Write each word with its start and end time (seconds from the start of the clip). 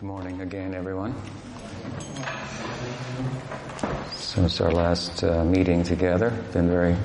Good 0.00 0.06
morning 0.06 0.40
again, 0.42 0.74
everyone. 0.74 1.12
Since 4.14 4.60
our 4.60 4.70
last 4.70 5.24
uh, 5.24 5.44
meeting 5.44 5.82
together. 5.82 6.30
Been 6.52 6.68
very 6.68 6.96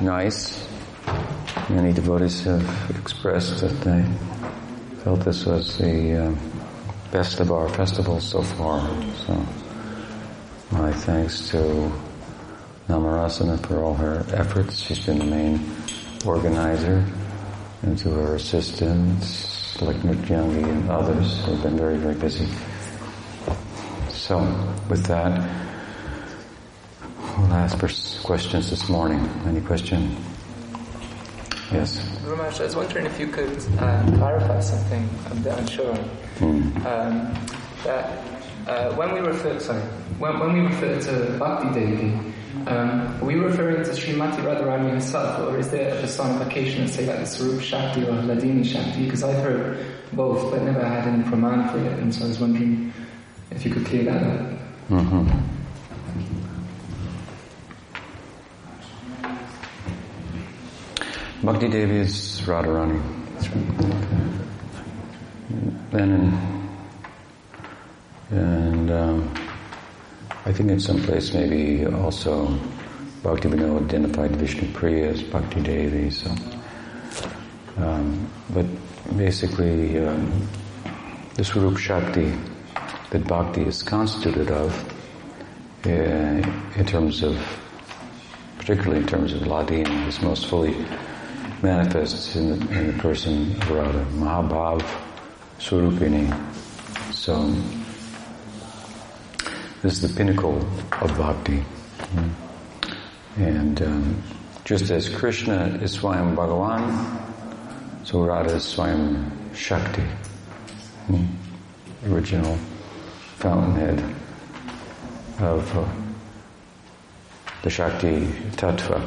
nice. 0.00 0.66
Many 1.68 1.92
devotees 1.92 2.42
have 2.42 2.96
expressed 2.98 3.60
that 3.60 3.80
they 3.82 4.04
felt 5.04 5.20
this 5.20 5.46
was 5.46 5.78
the 5.78 6.26
uh, 6.26 6.34
best 7.12 7.38
of 7.38 7.52
our 7.52 7.68
festivals 7.68 8.28
so 8.28 8.42
far. 8.42 8.80
So 9.24 9.46
my 10.72 10.90
thanks 10.90 11.48
to 11.50 11.92
Namarasana 12.88 13.64
for 13.64 13.84
all 13.84 13.94
her 13.94 14.26
efforts. 14.32 14.80
She's 14.80 15.06
been 15.06 15.20
the 15.20 15.26
main 15.26 15.60
organizer 16.24 17.06
and 17.82 17.96
to 17.98 18.10
her 18.10 18.34
assistants 18.34 19.55
like 19.82 19.96
Nityangi 19.96 20.64
and 20.64 20.90
others 20.90 21.44
who 21.44 21.52
have 21.52 21.62
been 21.62 21.76
very, 21.76 21.96
very 21.96 22.14
busy. 22.14 22.48
So, 24.08 24.38
with 24.88 25.04
that, 25.06 25.32
we'll 27.38 27.52
ask 27.52 27.78
for 27.78 27.88
questions 28.26 28.70
this 28.70 28.88
morning. 28.88 29.20
Any 29.46 29.60
question? 29.60 30.16
Yes. 31.72 31.98
Ramesh, 32.24 32.60
I 32.60 32.64
was 32.64 32.76
wondering 32.76 33.06
if 33.06 33.18
you 33.18 33.26
could 33.26 33.58
uh, 33.78 34.02
clarify 34.16 34.60
something 34.60 35.08
I'm 35.26 35.38
a 35.38 35.40
bit 35.40 35.58
unsure. 35.58 35.94
Mm. 36.38 36.86
Um, 36.86 37.34
that 37.84 38.18
uh, 38.66 38.94
when 38.94 39.12
we 39.14 39.20
refer, 39.20 39.58
sorry, 39.58 39.82
when, 40.18 40.38
when 40.38 40.52
we 40.52 40.60
refer 40.60 41.00
to 41.00 41.38
Bhakti 41.38 41.80
Devi, 41.80 42.32
um, 42.66 43.18
are 43.20 43.24
we 43.24 43.34
referring 43.34 43.84
to 43.84 43.90
Srimati 43.90 44.38
Radharani 44.42 44.90
herself, 44.90 45.40
or 45.40 45.58
is 45.58 45.70
there 45.70 45.96
a 45.96 46.00
personification, 46.00 46.88
say 46.88 47.06
like 47.06 47.18
the 47.20 47.26
Swarup 47.26 47.60
Shakti 47.60 48.02
or 48.02 48.12
Hladini 48.12 48.64
Shakti? 48.64 49.04
Because 49.04 49.22
I've 49.22 49.42
heard 49.42 49.84
both, 50.12 50.50
but 50.50 50.62
never 50.62 50.84
had 50.84 51.06
any 51.06 51.22
praman 51.24 51.70
for 51.70 51.78
it, 51.78 51.98
and 51.98 52.14
so 52.14 52.24
I 52.24 52.28
was 52.28 52.40
wondering 52.40 52.92
if 53.50 53.64
you 53.64 53.72
could 53.72 53.86
clear 53.86 54.04
that 54.04 54.22
up. 54.22 54.58
Mm-hmm. 54.88 55.56
Bhakti 61.44 61.68
Devi 61.68 61.98
is 61.98 62.40
Radharani. 62.44 63.00
That's 63.34 63.48
right. 63.50 63.66
Then, 65.92 66.32
and 68.30 68.90
um, 68.90 69.45
I 70.46 70.52
think 70.52 70.70
in 70.70 70.78
some 70.78 71.02
place 71.02 71.34
maybe 71.34 71.84
also 71.86 72.46
Bhakti 73.24 73.48
Vinod 73.48 73.86
identified 73.86 74.36
Vishnu 74.36 74.72
Priya 74.74 75.08
as 75.08 75.20
Bhakti 75.20 75.60
Devi. 75.60 76.08
So, 76.08 76.30
um, 77.78 78.30
but 78.50 78.64
basically, 79.16 79.98
um, 79.98 80.48
this 81.34 81.56
Rup 81.56 81.76
Shakti 81.76 82.32
that 83.10 83.26
Bhakti 83.26 83.62
is 83.62 83.82
constituted 83.82 84.52
of, 84.52 84.72
uh, 85.84 85.88
in 85.88 86.86
terms 86.86 87.24
of, 87.24 87.36
particularly 88.58 88.98
in 88.98 89.06
terms 89.08 89.32
of 89.32 89.40
Hladini, 89.42 90.06
is 90.06 90.22
most 90.22 90.46
fully 90.46 90.76
manifests 91.60 92.36
in 92.36 92.50
the, 92.50 92.78
in 92.78 92.86
the 92.86 93.02
person 93.02 93.50
of 93.50 93.70
Radha, 93.72 94.04
Mahabhav 94.12 94.86
Swarupini. 95.58 96.32
So, 97.12 97.52
this 99.82 99.92
is 99.92 100.00
the 100.02 100.16
pinnacle 100.16 100.58
of 101.00 101.16
bhakti. 101.16 101.64
And 103.36 103.82
um, 103.82 104.22
just 104.64 104.90
as 104.90 105.08
Krishna 105.08 105.78
is 105.82 105.98
Swayam 105.98 106.34
Bhagavan, 106.34 108.06
so 108.06 108.24
Radha 108.24 108.54
is 108.54 108.64
Swayam 108.64 109.30
Shakti, 109.54 110.02
hmm? 111.06 111.26
original 112.12 112.56
fountainhead 113.36 113.98
of 115.40 115.76
uh, 115.76 115.84
the 117.62 117.70
Shakti 117.70 118.26
Tattva. 118.56 119.00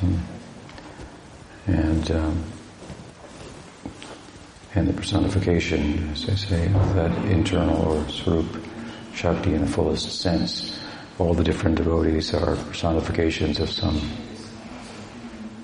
Hmm? 0.00 0.16
And 1.66 2.10
um, 2.10 2.44
and 4.74 4.86
the 4.86 4.92
personification, 4.92 6.10
as 6.10 6.28
I 6.28 6.34
say, 6.34 6.66
of 6.66 6.94
that 6.94 7.12
internal 7.24 7.76
or 7.76 8.08
swarup 8.08 8.46
Shakti 9.14 9.54
in 9.54 9.62
the 9.62 9.66
fullest 9.66 10.20
sense. 10.20 10.78
All 11.18 11.34
the 11.34 11.44
different 11.44 11.76
devotees 11.76 12.32
are 12.34 12.56
personifications 12.56 13.60
of 13.60 13.70
some 13.70 14.00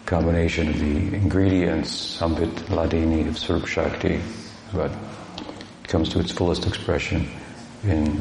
combination 0.04 0.68
of 0.68 0.78
the 0.78 1.16
ingredients, 1.16 1.90
some 1.90 2.34
bit 2.34 2.54
Hladini 2.68 3.26
of 3.28 3.38
Swarup 3.38 3.66
Shakti, 3.66 4.20
but 4.72 4.90
it 4.90 5.88
comes 5.88 6.08
to 6.10 6.20
its 6.20 6.30
fullest 6.30 6.66
expression 6.66 7.28
in, 7.84 8.20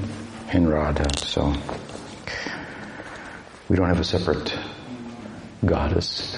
in 0.51 0.67
Radha. 0.67 1.05
So, 1.19 1.53
we 3.69 3.75
don't 3.75 3.87
have 3.87 3.99
a 3.99 4.03
separate 4.03 4.57
goddess. 5.65 6.37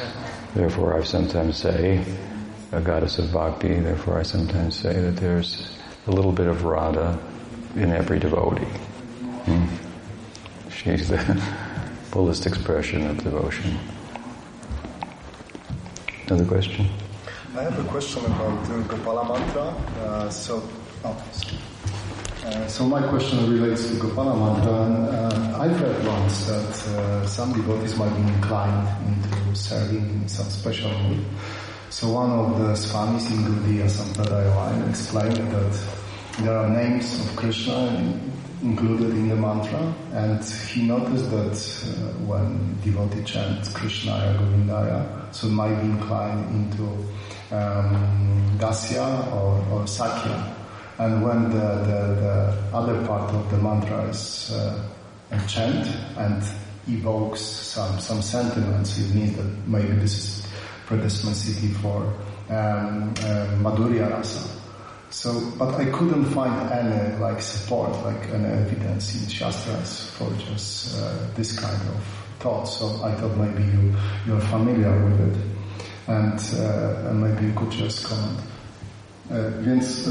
Therefore, 0.53 0.97
I 0.97 1.03
sometimes 1.03 1.57
say 1.57 2.03
a 2.71 2.81
goddess 2.81 3.19
of 3.19 3.31
bhakti. 3.31 3.79
Therefore, 3.79 4.19
I 4.19 4.23
sometimes 4.23 4.75
say 4.75 4.93
that 4.93 5.17
there's 5.17 5.69
a 6.07 6.11
little 6.11 6.31
bit 6.31 6.47
of 6.47 6.63
Radha 6.63 7.19
in 7.77 7.91
every 7.91 8.19
devotee. 8.19 8.65
Hmm? 9.45 9.65
She's 10.69 11.09
the 11.09 11.17
fullest 12.11 12.45
expression 12.45 13.07
of 13.07 13.23
devotion. 13.23 13.77
Another 16.27 16.45
question? 16.45 16.87
I 17.55 17.63
have 17.63 17.79
a 17.79 17.89
question 17.89 18.25
about 18.25 18.65
the 18.65 18.75
Gopala 18.89 19.23
mantra. 19.29 19.67
Uh, 20.01 20.29
so, 20.29 20.67
oh, 21.05 21.23
uh, 22.45 22.67
so 22.67 22.85
my 22.85 23.01
question 23.07 23.49
relates 23.49 23.87
to 23.89 23.95
Gopala 23.95 24.35
mantra. 24.35 24.73
Uh, 24.73 25.63
I've 25.63 25.81
read 25.81 26.05
once 26.05 26.45
that 26.47 26.87
uh, 26.87 27.25
some 27.27 27.53
devotees 27.53 27.95
might 27.97 28.13
be 28.15 28.21
inclined 28.33 28.87
into 29.07 29.55
serving 29.55 30.09
in 30.21 30.27
some 30.27 30.47
special 30.47 30.91
mood. 31.03 31.25
So 31.89 32.11
one 32.11 32.31
of 32.31 32.59
the 32.59 32.73
swamis 32.73 33.31
in 33.31 33.37
Gaudiya 33.45 33.87
Sampradaya 33.89 34.89
explained 34.89 35.37
that 35.37 36.06
there 36.39 36.57
are 36.57 36.69
names 36.69 37.19
of 37.19 37.35
Krishna 37.35 38.19
included 38.61 39.11
in 39.11 39.29
the 39.29 39.35
mantra, 39.35 39.93
and 40.13 40.43
he 40.43 40.83
noticed 40.87 41.29
that 41.31 41.55
uh, 41.55 42.13
when 42.25 42.75
devotee 42.83 43.23
chants 43.23 43.69
Krishnaya 43.69 44.37
Govindaya, 44.37 45.33
so 45.33 45.47
might 45.47 45.75
be 45.81 45.87
inclined 45.87 46.45
into 46.55 46.83
um, 47.51 48.57
Dasya 48.59 49.31
or, 49.33 49.63
or 49.71 49.87
Sakya. 49.87 50.55
And 50.99 51.23
when 51.23 51.49
the, 51.51 51.57
the, 51.57 51.99
the, 52.21 52.77
other 52.77 53.05
part 53.05 53.31
of 53.33 53.49
the 53.51 53.57
mantra 53.57 54.03
is 54.09 54.51
uh, 54.51 54.89
a 55.31 55.47
chant 55.47 55.87
and 56.17 56.43
evokes 56.87 57.41
some, 57.41 57.99
some 57.99 58.21
sentiments, 58.21 58.97
it 58.97 59.13
means 59.13 59.37
that 59.37 59.67
maybe 59.67 59.93
this 59.99 60.17
is 60.17 60.47
predisposity 60.87 61.67
for 61.67 62.01
um, 62.49 63.13
uh, 63.19 63.47
Madhurya 63.61 64.09
Rasa. 64.09 64.56
So, 65.09 65.51
but 65.57 65.75
I 65.75 65.85
couldn't 65.85 66.25
find 66.25 66.71
any 66.71 67.17
like 67.17 67.41
support, 67.41 67.91
like 68.03 68.29
any 68.33 68.45
evidence 68.45 69.15
in 69.15 69.29
Shastras 69.29 70.09
for 70.17 70.29
just 70.33 71.01
uh, 71.01 71.27
this 71.35 71.57
kind 71.57 71.81
of 71.89 72.03
thought. 72.39 72.65
So 72.65 73.01
I 73.03 73.15
thought 73.15 73.37
maybe 73.37 73.63
you 73.63 73.95
you're 74.27 74.41
familiar 74.41 74.91
with 75.05 75.19
it, 75.27 75.37
and, 76.07 76.39
uh, 76.59 77.09
and 77.09 77.21
maybe 77.21 77.47
you 77.47 77.53
could 77.53 77.71
just 77.71 78.05
comment. 78.05 78.41
Więc 79.61 80.09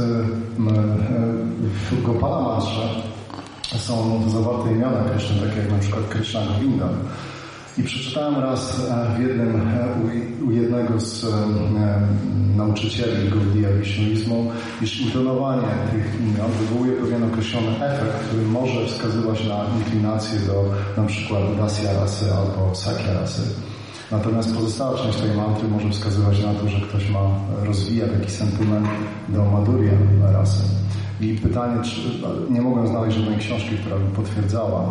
w 1.90 2.02
Gopala 2.02 2.42
Mantrze 2.42 3.02
są 3.78 4.30
zawarte 4.30 4.72
imiona 4.72 5.04
Krishna, 5.10 5.46
takie 5.46 5.60
jak 5.60 5.70
na 5.70 5.78
przykład 5.78 6.08
Krishna 6.08 6.40
Govinda. 6.46 6.88
I 7.78 7.82
przeczytałem 7.82 8.40
raz 8.42 8.90
w 9.16 9.20
jednym, 9.20 9.60
u 10.48 10.50
jednego 10.50 11.00
z 11.00 11.26
nauczycieli 12.56 13.30
Gaudiya 13.30 13.68
iż 14.82 15.00
intonowanie 15.00 15.68
tych 15.90 16.20
imion 16.20 16.50
wywołuje 16.60 16.92
pewien 16.92 17.24
określony 17.24 17.84
efekt, 17.84 18.26
który 18.26 18.42
może 18.42 18.86
wskazywać 18.86 19.44
na 19.48 19.64
inklinację 19.78 20.38
do 20.40 20.64
na 20.96 21.08
przykład 21.08 21.42
Dasya 21.56 21.92
rasy 22.00 22.24
albo 22.34 22.74
Sakya 22.74 23.12
rasy. 23.20 23.42
Natomiast 24.10 24.54
pozostała 24.54 24.98
część 24.98 25.18
tej 25.18 25.36
mantry 25.36 25.68
może 25.68 25.90
wskazywać 25.90 26.42
na 26.42 26.54
to, 26.54 26.68
że 26.68 26.80
ktoś 26.80 27.10
ma, 27.10 27.30
rozwija 27.64 28.06
taki 28.08 28.30
sentyment 28.30 28.86
do 29.28 29.44
Madhurya 29.44 29.92
rasy. 30.32 30.62
I 31.20 31.34
pytanie, 31.34 31.82
czy 31.82 32.00
nie 32.50 32.62
mogłem 32.62 32.88
znaleźć 32.88 33.16
żadnej 33.16 33.38
książki, 33.38 33.76
która 33.76 33.96
by 33.96 34.16
potwierdzała 34.16 34.84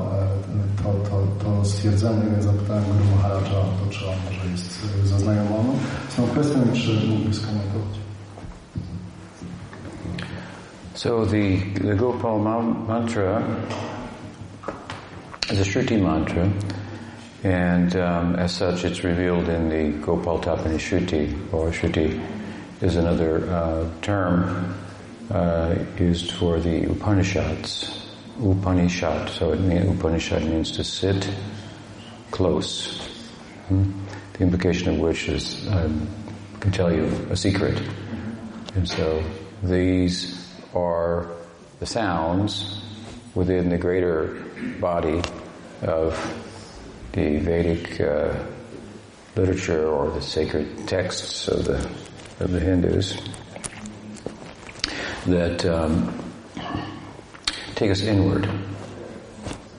to, 0.84 1.10
to, 1.10 1.44
to 1.44 1.66
stwierdzenie, 1.66 2.22
więc 2.32 2.44
zapytałem 2.44 2.84
Guru 2.84 3.16
Maharaja, 3.16 3.42
to 3.42 3.90
czy 3.90 4.06
on 4.06 4.16
może 4.26 4.52
jest 4.52 4.80
zaznajomiony 5.04 5.74
z 6.10 6.16
tą 6.16 6.28
kwestią 6.28 6.60
czy 6.74 7.08
mógłby 7.08 7.34
skomentować. 7.34 8.00
So 10.94 11.26
the, 11.26 11.58
the 11.88 11.96
Gopal 11.96 12.40
mantra 12.88 13.42
is 15.52 15.60
a 15.60 15.66
Shruti 15.66 15.98
mantra, 15.98 16.44
and 17.44 17.96
um, 17.96 18.36
as 18.40 18.52
such 18.52 18.86
it's 18.86 19.04
revealed 19.04 19.50
in 19.50 19.70
the 19.70 20.06
Gopal 20.06 20.40
Tapani 20.40 20.80
Shruti, 20.80 21.34
or 21.52 21.72
Shruti 21.72 22.20
is 22.82 22.96
another 22.96 23.44
uh, 23.50 23.86
term 24.02 24.76
uh, 25.32 25.76
used 25.98 26.32
for 26.34 26.60
the 26.60 26.90
Upanishads. 26.90 28.02
Upanishad, 28.42 29.30
so 29.30 29.54
it 29.54 29.62
means 29.62 29.90
Upanishad 29.90 30.44
means 30.44 30.72
to 30.72 30.84
sit 30.84 31.30
close. 32.32 33.08
Hmm? 33.70 33.92
The 34.34 34.44
implication 34.44 34.90
of 34.90 35.00
which 35.00 35.30
is, 35.30 35.66
um, 35.70 36.08
I 36.56 36.60
can 36.60 36.72
tell 36.72 36.94
you 36.94 37.06
a 37.30 37.38
secret. 37.38 37.82
And 38.76 38.88
so 38.88 39.24
these 39.64 40.54
are 40.74 41.30
the 41.80 41.86
sounds 41.86 42.82
within 43.36 43.70
the 43.70 43.78
greater 43.78 44.44
body 44.82 45.22
of 45.82 46.14
the 47.14 47.38
Vedic 47.40 48.02
uh, 48.02 48.34
literature 49.38 49.88
or 49.88 50.12
the 50.12 50.22
sacred 50.22 50.88
texts 50.88 51.48
of 51.48 51.64
the 51.66 51.90
of 52.42 52.52
the 52.52 52.60
Hindus 52.60 53.18
that 55.26 55.66
um, 55.66 56.14
take 57.76 57.92
us 57.92 58.02
inward. 58.02 58.48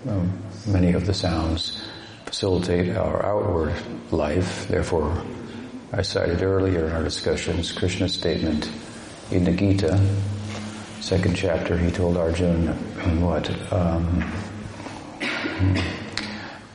Um, 0.08 0.32
many 0.66 0.92
of 0.92 1.06
the 1.06 1.14
sounds 1.14 1.82
facilitate 2.24 2.96
our 2.96 3.24
outward 3.24 3.74
life. 4.10 4.68
Therefore, 4.68 5.22
I 5.92 6.02
cited 6.02 6.42
earlier 6.42 6.86
in 6.86 6.92
our 6.92 7.02
discussions 7.02 7.72
Krishna's 7.72 8.14
statement 8.14 8.70
in 9.30 9.44
the 9.44 9.52
Gita, 9.52 9.98
second 11.00 11.34
chapter. 11.34 11.76
He 11.78 11.90
told 11.90 12.16
Arjuna, 12.16 12.74
"What? 13.20 13.50
Um, 13.72 14.22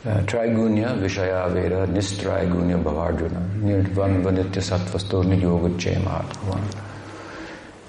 uh, 0.03 0.23
Trigunya 0.25 0.97
Vishaya 0.97 1.53
Veda 1.53 1.85
Nistrigunya 1.85 2.81
Bhavarjuna 2.81 3.61
Nirvan 3.61 4.23
Vanitya 4.23 4.61
Sattvasto 4.61 5.23
Niyoguchemat. 5.23 6.90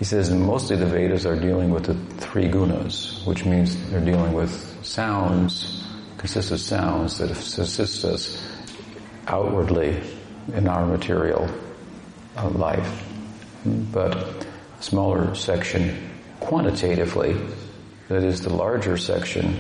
He 0.03 0.07
says 0.07 0.33
mostly 0.33 0.75
the 0.75 0.87
Vedas 0.87 1.27
are 1.27 1.39
dealing 1.39 1.71
with 1.71 1.85
the 1.85 1.95
three 2.17 2.49
gunas, 2.49 3.25
which 3.25 3.45
means 3.45 3.77
they're 3.89 4.05
dealing 4.05 4.33
with 4.33 4.85
sounds, 4.85 5.87
consist 6.19 6.51
of 6.51 6.59
sounds 6.59 7.19
that 7.19 7.31
assist 7.31 8.05
us 8.05 8.45
outwardly 9.29 10.03
in 10.55 10.67
our 10.67 10.85
material 10.87 11.49
uh, 12.37 12.49
life. 12.49 13.07
But 13.65 14.45
smaller 14.81 15.37
section 15.37 16.11
quantitatively, 16.41 17.37
that 18.09 18.25
is 18.25 18.41
the 18.41 18.53
larger 18.53 18.97
section 18.97 19.57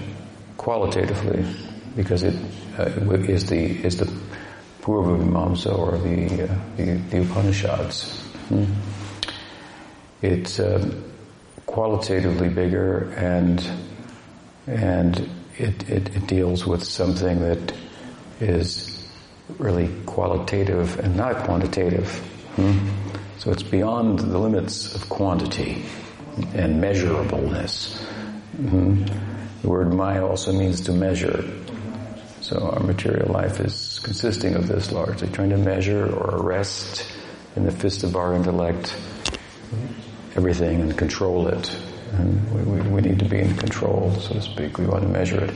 qualitatively 0.57 1.47
because 1.95 2.25
it 2.25 2.35
uh, 2.81 2.87
is 3.13 3.47
the 3.47 3.87
is 3.87 3.97
the 3.97 4.07
Purva 4.81 5.23
Mimamsa 5.23 5.79
or 5.79 5.99
the, 5.99 6.51
uh, 6.51 6.59
the, 6.77 6.95
the 7.11 7.23
Upanishads. 7.23 8.21
Hmm. 8.49 8.65
It's 10.23 10.59
uh, 10.59 10.89
qualitatively 11.67 12.49
bigger 12.49 13.13
and 13.17 13.65
and 14.67 15.19
it, 15.59 15.89
it, 15.89 16.17
it 16.17 16.27
deals 16.27 16.65
with 16.65 16.85
something 16.85 17.41
that 17.41 17.75
is 18.41 19.07
really 19.59 19.89
qualitative 20.07 20.99
and 21.01 21.17
not 21.17 21.45
quantitative. 21.45 22.09
Hmm. 22.57 22.89
So 23.39 23.51
it's 23.51 23.63
beyond 23.63 24.21
the 24.21 24.39
limits 24.39 24.95
of 24.95 25.09
quantity 25.09 25.85
and 26.55 26.81
measurableness. 26.81 28.01
Mm-hmm. 28.57 29.05
The 29.63 29.69
word 29.69 29.93
Maya 29.93 30.25
also 30.25 30.53
means 30.53 30.81
to 30.83 30.93
measure. 30.93 31.45
So 32.41 32.71
our 32.71 32.81
material 32.81 33.33
life 33.33 33.61
is 33.61 33.99
consisting 34.03 34.55
of 34.55 34.69
this 34.69 34.93
largely, 34.93 35.29
trying 35.29 35.51
to 35.51 35.59
measure 35.59 36.05
or 36.07 36.37
arrest 36.37 37.05
in 37.57 37.65
the 37.65 37.73
fist 37.73 38.05
of 38.05 38.17
our 38.17 38.35
intellect 38.35 38.97
everything 40.37 40.81
and 40.81 40.97
control 40.97 41.49
it. 41.49 41.77
And 42.13 42.53
we, 42.55 42.63
we, 42.63 42.89
we 42.89 43.01
need 43.01 43.19
to 43.21 43.25
be 43.25 43.39
in 43.39 43.57
control, 43.57 44.15
so 44.21 44.35
to 44.35 44.43
speak. 44.43 44.79
We 44.79 44.87
want 44.87 45.03
to 45.03 45.09
measure 45.09 45.43
it. 45.45 45.55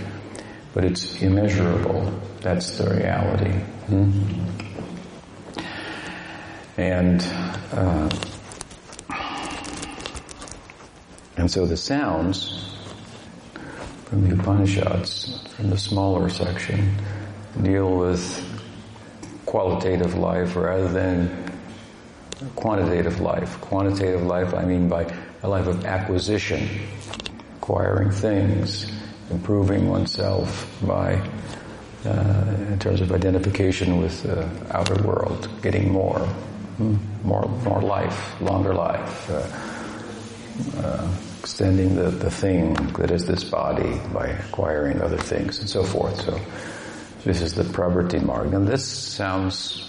But 0.75 0.84
it's 0.84 1.20
immeasurable. 1.23 2.12
That's 2.40 2.78
the 2.78 2.90
reality. 2.94 3.52
Hmm? 3.88 4.46
And 6.78 7.23
uh, 7.73 8.11
and 11.38 11.50
so 11.50 11.64
the 11.64 11.76
sounds 11.76 12.76
from 14.05 14.28
the 14.28 14.34
Upanishads, 14.34 15.43
from 15.56 15.70
the 15.70 15.78
smaller 15.78 16.28
section, 16.28 16.94
deal 17.62 17.96
with 17.96 18.44
qualitative 19.46 20.14
life 20.14 20.55
rather 20.56 20.88
than 20.88 21.56
quantitative 22.55 23.21
life. 23.21 23.61
Quantitative 23.61 24.23
life, 24.23 24.55
I 24.55 24.65
mean 24.65 24.88
by 24.88 25.12
a 25.43 25.49
life 25.49 25.67
of 25.67 25.85
acquisition, 25.85 26.69
acquiring 27.56 28.11
things, 28.11 28.91
improving 29.31 29.88
oneself 29.88 30.71
by, 30.83 31.15
uh, 32.05 32.55
in 32.69 32.79
terms 32.79 33.00
of 33.00 33.12
identification 33.12 34.00
with 34.00 34.23
the 34.23 34.49
outer 34.71 35.03
world, 35.03 35.49
getting 35.62 35.91
more, 35.93 36.21
hmm, 36.79 36.97
more, 37.25 37.49
more 37.65 37.81
life, 37.81 38.41
longer 38.41 38.75
life. 38.75 39.31
Uh, 39.31 39.73
uh, 40.79 41.09
extending 41.41 41.94
the, 41.94 42.11
the 42.11 42.31
thing 42.31 42.75
that 42.94 43.11
is 43.11 43.27
this 43.27 43.44
body 43.44 44.00
by 44.12 44.27
acquiring 44.27 45.00
other 45.00 45.19
things 45.19 45.59
and 45.61 45.69
so 45.69 45.85
forth. 45.85 46.23
So 46.23 46.41
this 47.25 47.41
is 47.41 47.55
the 47.55 47.62
Pravrti 47.62 48.23
Marg. 48.23 48.53
And 48.53 48.67
this 48.67 48.85
sounds 48.87 49.86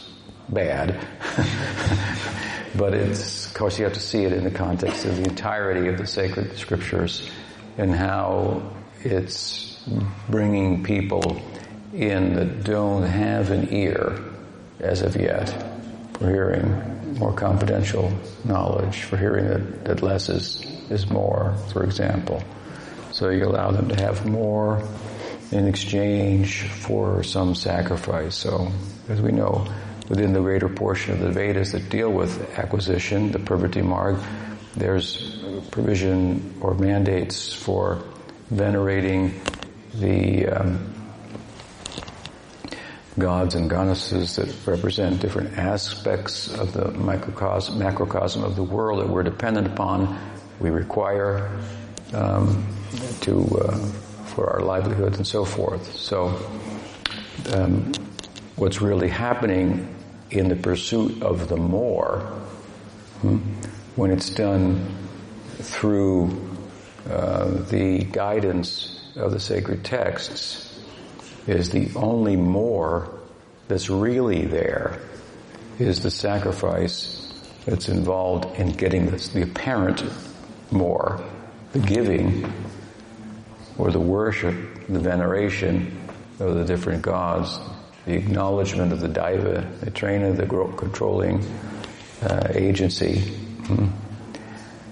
bad, 0.50 0.98
but 2.76 2.94
it's, 2.94 3.48
of 3.48 3.54
course 3.54 3.78
you 3.78 3.86
have 3.86 3.94
to 3.94 4.00
see 4.00 4.24
it 4.24 4.34
in 4.34 4.44
the 4.44 4.52
context 4.52 5.06
of 5.06 5.18
the 5.18 5.24
entirety 5.24 5.90
of 5.90 5.98
the 5.98 6.08
sacred 6.08 6.58
scriptures 6.58 7.30
and 7.78 7.94
how 7.94 8.62
it's 9.04 9.84
bringing 10.30 10.84
people 10.84 11.42
in 11.94 12.36
that 12.36 12.64
don't 12.64 13.04
have 13.04 13.52
an 13.52 13.74
ear 13.74 14.20
as 14.80 15.02
of 15.02 15.16
yet 15.16 15.48
for 16.14 16.30
hearing 16.30 17.18
more 17.18 17.34
confidential 17.34 18.12
knowledge, 18.44 19.04
for 19.04 19.18
hearing 19.18 19.48
that, 19.48 19.86
that 19.86 20.02
less 20.02 20.30
is 20.30 20.64
is 20.90 21.10
more, 21.10 21.56
for 21.72 21.84
example. 21.84 22.42
So 23.12 23.30
you 23.30 23.46
allow 23.46 23.72
them 23.72 23.90
to 23.90 23.96
have 23.96 24.26
more 24.26 24.84
in 25.52 25.68
exchange 25.68 26.64
for 26.64 27.24
some 27.24 27.56
sacrifice. 27.56 28.36
So, 28.36 28.72
as 29.10 29.22
we 29.22 29.32
know, 29.32 29.68
within 30.10 30.34
the 30.34 30.40
greater 30.40 30.70
portion 30.70 31.14
of 31.14 31.20
the 31.20 31.30
Vedas 31.30 31.74
that 31.74 31.90
deal 31.90 32.12
with 32.12 32.58
acquisition, 32.58 33.32
the 33.32 33.40
Pravrti 33.40 33.84
Marg, 33.84 34.18
there's 34.76 35.44
provision 35.72 36.56
or 36.62 36.74
mandates 36.76 37.54
for 37.54 38.04
venerating 38.50 39.40
the 39.96 40.48
um, 40.48 40.94
gods 43.18 43.56
and 43.56 43.70
goddesses 43.70 44.36
that 44.36 44.54
represent 44.66 45.20
different 45.20 45.58
aspects 45.58 46.54
of 46.54 46.74
the 46.74 46.92
microcosm, 46.92 47.80
macrocosm 47.80 48.44
of 48.44 48.56
the 48.56 48.64
world 48.64 49.02
that 49.02 49.10
we're 49.10 49.24
dependent 49.24 49.68
upon 49.68 50.18
we 50.60 50.70
require 50.70 51.50
um, 52.14 52.66
to 53.22 53.44
uh, 53.60 53.78
for 54.36 54.50
our 54.50 54.62
livelihood 54.62 55.16
and 55.18 55.26
so 55.26 55.46
forth. 55.46 55.96
So, 55.96 56.28
um, 57.54 57.92
what's 58.56 58.82
really 58.82 59.10
happening 59.10 59.97
in 60.30 60.50
the 60.50 60.56
pursuit 60.56 61.22
of 61.22 61.48
the 61.48 61.58
more, 61.58 62.20
hmm, 63.22 63.38
when 63.96 64.12
it's 64.12 64.30
done 64.30 64.96
through 65.60 66.58
uh, 67.10 67.46
the 67.46 68.04
guidance 68.12 69.02
of 69.16 69.32
the 69.32 69.40
sacred 69.40 69.84
texts, 69.84 70.84
is 71.48 71.70
the 71.70 71.90
only 71.96 72.36
more 72.36 73.18
that's 73.68 73.90
really 73.90 74.46
there 74.46 75.00
is 75.80 76.02
the 76.02 76.12
sacrifice 76.12 77.34
that's 77.66 77.90
involved 77.90 78.58
in 78.60 78.72
getting 78.72 79.08
this, 79.08 79.30
the 79.30 79.44
apparent 79.44 80.04
more. 80.72 81.24
The 81.74 81.80
giving 81.80 82.52
or 83.78 83.92
the 83.92 84.00
worship, 84.00 84.56
the 84.88 85.00
veneration 85.00 86.00
of 86.40 86.56
the 86.56 86.64
different 86.64 87.02
gods, 87.02 87.60
the 88.08 88.14
acknowledgement 88.14 88.94
of 88.94 89.02
the 89.02 89.10
daiva, 89.10 89.80
the 89.82 89.92
trainer, 89.92 90.32
the 90.32 90.48
controlling 90.78 91.46
uh, 92.24 92.48
agency. 92.54 93.20
Hmm. 93.20 93.88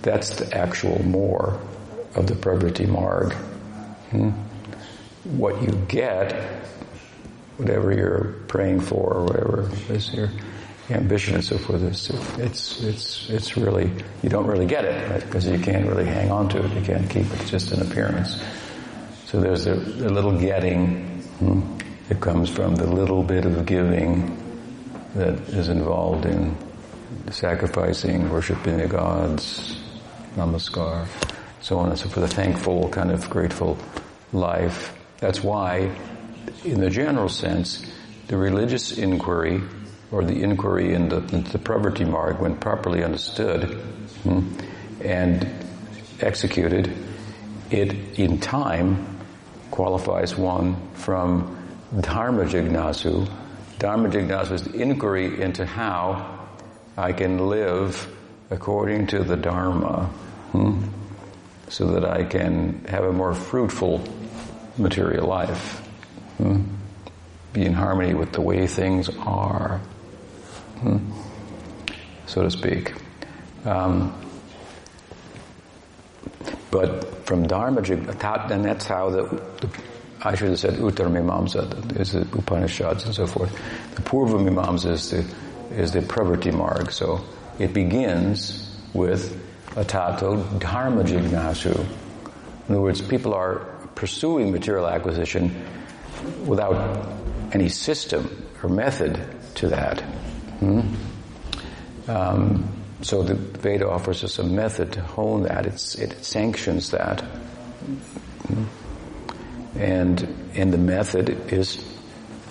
That's 0.01 0.31
the 0.31 0.55
actual 0.55 1.01
more 1.03 1.59
of 2.13 2.27
the 2.27 2.33
Pravrti 2.33 2.87
Marg. 2.87 3.31
Hmm. 4.11 4.31
What 5.37 5.61
you 5.61 5.71
get, 5.87 6.33
whatever 7.55 7.93
you're 7.93 8.35
praying 8.47 8.81
for, 8.81 9.13
or 9.13 9.23
whatever 9.23 9.71
is 9.89 10.13
your 10.13 10.29
ambition 10.89 11.35
and 11.35 11.43
so 11.43 11.57
forth. 11.57 11.83
It's, 11.83 12.09
it's, 12.37 12.83
it's, 12.83 13.29
it's 13.29 13.57
really, 13.57 13.89
you 14.23 14.29
don't 14.29 14.45
really 14.45 14.67
get 14.67 14.83
it, 14.83 15.09
right? 15.09 15.25
Because 15.25 15.47
you 15.47 15.57
can't 15.57 15.87
really 15.87 16.05
hang 16.05 16.31
on 16.31 16.49
to 16.49 16.63
it. 16.63 16.71
You 16.73 16.81
can't 16.81 17.09
keep 17.09 17.31
it. 17.31 17.47
Just 17.47 17.71
an 17.71 17.81
appearance. 17.81 18.43
So 19.27 19.39
there's 19.39 19.67
a, 19.67 19.73
a 19.73 20.11
little 20.11 20.37
getting 20.37 21.21
hmm, 21.39 21.61
that 22.09 22.21
comes 22.21 22.49
from 22.49 22.75
the 22.75 22.85
little 22.85 23.23
bit 23.23 23.45
of 23.45 23.65
giving 23.65 24.37
that 25.15 25.33
is 25.49 25.69
involved 25.69 26.25
in 26.25 26.55
sacrificing, 27.31 28.29
worshiping 28.29 28.77
the 28.77 28.87
gods, 28.87 29.79
namaskar, 30.35 31.07
so 31.61 31.79
on 31.79 31.89
and 31.89 31.97
so 31.97 32.07
forth, 32.09 32.31
a 32.31 32.35
thankful, 32.35 32.89
kind 32.89 33.11
of 33.11 33.27
grateful 33.29 33.77
life. 34.33 34.95
That's 35.17 35.43
why, 35.43 35.95
in 36.63 36.79
the 36.79 36.89
general 36.89 37.29
sense, 37.29 37.91
the 38.27 38.37
religious 38.37 38.97
inquiry 38.97 39.61
or 40.11 40.23
the 40.23 40.43
inquiry 40.43 40.93
in 40.93 41.09
the, 41.09 41.21
the 41.21 41.57
pravritti 41.57 42.07
marg, 42.07 42.39
when 42.39 42.55
properly 42.57 43.03
understood 43.03 43.63
hmm, 44.23 44.55
and 45.01 45.47
executed, 46.21 46.93
it 47.71 48.19
in 48.19 48.39
time 48.39 49.17
qualifies 49.71 50.35
one 50.35 50.75
from 50.93 51.54
dharma 52.01 52.45
jignasu. 52.45 53.29
Dharma 53.79 54.09
jignasu 54.09 54.51
is 54.51 54.63
the 54.63 54.73
inquiry 54.81 55.41
into 55.41 55.65
how 55.65 56.47
I 56.97 57.13
can 57.13 57.49
live 57.49 58.07
according 58.49 59.07
to 59.07 59.23
the 59.23 59.35
dharma, 59.35 60.05
hmm, 60.51 60.83
so 61.67 61.87
that 61.87 62.05
I 62.05 62.23
can 62.23 62.85
have 62.85 63.03
a 63.03 63.11
more 63.11 63.33
fruitful 63.33 64.01
material 64.77 65.27
life. 65.27 65.79
Hmm, 66.37 66.61
be 67.53 67.65
in 67.65 67.73
harmony 67.73 68.13
with 68.13 68.33
the 68.33 68.41
way 68.41 68.67
things 68.67 69.09
are 69.19 69.81
hmm, 70.79 70.97
so 72.27 72.43
to 72.43 72.51
speak. 72.51 72.93
Um, 73.65 74.13
but 76.71 77.25
from 77.25 77.47
Dharma, 77.47 77.81
and 77.81 78.65
that's 78.65 78.85
how 78.85 79.09
the, 79.09 79.23
the 79.61 79.69
I 80.25 80.33
should 80.33 80.49
have 80.49 80.59
said 80.59 80.73
Uttar 80.73 81.07
Mimamsa, 81.07 81.99
is 81.99 82.13
the 82.13 82.21
Upanishads 82.21 83.05
and 83.05 83.13
so 83.13 83.27
forth. 83.27 83.51
The 83.93 84.01
Purva 84.01 84.39
Mimamsa 84.41 84.91
is 84.93 85.11
the, 85.11 85.23
is 85.75 85.91
the 85.91 85.99
Pravritti 85.99 86.51
Marg, 86.51 86.91
so 86.91 87.23
it 87.59 87.73
begins 87.73 88.75
with 88.93 89.39
Atato 89.75 90.59
Dharma 90.59 91.03
Jignasu. 91.03 91.77
In 91.77 92.73
other 92.73 92.81
words, 92.81 93.01
people 93.01 93.35
are 93.35 93.59
pursuing 93.93 94.51
material 94.51 94.87
acquisition 94.87 95.63
without 96.45 97.07
any 97.51 97.69
system 97.69 98.47
or 98.63 98.69
method 98.69 99.23
to 99.55 99.67
that. 99.67 100.01
Hmm? 100.59 100.81
Um, 102.07 102.71
so 103.01 103.21
the 103.21 103.35
Veda 103.35 103.87
offers 103.87 104.23
us 104.23 104.39
a 104.39 104.43
method 104.43 104.93
to 104.93 105.01
hone 105.01 105.43
that. 105.43 105.67
It's, 105.67 105.93
it 105.93 106.25
sanctions 106.25 106.89
that. 106.89 107.21
Hmm? 107.21 108.63
And, 109.75 110.51
and 110.55 110.71
the 110.71 110.77
method 110.77 111.51
is 111.51 111.83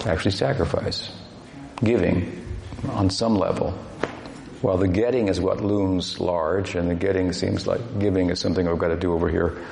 actually 0.05 0.33
sacrifice, 0.33 1.11
giving 1.83 2.45
on 2.89 3.11
some 3.11 3.37
level. 3.37 3.73
While 4.61 4.79
the 4.79 4.89
getting 4.89 5.29
is 5.29 5.41
what 5.41 5.63
looms 5.63 6.21
large, 6.21 6.75
and 6.75 6.91
the 6.91 6.95
getting 6.95 7.33
seems 7.33 7.67
like 7.67 7.99
giving 7.99 8.31
is 8.31 8.41
something 8.41 8.67
I've 8.67 8.79
got 8.79 8.89
to 8.89 8.97
do 8.97 9.13
over 9.13 9.29
here 9.29 9.63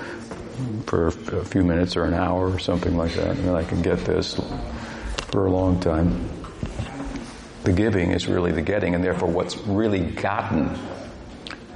for 0.86 1.08
a 1.08 1.44
few 1.44 1.64
minutes 1.64 1.96
or 1.96 2.04
an 2.04 2.14
hour 2.14 2.50
or 2.50 2.58
something 2.58 2.96
like 2.96 3.14
that, 3.14 3.36
and 3.36 3.48
then 3.48 3.54
I 3.54 3.64
can 3.64 3.82
get 3.82 4.04
this 4.04 4.38
for 5.30 5.46
a 5.46 5.50
long 5.50 5.80
time 5.80 6.28
the 7.64 7.72
giving 7.72 8.10
is 8.10 8.26
really 8.26 8.52
the 8.52 8.62
getting, 8.62 8.94
and 8.94 9.04
therefore 9.04 9.28
what's 9.28 9.56
really 9.56 10.00
gotten 10.00 10.76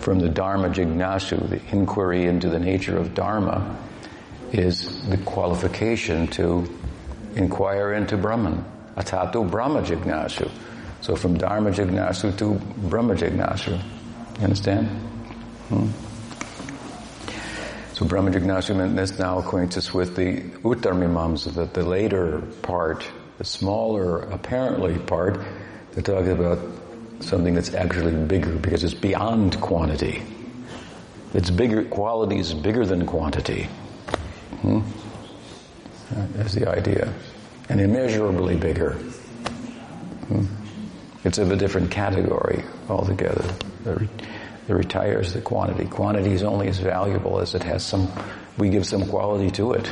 from 0.01 0.19
the 0.19 0.29
Dharma 0.29 0.69
Jignasu, 0.69 1.49
the 1.49 1.61
inquiry 1.71 2.25
into 2.25 2.49
the 2.49 2.59
nature 2.59 2.97
of 2.97 3.15
Dharma, 3.15 3.79
is 4.53 5.07
the 5.09 5.17
qualification 5.19 6.27
to 6.29 6.67
inquire 7.35 7.93
into 7.93 8.17
Brahman. 8.17 8.65
Atato 8.97 9.49
Brahma 9.49 9.83
Jignasu. 9.83 10.51
So 11.01 11.15
from 11.17 11.37
Dharma 11.37 11.71
Jignasu 11.71 12.37
to 12.39 12.55
Brahma 12.89 13.15
Jignasu. 13.15 13.79
You 14.39 14.45
understand? 14.45 14.89
Hmm? 15.69 15.89
So 17.95 18.05
Brahma 18.05 18.31
Jignasu 18.31 18.99
is 18.99 19.19
now 19.19 19.39
acquaints 19.39 19.77
us 19.77 19.95
with 19.95 20.17
the 20.17 20.41
Uttar 20.61 20.93
Mimamsa, 20.93 21.55
the, 21.55 21.65
the 21.65 21.83
later 21.83 22.43
part, 22.63 23.07
the 23.39 23.45
smaller, 23.45 24.21
apparently 24.21 24.99
part, 24.99 25.41
that 25.93 26.05
talks 26.05 26.29
about 26.29 26.59
something 27.21 27.55
that's 27.55 27.73
actually 27.73 28.13
bigger 28.27 28.55
because 28.57 28.85
it's 28.85 28.95
beyond 28.95 29.59
quantity. 29.61 30.23
It's 31.33 31.51
bigger, 31.51 31.85
quality 31.85 32.39
is 32.39 32.53
bigger 32.53 32.85
than 32.85 33.07
quantity. 33.07 33.69
Hmm? 34.63 34.81
That's 36.35 36.55
the 36.55 36.69
idea. 36.69 37.13
And 37.69 37.81
immeasurably 37.81 38.57
bigger. 38.57 38.93
Hmm? 38.93 40.45
It's 41.25 41.39
of 41.39 41.51
a 41.51 41.57
different 41.57 41.91
category 41.91 42.65
altogether. 42.89 43.45
That, 43.85 44.09
retires 44.69 45.33
the 45.33 45.41
quantity. 45.41 45.85
Quantity 45.87 46.33
is 46.33 46.43
only 46.43 46.67
as 46.67 46.79
valuable 46.79 47.39
as 47.41 47.55
it 47.55 47.63
has 47.63 47.85
some, 47.85 48.11
we 48.59 48.69
give 48.69 48.85
some 48.85 49.07
quality 49.09 49.51
to 49.53 49.73
it. 49.75 49.91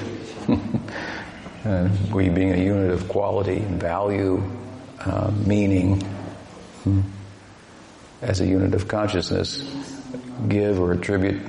we 2.13 2.29
being 2.29 2.53
a 2.53 2.57
unit 2.57 2.91
of 2.91 3.09
quality 3.09 3.61
value 3.61 4.43
uh, 5.01 5.31
meaning 5.47 6.01
hmm, 6.83 7.01
as 8.21 8.41
a 8.41 8.47
unit 8.47 8.75
of 8.75 8.89
consciousness 8.89 9.63
give 10.49 10.81
or 10.81 10.93
attribute 10.93 11.49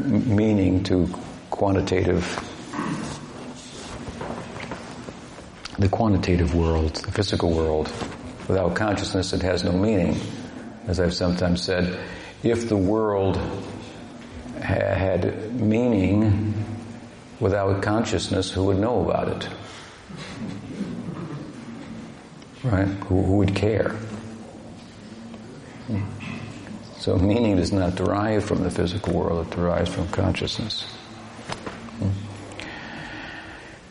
meaning 0.00 0.82
to 0.82 1.06
quantitative 1.50 2.24
the 5.78 5.88
quantitative 5.88 6.54
world, 6.54 6.94
the 6.94 7.12
physical 7.12 7.52
world. 7.52 7.92
Without 8.48 8.74
consciousness, 8.74 9.32
it 9.32 9.42
has 9.42 9.62
no 9.62 9.72
meaning. 9.72 10.18
As 10.86 11.00
I've 11.00 11.14
sometimes 11.14 11.62
said, 11.62 11.98
if 12.42 12.68
the 12.68 12.76
world 12.76 13.36
ha- 14.56 14.94
had 14.94 15.60
meaning 15.60 16.54
without 17.40 17.82
consciousness, 17.82 18.50
who 18.50 18.64
would 18.64 18.78
know 18.78 19.08
about 19.08 19.28
it? 19.28 19.48
right? 22.64 22.86
Who, 22.86 23.22
who 23.22 23.36
would 23.38 23.54
care? 23.54 23.94
So 26.98 27.16
meaning 27.16 27.56
does 27.56 27.72
not 27.72 27.94
derive 27.94 28.44
from 28.44 28.64
the 28.64 28.70
physical 28.70 29.12
world, 29.12 29.46
it 29.46 29.54
derives 29.54 29.94
from 29.94 30.08
consciousness. 30.08 30.95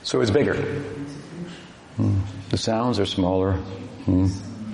So 0.06 0.22
it's 0.22 0.30
bigger. 0.30 0.56
The 2.52 2.58
sounds 2.58 3.00
are 3.00 3.08
smaller. 3.08 3.60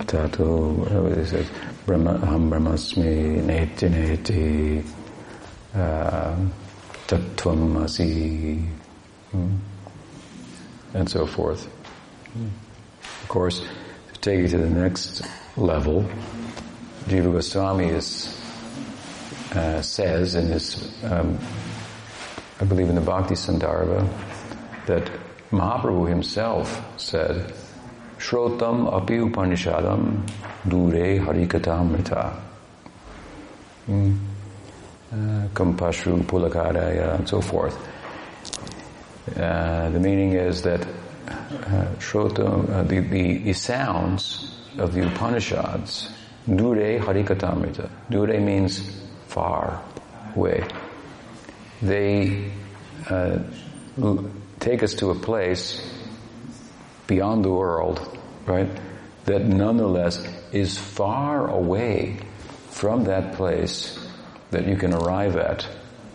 Tato, 0.06 1.06
it 1.06 1.26
says, 1.26 1.50
Brahma, 1.86 2.18
Aham 2.18 2.50
Brahmasmi, 2.50 3.42
Neti 3.42 3.88
Neti, 3.88 4.84
uh, 5.74 6.36
Asi, 7.82 8.68
and 10.92 11.08
so 11.08 11.24
forth. 11.24 11.66
Of 13.22 13.28
course, 13.28 13.60
to 14.12 14.20
take 14.20 14.40
it 14.40 14.48
to 14.48 14.58
the 14.58 14.68
next 14.68 15.22
level, 15.56 16.04
Jiva 17.06 17.32
Goswami 17.32 17.86
is, 17.86 18.38
uh, 19.54 19.80
says 19.80 20.34
in 20.34 20.48
his, 20.48 21.02
um, 21.04 21.38
I 22.60 22.64
believe 22.64 22.90
in 22.90 22.96
the 22.96 23.00
Bhakti 23.00 23.34
Sandarbha, 23.34 24.06
that 24.86 25.10
Mahaprabhu 25.52 26.08
himself 26.08 26.82
said, 26.98 27.52
Shrotam 28.18 28.92
api 28.92 29.18
upanishadam 29.18 30.26
dure 30.66 31.18
harikatamrita. 31.20 32.32
Hmm. 33.86 34.14
Uh, 35.12 35.48
Kampashru 35.52 36.22
pulakadaya 36.22 37.16
and 37.16 37.28
so 37.28 37.40
forth. 37.42 37.76
Uh, 39.36 39.90
the 39.90 40.00
meaning 40.00 40.32
is 40.32 40.62
that 40.62 40.80
uh, 40.82 41.86
Shrotam, 41.98 42.70
uh, 42.70 42.82
the, 42.84 43.00
the, 43.00 43.38
the, 43.38 43.52
sounds 43.52 44.58
of 44.78 44.94
the 44.94 45.06
Upanishads, 45.06 46.08
Dure 46.46 46.98
Harikatamrita. 46.98 47.88
Dure 48.10 48.40
means 48.40 49.00
far 49.28 49.82
away. 50.34 50.64
They 51.82 52.50
uh, 53.08 53.38
take 54.62 54.82
us 54.82 54.94
to 54.94 55.10
a 55.10 55.14
place 55.14 55.82
beyond 57.08 57.44
the 57.44 57.50
world, 57.50 58.18
right? 58.46 58.68
That 59.24 59.44
nonetheless 59.44 60.24
is 60.52 60.78
far 60.78 61.50
away 61.50 62.18
from 62.70 63.04
that 63.04 63.34
place 63.34 63.98
that 64.50 64.66
you 64.66 64.76
can 64.76 64.94
arrive 64.94 65.36
at 65.36 65.66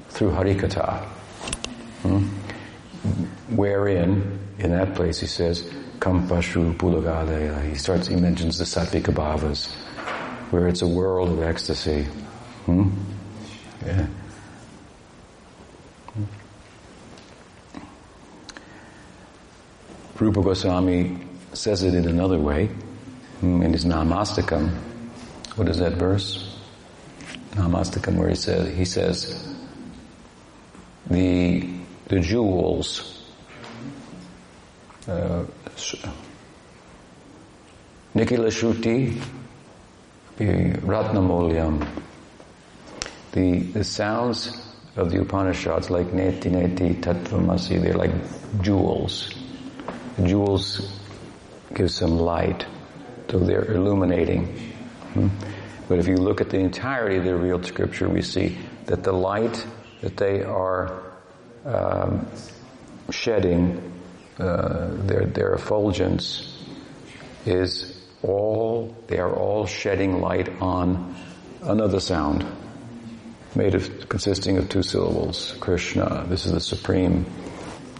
through 0.09 0.31
Harikata. 0.31 1.03
Hmm? 2.03 2.27
Wherein 3.55 4.39
in 4.57 4.71
that 4.71 4.95
place 4.95 5.19
he 5.19 5.27
says, 5.27 5.63
Kampashu 5.99 6.77
Pulagadaya. 6.77 7.67
He 7.67 7.75
starts, 7.75 8.07
he 8.07 8.15
mentions 8.15 8.57
the 8.57 8.63
Sattvika 8.63 9.13
Bhavas, 9.13 9.71
where 10.51 10.67
it's 10.67 10.81
a 10.81 10.87
world 10.87 11.29
of 11.29 11.41
ecstasy. 11.41 12.03
Hmm? 12.65 12.89
Yeah. 13.85 14.07
Rupa 20.19 20.41
Goswami 20.41 21.17
says 21.53 21.83
it 21.83 21.93
in 21.93 22.07
another 22.07 22.39
way, 22.39 22.67
hmm, 23.39 23.61
in 23.61 23.73
his 23.73 23.85
Namastakam. 23.85 24.69
What 25.55 25.69
is 25.69 25.77
that 25.77 25.93
verse? 25.93 26.55
Namastakam, 27.51 28.15
where 28.15 28.29
he 28.29 28.35
says, 28.35 28.75
he 28.75 28.85
says, 28.85 29.55
the, 31.09 31.69
the 32.07 32.19
jewels, 32.19 33.23
uh, 35.07 35.43
Nikila 38.15 38.49
Shruti, 38.49 39.21
Ratnamolyam, 40.39 41.87
the, 43.33 43.59
the 43.59 43.83
sounds 43.83 44.63
of 44.95 45.11
the 45.11 45.21
Upanishads, 45.21 45.91
like 45.91 46.07
Neti 46.07 46.49
Neti 46.51 46.99
Tattvamasi, 46.99 47.81
they're 47.81 47.93
like 47.93 48.11
jewels. 48.61 49.36
Jewels 50.23 50.99
give 51.73 51.91
some 51.91 52.17
light, 52.17 52.65
so 53.29 53.39
they're 53.39 53.65
illuminating. 53.65 54.45
Hmm? 55.13 55.27
But 55.87 55.99
if 55.99 56.07
you 56.07 56.17
look 56.17 56.41
at 56.41 56.49
the 56.49 56.59
entirety 56.59 57.17
of 57.17 57.25
the 57.25 57.35
real 57.35 57.61
scripture, 57.63 58.09
we 58.09 58.21
see 58.21 58.57
that 58.87 59.03
the 59.03 59.11
light 59.13 59.65
that 60.01 60.17
they 60.17 60.43
are 60.43 61.01
um, 61.65 62.27
shedding, 63.09 63.93
uh, 64.39 64.89
their, 64.91 65.25
their 65.25 65.53
effulgence, 65.53 66.61
is 67.45 68.01
all, 68.23 68.95
they 69.07 69.19
are 69.19 69.33
all 69.33 69.65
shedding 69.65 70.19
light 70.21 70.49
on 70.61 71.15
another 71.61 71.99
sound 71.99 72.45
made 73.55 73.75
of, 73.75 74.09
consisting 74.09 74.57
of 74.57 74.69
two 74.69 74.83
syllables, 74.83 75.55
Krishna. 75.59 76.25
This 76.27 76.45
is 76.45 76.51
the 76.51 76.59
supreme 76.59 77.25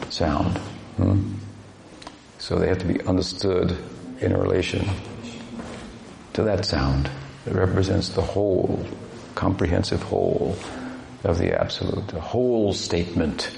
sound. 0.10 0.58
Hmm? 0.98 1.34
So 2.48 2.56
they 2.56 2.70
have 2.70 2.80
to 2.80 2.86
be 2.86 3.02
understood 3.02 3.78
in 4.22 4.32
relation 4.32 4.88
to 6.32 6.44
that 6.44 6.64
sound. 6.64 7.10
It 7.46 7.52
represents 7.52 8.08
the 8.08 8.22
whole, 8.22 8.88
comprehensive 9.36 10.02
whole 10.02 10.56
of 11.26 11.40
the 11.40 11.60
Absolute, 11.62 12.14
a 12.14 12.22
whole 12.22 12.72
statement 12.72 13.52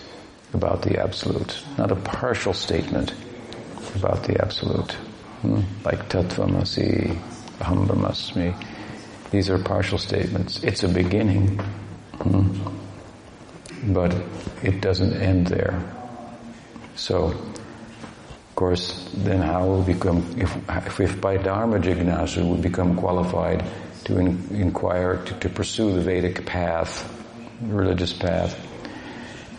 about 0.56 0.82
the 0.82 1.00
Absolute, 1.00 1.64
not 1.78 1.92
a 1.92 1.96
partial 1.98 2.52
statement 2.52 3.14
about 3.94 4.24
the 4.24 4.42
Absolute. 4.42 4.94
Hmm? 5.44 5.62
Like 5.86 6.10
Tattvamasi, 6.10 7.16
Aham 7.60 7.86
Brahmasmi. 7.86 8.56
These 9.30 9.52
are 9.52 9.60
partial 9.60 10.00
statements. 10.00 10.64
It's 10.64 10.82
a 10.82 10.90
beginning, 10.90 11.60
hmm? 12.24 13.94
but 13.94 14.16
it 14.64 14.82
doesn't 14.82 15.14
end 15.14 15.46
there. 15.46 15.80
So, 16.96 17.40
course, 18.60 19.10
then 19.14 19.40
how 19.40 19.66
will 19.66 19.84
become, 19.84 20.18
if, 20.38 21.00
if 21.00 21.22
by 21.22 21.38
Dharma 21.38 21.80
Jignasu 21.80 22.44
we 22.56 22.62
become 22.62 22.98
qualified 22.98 23.64
to 24.04 24.20
in, 24.20 24.50
inquire, 24.52 25.24
to, 25.24 25.34
to 25.40 25.48
pursue 25.48 25.94
the 25.94 26.02
Vedic 26.02 26.46
path, 26.46 27.08
religious 27.62 28.12
path, 28.12 28.60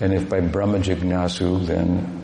and 0.02 0.12
if 0.12 0.28
by 0.28 0.40
Brahma 0.40 0.80
Jignasu 0.80 1.64
then 1.64 2.22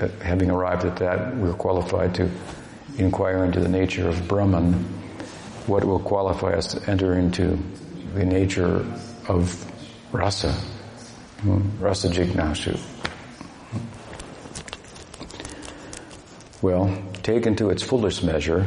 uh, 0.00 0.08
having 0.22 0.50
arrived 0.50 0.86
at 0.86 0.96
that, 0.96 1.36
we're 1.36 1.52
qualified 1.52 2.14
to 2.14 2.30
inquire 2.96 3.44
into 3.44 3.60
the 3.60 3.68
nature 3.68 4.08
of 4.08 4.26
Brahman, 4.26 4.72
what 5.66 5.84
will 5.84 6.00
qualify 6.00 6.54
us 6.54 6.68
to 6.68 6.90
enter 6.90 7.12
into 7.18 7.58
the 8.14 8.24
nature 8.24 8.86
of 9.28 9.70
rasa, 10.12 10.52
hmm, 11.42 11.60
rasa 11.78 12.08
jignasu. 12.08 12.93
Well, 16.64 16.96
taken 17.22 17.56
to 17.56 17.68
its 17.68 17.82
fullest 17.82 18.24
measure, 18.24 18.62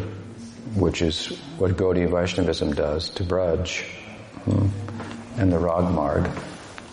which 0.76 1.02
is 1.02 1.36
what 1.58 1.72
Gaudiya 1.78 2.12
Vaishnavism 2.12 2.76
does 2.76 3.10
to 3.18 3.24
Braj 3.24 3.82
hmm, 4.46 4.68
and 5.40 5.52
the 5.52 5.58
Ragmarg, 5.58 6.32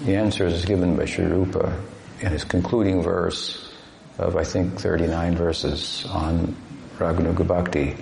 the 0.00 0.16
answer 0.16 0.46
is 0.46 0.64
given 0.64 0.96
by 0.96 1.04
Sri 1.04 1.26
Rupa 1.26 1.78
in 2.20 2.32
his 2.32 2.42
concluding 2.44 3.02
verse 3.02 3.70
of, 4.16 4.34
I 4.37 4.44
think, 4.44 4.80
39 4.80 5.37
verses 5.37 6.07
on 6.09 6.57
Raganuga 6.96 7.46
Bhakti 7.46 7.96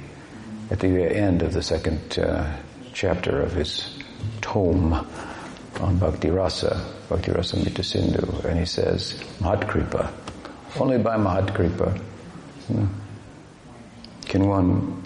at 0.70 0.78
the 0.78 0.88
end 0.88 1.42
of 1.42 1.54
the 1.54 1.62
second 1.62 2.20
uh, 2.20 2.56
chapter 2.92 3.42
of 3.42 3.52
his 3.52 3.98
tome 4.42 4.92
on 5.80 5.98
Bhakti 5.98 6.30
Rasa, 6.30 6.80
Bhakti 7.08 7.32
Rasamrita 7.32 7.84
Sindhu, 7.84 8.46
and 8.46 8.60
he 8.60 8.64
says, 8.64 9.14
Mahadkripa, 9.40 10.08
only 10.78 10.98
by 10.98 11.16
Mahadkripa 11.16 12.00
can 14.26 14.46
one 14.46 15.02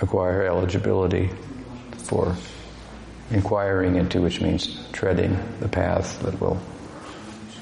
acquire 0.00 0.42
eligibility 0.46 1.30
for 1.96 2.34
inquiring 3.30 3.96
into, 3.96 4.22
which 4.22 4.40
means 4.40 4.78
treading 4.92 5.36
the 5.60 5.68
path 5.68 6.20
that 6.22 6.40
will 6.40 6.60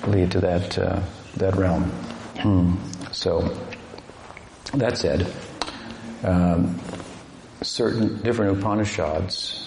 lead 0.06 0.30
to 0.30 0.40
that 0.40 0.78
uh, 0.78 1.00
that 1.36 1.56
realm. 1.56 1.84
Hmm. 2.38 2.74
So 3.12 3.56
that 4.74 4.98
said, 4.98 5.26
um, 6.22 6.80
certain 7.62 8.22
different 8.22 8.58
Upanishads 8.58 9.66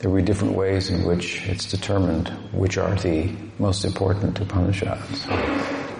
there 0.00 0.10
will 0.10 0.16
be 0.16 0.22
different 0.24 0.54
ways 0.54 0.88
in 0.88 1.04
which 1.04 1.46
it's 1.46 1.66
determined 1.66 2.28
which 2.52 2.78
are 2.78 2.94
the 2.96 3.30
most 3.58 3.84
important 3.84 4.38
Upanishads. 4.40 5.26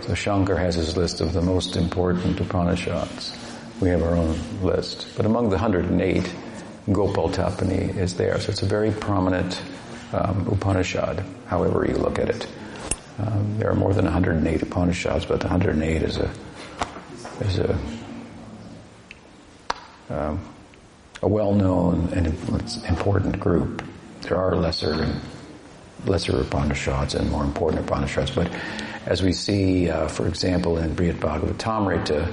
So 0.03 0.15
Shankar 0.15 0.57
has 0.57 0.75
his 0.75 0.97
list 0.97 1.21
of 1.21 1.33
the 1.33 1.43
most 1.43 1.77
important 1.77 2.41
Upanishads. 2.41 3.37
We 3.81 3.89
have 3.91 4.03
our 4.03 4.17
own 4.17 4.39
list. 4.63 5.07
But 5.17 5.27
among 5.27 5.51
the 5.51 5.57
108, 5.57 6.35
Gopal 6.93 7.29
Tapani 7.29 7.97
is 7.97 8.15
there. 8.17 8.41
So 8.41 8.51
it's 8.51 8.63
a 8.63 8.67
very 8.67 8.91
prominent 8.91 9.63
um, 10.13 10.49
Upanishad, 10.51 11.25
however 11.47 11.87
you 11.87 11.95
look 11.95 12.19
at 12.19 12.29
it. 12.29 12.47
Um, 13.19 13.59
there 13.59 13.71
are 13.71 13.75
more 13.75 13.93
than 13.93 14.05
108 14.05 14.63
Upanishads, 14.63 15.27
but 15.27 15.41
the 15.41 15.49
108 15.49 16.03
is 16.03 16.17
a 16.17 16.31
is 17.41 17.59
a 17.59 17.79
um, 20.09 20.41
a 21.23 21.29
well-known 21.29 22.09
and 22.15 22.27
important 22.89 23.39
group. 23.39 23.85
There 24.23 24.37
are 24.37 24.57
lesser 24.57 25.21
lesser 26.07 26.41
Upanishads 26.41 27.15
and 27.15 27.31
more 27.31 27.45
important 27.45 27.87
Upanishads, 27.87 28.31
but 28.31 28.51
as 29.07 29.23
we 29.23 29.33
see, 29.33 29.89
uh, 29.89 30.09
for 30.09 30.27
example, 30.27 30.79
in 30.79 30.95
Brihad 30.95 31.21
Bhagavatamrita, 31.21 32.27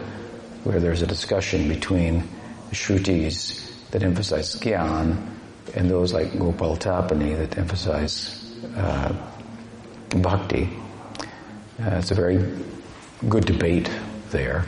where 0.63 0.80
there's 0.80 1.01
a 1.01 1.08
discussion 1.08 1.67
between 1.69 2.27
Shrutis 2.71 3.89
that 3.91 4.03
emphasize 4.03 4.56
Gyan 4.56 5.17
and 5.75 5.89
those 5.89 6.13
like 6.13 6.38
Gopal 6.38 6.77
Tapani 6.77 7.38
that 7.38 7.58
emphasize 7.58 8.56
uh, 8.75 9.15
Bhakti. 10.10 10.69
Uh, 11.80 11.95
it's 11.95 12.12
a 12.12 12.15
very 12.15 12.43
good 13.30 13.45
debate 13.45 13.89
there 14.32 14.65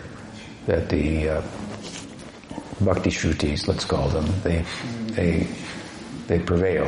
that 0.65 0.89
the 0.89 1.29
uh, 1.29 1.41
Bhakti 2.81 3.09
Shrutis, 3.09 3.67
let's 3.67 3.85
call 3.85 4.07
them, 4.09 4.25
they, 4.43 4.63
they 5.12 5.47
they 6.29 6.38
prevail. 6.38 6.85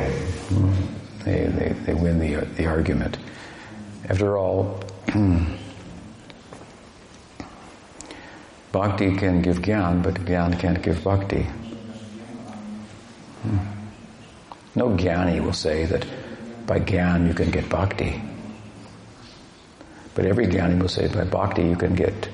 They, 1.24 1.46
they, 1.46 1.74
they 1.84 1.94
win 1.94 2.20
the, 2.20 2.46
the 2.54 2.66
argument. 2.66 3.18
After 4.08 4.38
all, 4.38 4.80
bhakti 8.72 9.14
can 9.16 9.42
give 9.42 9.60
gyan, 9.60 10.02
but 10.02 10.14
gyan 10.24 10.58
can't 10.58 10.82
give 10.82 11.04
bhakti. 11.04 11.46
No 14.74 14.88
jnani 14.90 15.44
will 15.44 15.52
say 15.52 15.84
that 15.84 16.06
by 16.66 16.80
gyan 16.80 17.28
you 17.28 17.34
can 17.34 17.50
get 17.50 17.68
bhakti. 17.68 18.22
But 20.14 20.24
every 20.26 20.46
jnani 20.46 20.80
will 20.80 20.88
say 20.88 21.08
by 21.08 21.24
bhakti 21.24 21.62
you 21.62 21.76
can 21.76 21.94
get 21.94 22.28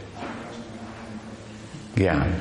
gyan. 1.96 2.40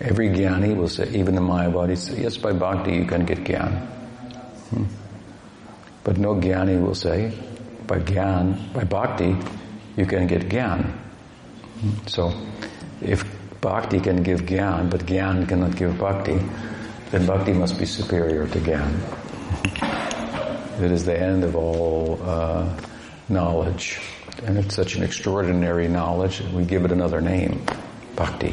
Every 0.00 0.28
jnani 0.28 0.76
will 0.76 0.88
say, 0.88 1.08
even 1.10 1.34
the 1.34 1.40
Mayavadi, 1.40 1.96
say, 1.98 2.22
yes, 2.22 2.36
by 2.36 2.52
bhakti 2.52 2.94
you 2.94 3.04
can 3.04 3.24
get 3.24 3.38
jnana. 3.38 3.80
Hmm. 4.70 4.84
But 6.08 6.16
no 6.16 6.36
jnani 6.36 6.80
will 6.80 6.94
say, 6.94 7.34
by 7.86 7.98
gyan, 7.98 8.72
by 8.72 8.84
bhakti, 8.84 9.36
you 9.94 10.06
can 10.06 10.26
get 10.26 10.48
gyan. 10.48 10.90
So, 12.06 12.32
if 13.02 13.26
bhakti 13.60 14.00
can 14.00 14.22
give 14.22 14.40
gyan, 14.46 14.88
but 14.88 15.04
gyan 15.04 15.46
cannot 15.46 15.76
give 15.76 15.98
bhakti, 15.98 16.40
then 17.10 17.26
bhakti 17.26 17.52
must 17.52 17.78
be 17.78 17.84
superior 17.84 18.46
to 18.46 18.58
gyan. 18.58 18.90
it 20.82 20.90
is 20.90 21.04
the 21.04 21.14
end 21.14 21.44
of 21.44 21.54
all 21.54 22.18
uh, 22.22 22.74
knowledge. 23.28 24.00
And 24.46 24.56
it's 24.56 24.74
such 24.74 24.96
an 24.96 25.02
extraordinary 25.02 25.88
knowledge 25.88 26.40
we 26.54 26.64
give 26.64 26.86
it 26.86 26.90
another 26.90 27.20
name, 27.20 27.66
bhakti. 28.16 28.52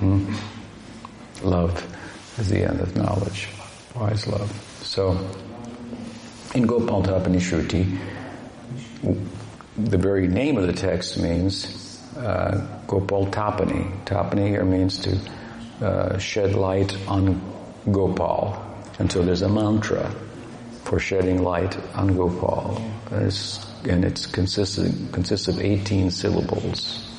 Hmm? 0.00 0.34
Love 1.42 1.82
is 2.38 2.50
the 2.50 2.62
end 2.62 2.82
of 2.82 2.94
knowledge. 2.94 3.48
Wise 3.94 4.26
love. 4.26 4.52
So, 4.82 5.16
in 6.54 6.66
Gopal 6.66 7.02
Tapani 7.02 7.40
Shruti, 7.40 7.98
the 9.76 9.98
very 9.98 10.28
name 10.28 10.56
of 10.56 10.66
the 10.66 10.72
text 10.72 11.18
means 11.18 12.00
uh, 12.16 12.80
Gopal 12.86 13.26
Tapani. 13.26 14.04
Tapani 14.04 14.48
here 14.48 14.64
means 14.64 14.98
to 14.98 15.18
uh, 15.84 16.18
shed 16.18 16.54
light 16.54 16.96
on 17.08 17.40
Gopal. 17.90 18.60
And 19.00 19.10
so 19.10 19.22
there's 19.22 19.42
a 19.42 19.48
mantra 19.48 20.14
for 20.84 21.00
shedding 21.00 21.42
light 21.42 21.76
on 21.94 22.14
Gopal. 22.16 22.76
And, 23.10 23.26
it's, 23.26 23.66
and 23.88 24.04
it 24.04 24.28
consists, 24.32 24.76
consists 25.10 25.48
of 25.48 25.60
18 25.60 26.12
syllables. 26.12 27.10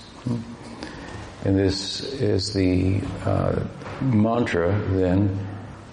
And 1.44 1.60
this 1.60 2.02
is 2.14 2.54
the 2.54 3.02
uh, 3.26 3.66
mantra 4.02 4.80
then 4.92 5.46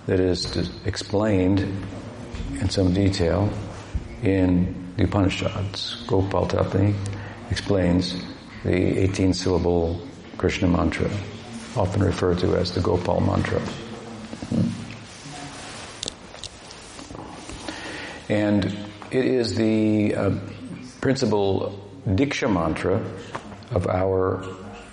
that 0.06 0.20
is 0.20 0.70
explained 0.84 1.86
in 2.62 2.70
some 2.70 2.94
detail 2.94 3.52
in 4.22 4.94
the 4.96 5.04
Upanishads. 5.04 6.04
Gopal 6.06 6.46
Tapani 6.46 6.94
explains 7.50 8.22
the 8.62 9.00
18 9.00 9.34
syllable 9.34 10.00
Krishna 10.38 10.68
mantra, 10.68 11.10
often 11.76 12.04
referred 12.04 12.38
to 12.38 12.56
as 12.56 12.72
the 12.72 12.80
Gopal 12.80 13.20
mantra. 13.20 13.60
And 18.28 18.64
it 19.10 19.24
is 19.24 19.56
the 19.56 20.14
uh, 20.14 20.30
principal 21.00 21.90
Diksha 22.06 22.50
mantra 22.50 23.04
of 23.72 23.88
our 23.88 24.44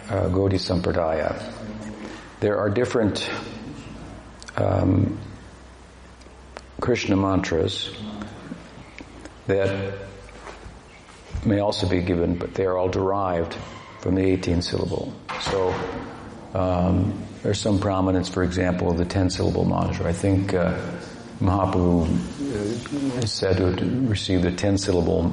uh, 0.09 0.27
Gaudiya 0.29 0.59
Sampradaya. 0.59 1.53
There 2.39 2.57
are 2.57 2.69
different 2.71 3.29
um, 4.57 5.19
Krishna 6.79 7.15
mantras 7.15 7.89
that 9.47 9.93
may 11.45 11.59
also 11.59 11.87
be 11.87 12.01
given, 12.01 12.35
but 12.35 12.53
they 12.53 12.65
are 12.65 12.77
all 12.77 12.89
derived 12.89 13.55
from 13.99 14.15
the 14.15 14.23
18 14.23 14.61
syllable. 14.61 15.13
So 15.41 15.73
um, 16.53 17.23
there's 17.43 17.59
some 17.59 17.79
prominence, 17.79 18.29
for 18.29 18.43
example, 18.43 18.91
of 18.91 18.97
the 18.97 19.05
10 19.05 19.29
syllable 19.29 19.65
mantra. 19.65 20.07
I 20.07 20.13
think 20.13 20.53
uh, 20.53 20.79
Mahaprabhu 21.39 22.05
uh, 22.05 23.23
is 23.23 23.31
said 23.31 23.57
to 23.57 23.67
have 23.67 24.09
received 24.09 24.43
the 24.43 24.51
10 24.51 24.77
syllable 24.77 25.31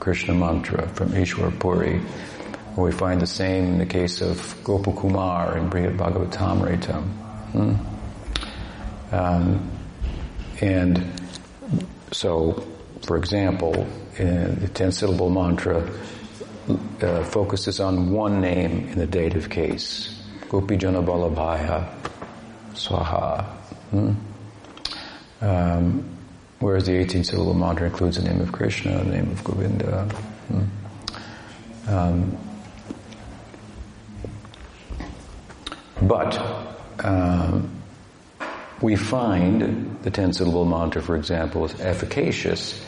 Krishna 0.00 0.34
mantra 0.34 0.88
from 0.88 1.10
Ishwar 1.10 1.58
Puri. 1.58 2.00
We 2.76 2.90
find 2.90 3.20
the 3.20 3.26
same 3.26 3.66
in 3.66 3.78
the 3.78 3.86
case 3.86 4.22
of 4.22 4.38
Gopakumar 4.64 5.56
in 5.56 5.68
Brihad 5.68 5.96
Bhagavatamritam. 5.98 7.02
Hmm? 7.52 7.74
Um, 9.14 9.71
and 10.60 11.20
so, 12.12 12.66
for 13.06 13.16
example, 13.16 13.86
the 14.16 14.70
ten 14.74 14.92
syllable 14.92 15.30
mantra 15.30 15.88
uh, 17.00 17.24
focuses 17.24 17.80
on 17.80 18.10
one 18.12 18.40
name 18.40 18.88
in 18.88 18.98
the 18.98 19.06
dative 19.06 19.50
case. 19.50 20.18
Gopi 20.48 20.76
Jana 20.76 21.02
Balabhaya 21.02 21.88
Swaha. 22.74 23.44
Hmm? 23.90 24.12
Um, 25.40 26.16
whereas 26.60 26.86
the 26.86 26.96
18 26.96 27.24
syllable 27.24 27.54
mantra 27.54 27.88
includes 27.88 28.16
the 28.16 28.28
name 28.28 28.40
of 28.40 28.52
Krishna, 28.52 29.02
the 29.02 29.10
name 29.10 29.30
of 29.32 29.42
Govinda. 29.42 30.04
Hmm? 30.48 30.64
Um, 31.88 32.38
but 36.02 36.38
um, 37.04 37.81
we 38.82 38.96
find 38.96 39.98
the 40.02 40.10
ten 40.10 40.32
syllable 40.32 40.64
mantra, 40.64 41.00
for 41.00 41.16
example, 41.16 41.64
is 41.64 41.80
efficacious 41.80 42.84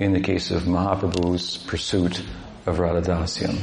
in 0.00 0.12
the 0.12 0.20
case 0.20 0.50
of 0.50 0.62
Mahaprabhu's 0.62 1.58
pursuit 1.58 2.20
of 2.66 2.78
Radhadasyam. 2.78 3.58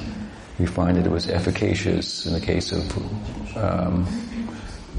We 0.59 0.67
find 0.67 0.97
that 0.97 1.05
it 1.07 1.11
was 1.11 1.27
efficacious 1.27 2.27
in 2.27 2.33
the 2.33 2.39
case 2.39 2.71
of 2.71 3.57
um, 3.57 4.05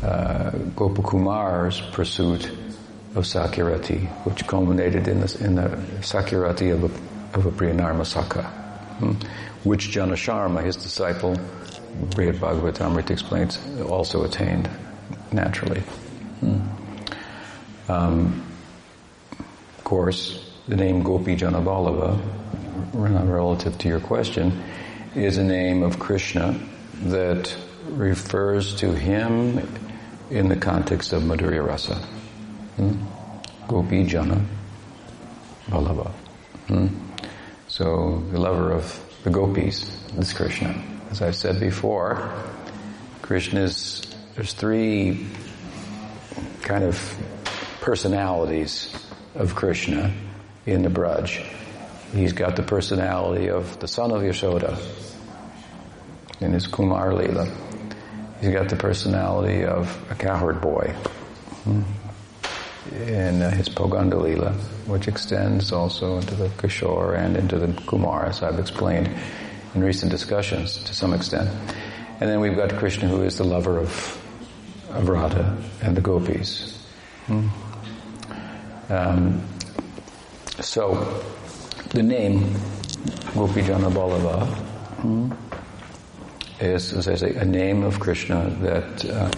uh, 0.03 0.51
Gopakumar's 0.75 1.81
pursuit 1.93 2.47
of 3.15 3.25
Sakyarati, 3.25 4.09
which 4.25 4.47
culminated 4.49 5.07
in 5.07 5.21
the, 5.21 5.45
in 5.45 5.55
the 5.55 5.69
Sakyarati 6.01 6.73
of 6.73 6.83
a, 6.85 7.39
of 7.39 7.47
a 7.47 7.51
hmm, 7.53 9.13
which 9.63 9.91
Jana 9.91 10.15
Sharma, 10.15 10.65
his 10.65 10.77
disciple, 10.77 11.37
Brihad 12.11 12.39
Bhagavatamrita 12.39 13.11
explains, 13.11 13.59
also 13.83 14.25
attained 14.25 14.69
naturally. 15.31 15.83
Hmm. 16.43 17.91
Um, 17.91 18.43
of 19.79 19.85
course, 19.85 20.51
the 20.67 20.77
name 20.77 21.05
Gopi 21.05 21.37
Janaballabha, 21.37 22.19
relative 22.93 23.79
to 23.79 23.89
your 23.89 24.01
question, 24.01 24.61
is 25.15 25.39
a 25.39 25.45
name 25.45 25.85
of 25.85 26.01
Krishna 26.01 26.59
that 27.05 27.55
refers 27.89 28.75
to 28.77 28.93
him 28.93 29.61
in 30.31 30.49
the 30.49 30.57
context 30.57 31.13
of 31.13 31.23
Madhurya 31.23 31.65
Rasa. 31.65 31.95
Hmm? 32.77 33.05
Gopi 33.69 34.05
Jana 34.05 34.45
Vallabha. 35.67 36.11
Hmm? 36.67 36.89
So 37.69 38.25
the 38.33 38.41
lover 38.41 38.73
of 38.73 39.01
the 39.23 39.31
gopis 39.31 39.97
is 40.19 40.33
Krishna. 40.33 40.75
As 41.11 41.23
I've 41.23 41.37
said 41.37 41.61
before, 41.61 42.33
Krishna's, 43.21 44.03
there's 44.35 44.55
three 44.55 45.27
kind 46.63 46.85
of 46.85 46.99
personalities 47.81 48.95
of 49.35 49.55
Krishna 49.55 50.13
in 50.67 50.83
the 50.83 50.89
Braj. 50.89 51.45
He's 52.13 52.33
got 52.33 52.57
the 52.57 52.63
personality 52.63 53.49
of 53.49 53.79
the 53.81 53.89
son 53.89 54.13
of 54.13 54.23
Yashoda 54.23 54.79
in 56.41 56.53
his 56.53 56.67
Kumar 56.67 57.11
Leela. 57.11 57.51
He's 58.41 58.53
got 58.53 58.69
the 58.69 58.77
personality 58.77 59.65
of 59.65 60.11
a 60.11 60.15
cowherd 60.15 60.61
boy 60.61 60.95
hmm, 61.65 61.83
in 62.93 63.41
his 63.53 63.69
Poganda 63.69 64.53
which 64.87 65.09
extends 65.09 65.73
also 65.73 66.19
into 66.19 66.35
the 66.35 66.49
Kishore 66.49 67.17
and 67.17 67.37
into 67.37 67.59
the 67.59 67.73
Kumar, 67.83 68.27
as 68.27 68.43
I've 68.43 68.59
explained 68.59 69.09
in 69.75 69.83
recent 69.83 70.11
discussions 70.11 70.83
to 70.85 70.95
some 70.95 71.15
extent. 71.15 71.49
And 72.21 72.29
then 72.29 72.41
we've 72.41 72.57
got 72.57 72.77
Krishna 72.77 73.09
who 73.09 73.23
is 73.23 73.39
the 73.39 73.45
lover 73.45 73.79
of, 73.79 74.22
of 74.95 75.09
Radha 75.09 75.57
and 75.83 75.97
the 75.97 76.01
gopis. 76.01 76.87
Hmm. 77.27 77.49
Um, 78.89 79.43
so, 80.61 81.23
the 81.91 82.03
name 82.03 82.55
Gopi 83.35 83.63
Janaballabha 83.63 84.47
hmm, 85.01 85.33
is, 86.61 86.93
as 86.93 87.09
I 87.09 87.15
say, 87.15 87.35
a 87.35 87.45
name 87.45 87.83
of 87.83 87.99
Krishna 87.99 88.51
that 88.61 89.05
uh, 89.05 89.31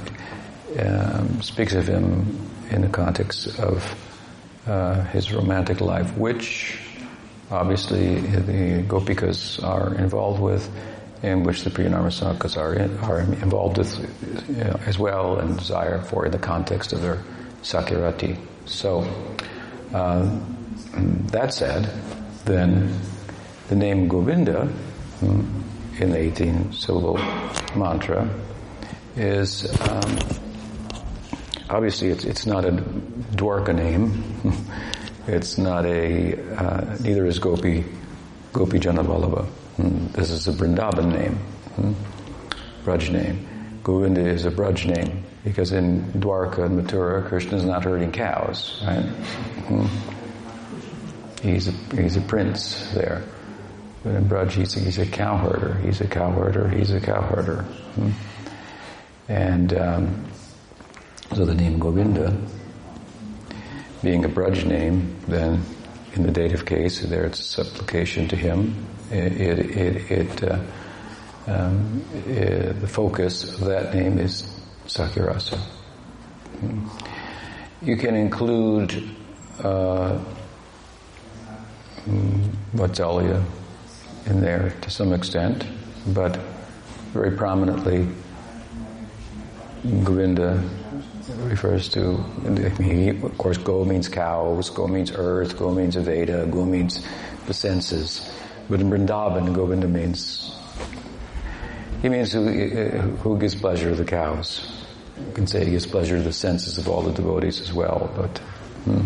um, 0.80 1.40
speaks 1.40 1.74
of 1.74 1.86
him 1.86 2.50
in 2.70 2.82
the 2.82 2.88
context 2.88 3.58
of 3.58 3.94
uh, 4.66 5.04
his 5.04 5.32
romantic 5.32 5.80
life, 5.80 6.16
which 6.16 6.78
obviously 7.50 8.20
the 8.20 8.82
Gopikas 8.82 9.62
are 9.62 9.94
involved 9.94 10.40
with, 10.40 10.68
in 11.24 11.42
which 11.42 11.64
the 11.64 11.70
Priyanarmasakas 11.70 12.58
are, 12.58 12.74
are 13.10 13.20
involved 13.20 13.78
with 13.78 13.98
you 14.48 14.56
know, 14.56 14.78
as 14.84 14.98
well 14.98 15.38
and 15.38 15.58
desire 15.58 16.02
for 16.02 16.26
in 16.26 16.32
the 16.32 16.38
context 16.38 16.92
of 16.92 17.00
their 17.00 17.22
Sakyarati. 17.62 18.38
So, 18.66 19.02
uh, 19.94 20.38
that 21.32 21.54
said, 21.54 21.88
then 22.44 23.00
the 23.68 23.74
name 23.74 24.06
Govinda 24.08 24.66
hmm, 24.66 25.62
in 25.98 26.10
the 26.10 26.18
18 26.18 26.74
syllable 26.74 27.16
mantra 27.74 28.28
is 29.16 29.64
um, 29.88 30.18
obviously 31.70 32.08
it's, 32.10 32.24
it's 32.24 32.44
not 32.44 32.66
a 32.66 32.72
Dwarka 32.72 33.74
name. 33.74 34.22
it's 35.26 35.56
not 35.56 35.86
a, 35.86 36.38
uh, 36.54 36.96
neither 37.00 37.24
is 37.24 37.38
Gopi, 37.38 37.86
Gopi 38.52 38.78
Janavallabha. 38.78 39.63
Hmm. 39.76 40.06
This 40.12 40.30
is 40.30 40.46
a 40.46 40.52
Vrindavan 40.52 41.12
name, 41.12 41.34
hmm. 41.74 43.12
Name. 43.12 43.48
Govinda 43.82 44.20
is 44.20 44.44
a 44.44 44.50
Braj 44.50 44.86
name 44.86 45.24
because 45.42 45.72
in 45.72 46.12
Dwarka 46.12 46.64
and 46.64 46.80
Mathura, 46.80 47.26
Krishna 47.26 47.56
is 47.56 47.64
not 47.64 47.82
herding 47.82 48.12
cows, 48.12 48.80
right? 48.86 49.02
Hmm. 49.02 49.86
He's 51.42 51.68
a, 51.68 51.72
he's 51.96 52.16
a 52.16 52.20
prince 52.20 52.92
there. 52.92 53.24
But 54.04 54.14
in 54.14 54.28
Braj, 54.28 54.52
he's 54.52 54.76
a, 54.76 54.80
he's 54.80 54.98
a 54.98 55.06
cow 55.06 55.36
herder. 55.38 55.74
He's 55.78 56.00
a 56.00 56.06
cow 56.06 56.30
herder. 56.30 56.68
He's 56.68 56.92
a 56.92 57.00
cow 57.00 57.22
herder. 57.22 57.62
Hmm. 57.62 58.10
And 59.28 59.74
um, 59.74 60.24
so 61.34 61.44
the 61.44 61.54
name 61.54 61.80
Govinda, 61.80 62.36
being 64.02 64.24
a 64.24 64.28
Braj 64.28 64.64
name, 64.64 65.16
then 65.26 65.64
in 66.14 66.22
the 66.22 66.30
dative 66.30 66.64
case, 66.64 67.00
there 67.00 67.24
it's 67.24 67.44
supplication 67.44 68.28
to 68.28 68.36
him. 68.36 68.86
It, 69.14 69.40
it, 69.40 70.10
it, 70.10 70.42
uh, 70.42 70.58
um, 71.46 72.04
the 72.26 72.88
focus 72.88 73.44
of 73.44 73.60
that 73.66 73.94
name 73.94 74.18
is 74.18 74.42
Sakyarasa. 74.86 75.56
Hmm. 76.58 76.88
You 77.80 77.96
can 77.96 78.16
include 78.16 79.08
uh, 79.62 80.18
Vatsalya 82.74 83.44
in 84.26 84.40
there 84.40 84.74
to 84.80 84.90
some 84.90 85.12
extent, 85.12 85.64
but 86.08 86.36
very 87.12 87.36
prominently 87.36 88.08
Govinda 90.02 90.60
refers 91.44 91.88
to, 91.90 92.16
of 93.22 93.38
course, 93.38 93.58
go 93.58 93.84
means 93.84 94.08
cows, 94.08 94.70
go 94.70 94.88
means 94.88 95.12
earth, 95.14 95.56
go 95.56 95.70
means 95.70 95.94
Aveda, 95.94 96.50
go 96.50 96.64
means 96.64 97.06
the 97.46 97.54
senses. 97.54 98.28
But 98.68 98.80
in 98.80 98.90
Vrindavan, 98.90 99.54
Govinda 99.54 99.88
means, 99.88 100.54
he 102.02 102.08
means 102.08 102.32
who, 102.32 102.48
who 102.48 103.38
gives 103.38 103.54
pleasure 103.54 103.90
to 103.90 103.96
the 103.96 104.04
cows. 104.04 104.84
You 105.18 105.32
can 105.32 105.46
say 105.46 105.64
he 105.64 105.72
gives 105.72 105.86
pleasure 105.86 106.16
to 106.16 106.22
the 106.22 106.32
senses 106.32 106.78
of 106.78 106.88
all 106.88 107.02
the 107.02 107.12
devotees 107.12 107.60
as 107.60 107.72
well, 107.72 108.10
but 108.16 108.38
hmm, 108.84 109.02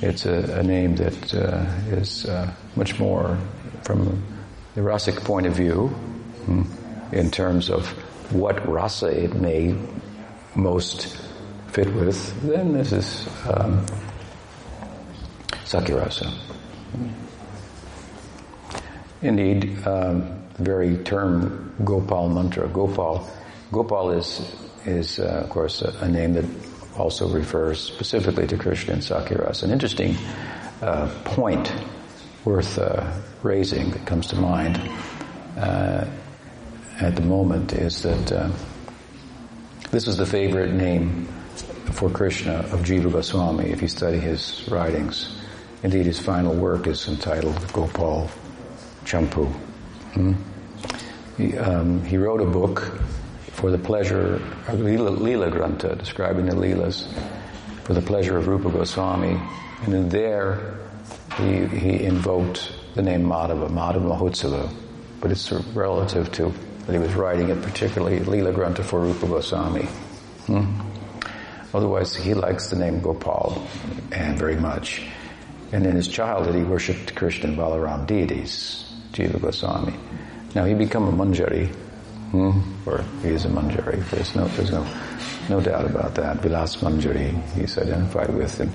it's 0.00 0.26
a, 0.26 0.60
a, 0.60 0.62
name 0.62 0.96
that 0.96 1.34
uh, 1.34 1.66
is 1.90 2.24
uh, 2.26 2.52
much 2.76 2.98
more 2.98 3.36
from 3.82 4.22
the 4.74 4.80
rasic 4.80 5.22
point 5.24 5.46
of 5.46 5.54
view 5.54 5.88
hmm, 6.46 6.62
in 7.12 7.30
terms 7.30 7.68
of 7.70 7.86
what 8.32 8.66
rasa 8.68 9.06
it 9.06 9.34
may 9.34 9.74
most 10.54 11.16
fit 11.68 11.92
with, 11.94 12.42
then 12.42 12.72
this 12.72 12.92
is 12.92 13.28
um, 13.48 13.84
Sakyarasa. 15.64 16.32
Indeed, 19.20 19.86
um, 19.86 20.44
the 20.54 20.62
very 20.62 20.96
term 20.98 21.74
Gopal 21.84 22.28
mantra, 22.28 22.68
Gopal, 22.68 23.28
Gopal 23.72 24.10
is, 24.12 24.54
is 24.84 25.18
uh, 25.18 25.42
of 25.44 25.50
course, 25.50 25.82
a, 25.82 25.92
a, 26.00 26.08
name 26.08 26.34
that 26.34 26.44
also 26.96 27.28
refers 27.28 27.80
specifically 27.80 28.46
to 28.46 28.56
Krishna 28.56 28.94
and 28.94 29.02
Sakyarasa. 29.02 29.64
An 29.64 29.70
interesting 29.70 30.16
uh, 30.80 31.12
point 31.24 31.72
worth 32.44 32.78
uh, 32.78 33.12
raising 33.42 33.90
that 33.90 34.06
comes 34.06 34.28
to 34.28 34.36
mind 34.36 34.80
uh, 35.56 36.06
at 37.00 37.16
the 37.16 37.22
moment 37.22 37.72
is 37.72 38.02
that 38.02 38.32
uh, 38.32 38.50
this 39.90 40.06
is 40.06 40.16
the 40.16 40.26
favorite 40.26 40.72
name 40.72 41.26
for 41.92 42.08
Krishna 42.08 42.54
of 42.54 42.80
Jiva 42.80 43.10
Goswami 43.10 43.70
if 43.70 43.82
you 43.82 43.88
study 43.88 44.18
his 44.18 44.68
writings. 44.70 45.36
Indeed, 45.82 46.06
his 46.06 46.20
final 46.20 46.54
work 46.54 46.86
is 46.86 47.08
entitled 47.08 47.72
Gopal 47.72 48.30
Champu. 49.08 49.46
Hmm? 50.12 50.34
He, 51.38 51.56
um, 51.56 52.04
he, 52.04 52.18
wrote 52.18 52.42
a 52.42 52.46
book 52.46 52.80
for 53.52 53.70
the 53.70 53.78
pleasure 53.78 54.34
of 54.34 54.80
Leela, 54.80 55.16
Leela 55.16 55.50
Granta, 55.50 55.96
describing 55.96 56.46
the 56.46 56.54
Leelas 56.54 57.08
for 57.84 57.94
the 57.94 58.02
pleasure 58.02 58.36
of 58.36 58.48
Rupa 58.48 58.70
Goswami. 58.70 59.40
And 59.84 59.94
in 59.94 60.08
there, 60.10 60.78
he, 61.38 61.64
he 61.66 62.04
invoked 62.04 62.72
the 62.94 63.02
name 63.02 63.22
Madhava, 63.22 63.70
Madhava 63.70 64.18
Mahotsava, 64.18 64.70
but 65.20 65.30
it's 65.30 65.50
relative 65.52 66.30
to 66.32 66.52
that 66.84 66.92
he 66.92 66.98
was 66.98 67.14
writing 67.14 67.48
it 67.48 67.62
particularly 67.62 68.18
Leela 68.20 68.54
Granta 68.54 68.82
for 68.82 69.00
Rupa 69.00 69.26
Goswami. 69.26 69.84
Hmm? 70.46 70.80
Otherwise, 71.72 72.14
he 72.14 72.34
likes 72.34 72.68
the 72.68 72.76
name 72.76 73.00
Gopal 73.00 73.66
and 74.10 74.38
very 74.38 74.56
much. 74.56 75.02
And 75.70 75.86
in 75.86 75.94
his 75.94 76.08
childhood, 76.08 76.54
he 76.54 76.62
worshipped 76.62 77.14
Krishna 77.14 77.50
and 77.50 77.58
Balaram 77.58 78.06
deities, 78.06 78.87
Jiva 79.18 79.40
Goswami. 79.40 79.94
Now 80.54 80.64
he 80.64 80.74
became 80.74 81.08
a 81.08 81.12
Manjari, 81.12 81.66
hmm? 82.30 82.60
or 82.86 83.02
he 83.22 83.30
is 83.30 83.44
a 83.44 83.48
Manjari. 83.48 84.08
There's 84.10 84.36
no, 84.36 84.46
there's 84.48 84.70
no, 84.70 84.86
no 85.48 85.60
doubt 85.60 85.86
about 85.86 86.14
that. 86.14 86.36
Vilas 86.36 86.76
Manjari, 86.76 87.34
he's 87.54 87.76
identified 87.76 88.32
with 88.32 88.60
in 88.60 88.70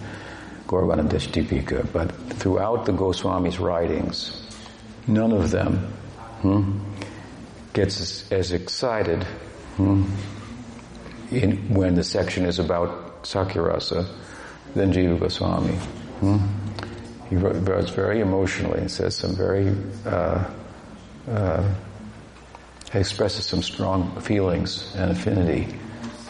Gauraganoddesh 0.68 1.30
Deepika. 1.30 1.92
But 1.94 2.12
throughout 2.34 2.86
the 2.86 2.92
Goswami's 2.92 3.58
writings, 3.58 4.46
none 5.08 5.32
of 5.32 5.52
them 5.52 5.78
hmm, 6.42 6.80
gets 7.72 8.30
as, 8.30 8.52
excited 8.52 9.24
hmm, 9.78 10.04
in, 11.32 11.74
when 11.74 11.96
the 11.96 12.04
section 12.04 12.46
is 12.46 12.60
about 12.60 13.24
Sakyarasa 13.24 14.06
than 14.76 14.92
Jiva 14.92 15.18
Goswami. 15.18 15.76
Hmm? 16.20 16.63
He 17.34 17.40
writes 17.40 17.90
very 17.90 18.20
emotionally 18.20 18.80
and 18.80 18.92
says 18.92 19.16
some 19.16 19.36
very, 19.36 19.76
uh, 20.06 20.46
uh, 21.28 21.74
expresses 22.94 23.48
some 23.48 23.64
strong 23.64 24.22
feelings 24.22 24.94
and 24.96 25.10
affinity 25.10 25.68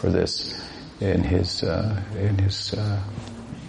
for 0.00 0.08
this 0.08 0.66
in 1.00 1.22
his, 1.22 1.62
uh, 1.62 2.02
in 2.16 2.38
his, 2.38 2.72
uh, 2.72 3.02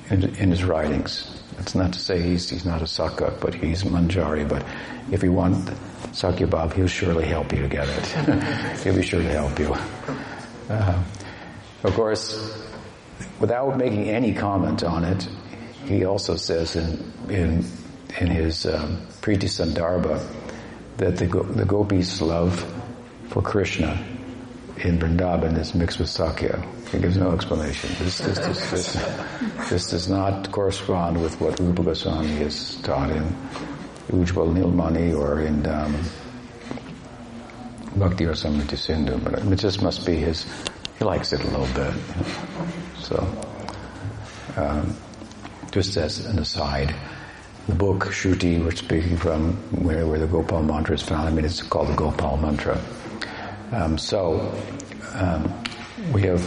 in, 0.10 0.24
in, 0.38 0.50
his 0.50 0.64
writings. 0.64 1.42
It's 1.60 1.76
not 1.76 1.92
to 1.92 2.00
say 2.00 2.22
he's, 2.22 2.50
he's 2.50 2.64
not 2.64 2.82
a 2.82 2.88
Saka, 2.88 3.34
but 3.42 3.54
he's 3.54 3.84
Manjari, 3.84 4.48
but 4.48 4.66
if 5.12 5.22
you 5.22 5.34
want 5.34 5.70
Sakya 6.14 6.48
he'll 6.74 6.88
surely 6.88 7.26
help 7.26 7.52
you 7.52 7.68
get 7.68 7.90
it. 7.90 8.80
he'll 8.84 8.96
be 8.96 9.04
sure 9.04 9.22
to 9.22 9.30
help 9.30 9.60
you. 9.60 9.76
Uh, 10.70 11.04
of 11.84 11.94
course, 11.96 12.66
without 13.42 13.78
making 13.78 14.08
any 14.08 14.34
comment 14.34 14.86
on 14.86 15.04
it, 15.04 15.28
he 15.86 16.06
also 16.06 16.36
says 16.36 16.76
in 16.76 17.12
in 17.30 17.66
in 18.20 18.28
his 18.28 18.66
um, 18.66 18.98
Priti 19.22 19.50
Sandarbha 19.50 20.26
that 20.98 21.18
the 21.18 21.28
the 21.28 21.66
gopis' 21.66 22.22
love 22.22 22.54
for 23.30 23.42
Krishna 23.42 24.04
in 24.78 25.00
Vrindavan 25.00 25.58
is 25.58 25.74
mixed 25.74 26.00
with 26.00 26.10
Sakya. 26.10 26.64
He 26.92 27.00
gives 27.00 27.18
no 27.18 27.32
explanation. 27.32 27.90
This, 28.00 28.20
this, 28.20 28.38
this, 28.70 28.94
this, 29.70 29.90
does 29.90 30.08
not 30.08 30.52
correspond 30.52 31.22
with 31.22 31.40
what 31.42 31.60
Rupa 31.60 31.84
Goswami 31.84 32.38
is 32.38 32.76
taught 32.84 33.10
in 33.10 33.24
Ujjwal 34.10 34.54
Nilmani 34.54 35.18
or 35.18 35.42
in 35.42 35.66
um, 35.66 35.96
Bhakti 37.96 38.26
Rasamrita 38.26 38.78
Sindhu, 38.78 39.18
but 39.18 39.40
it 39.40 39.56
just 39.56 39.82
must 39.82 40.06
be 40.06 40.16
his 40.16 40.46
he 41.00 41.04
likes 41.04 41.34
it 41.34 41.44
a 41.44 41.48
little 41.48 41.68
bit. 41.76 41.94
So, 43.00 43.18
um, 44.56 44.96
just 45.76 45.98
as 45.98 46.26
an 46.26 46.40
aside, 46.40 46.96
the 47.68 47.76
book 47.76 48.06
Shruti, 48.06 48.64
we're 48.64 48.72
speaking 48.72 49.18
from 49.18 49.56
where, 49.84 50.08
where 50.08 50.18
the 50.18 50.26
Gopal 50.26 50.64
mantra 50.64 50.96
is 50.96 51.02
found. 51.02 51.28
I 51.28 51.32
mean, 51.32 51.44
it's 51.44 51.62
called 51.62 51.90
the 51.90 51.96
Gopal 51.96 52.38
mantra. 52.38 52.80
Um, 53.74 53.98
so, 53.98 54.58
um, 55.16 55.54
we 56.14 56.22
have 56.22 56.42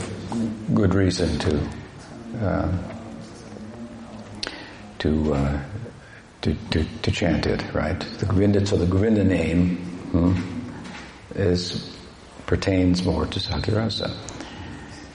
good 0.72 0.94
reason 0.94 1.38
to 1.40 1.68
uh, 2.40 2.72
to, 5.00 5.34
uh, 5.34 5.60
to, 6.40 6.54
to, 6.70 6.84
to 7.02 7.10
chant 7.10 7.46
it, 7.46 7.62
right? 7.74 8.00
The 8.18 8.24
Govinda, 8.24 8.64
so 8.64 8.78
the 8.78 8.86
Govinda 8.86 9.24
name 9.24 9.76
hmm, 10.10 10.32
is 11.34 11.94
pertains 12.46 13.04
more 13.04 13.26
to 13.26 13.38
Sakyarasa. 13.38 14.10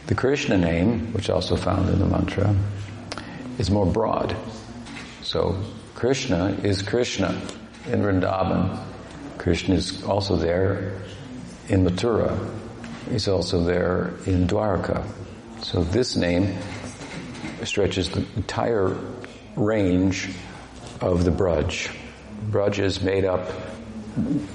The 0.06 0.16
Krishna 0.16 0.58
name, 0.58 1.12
which 1.14 1.32
also 1.32 1.56
found 1.56 1.90
in 1.90 1.98
the 1.98 2.06
mantra, 2.06 2.56
is 3.58 3.70
more 3.70 3.86
broad. 3.86 4.36
So 5.22 5.62
Krishna 5.96 6.58
is 6.64 6.82
Krishna 6.82 7.30
in 7.88 8.02
Vrindavan. 8.02 8.80
Krishna 9.38 9.76
is 9.76 10.04
also 10.04 10.36
there 10.36 11.02
in 11.70 11.86
Mathura. 11.86 12.38
He's 13.10 13.28
also 13.28 13.64
there 13.64 14.14
in 14.26 14.48
Dwarka. 14.48 15.06
So 15.62 15.84
this 15.84 16.16
name 16.16 16.58
stretches 17.64 18.10
the 18.10 18.26
entire 18.36 18.98
range 19.56 20.30
of 21.02 21.24
the 21.24 21.32
Braj. 21.32 21.94
Braj 22.50 22.80
is 22.80 23.02
made 23.02 23.26
up 23.26 23.50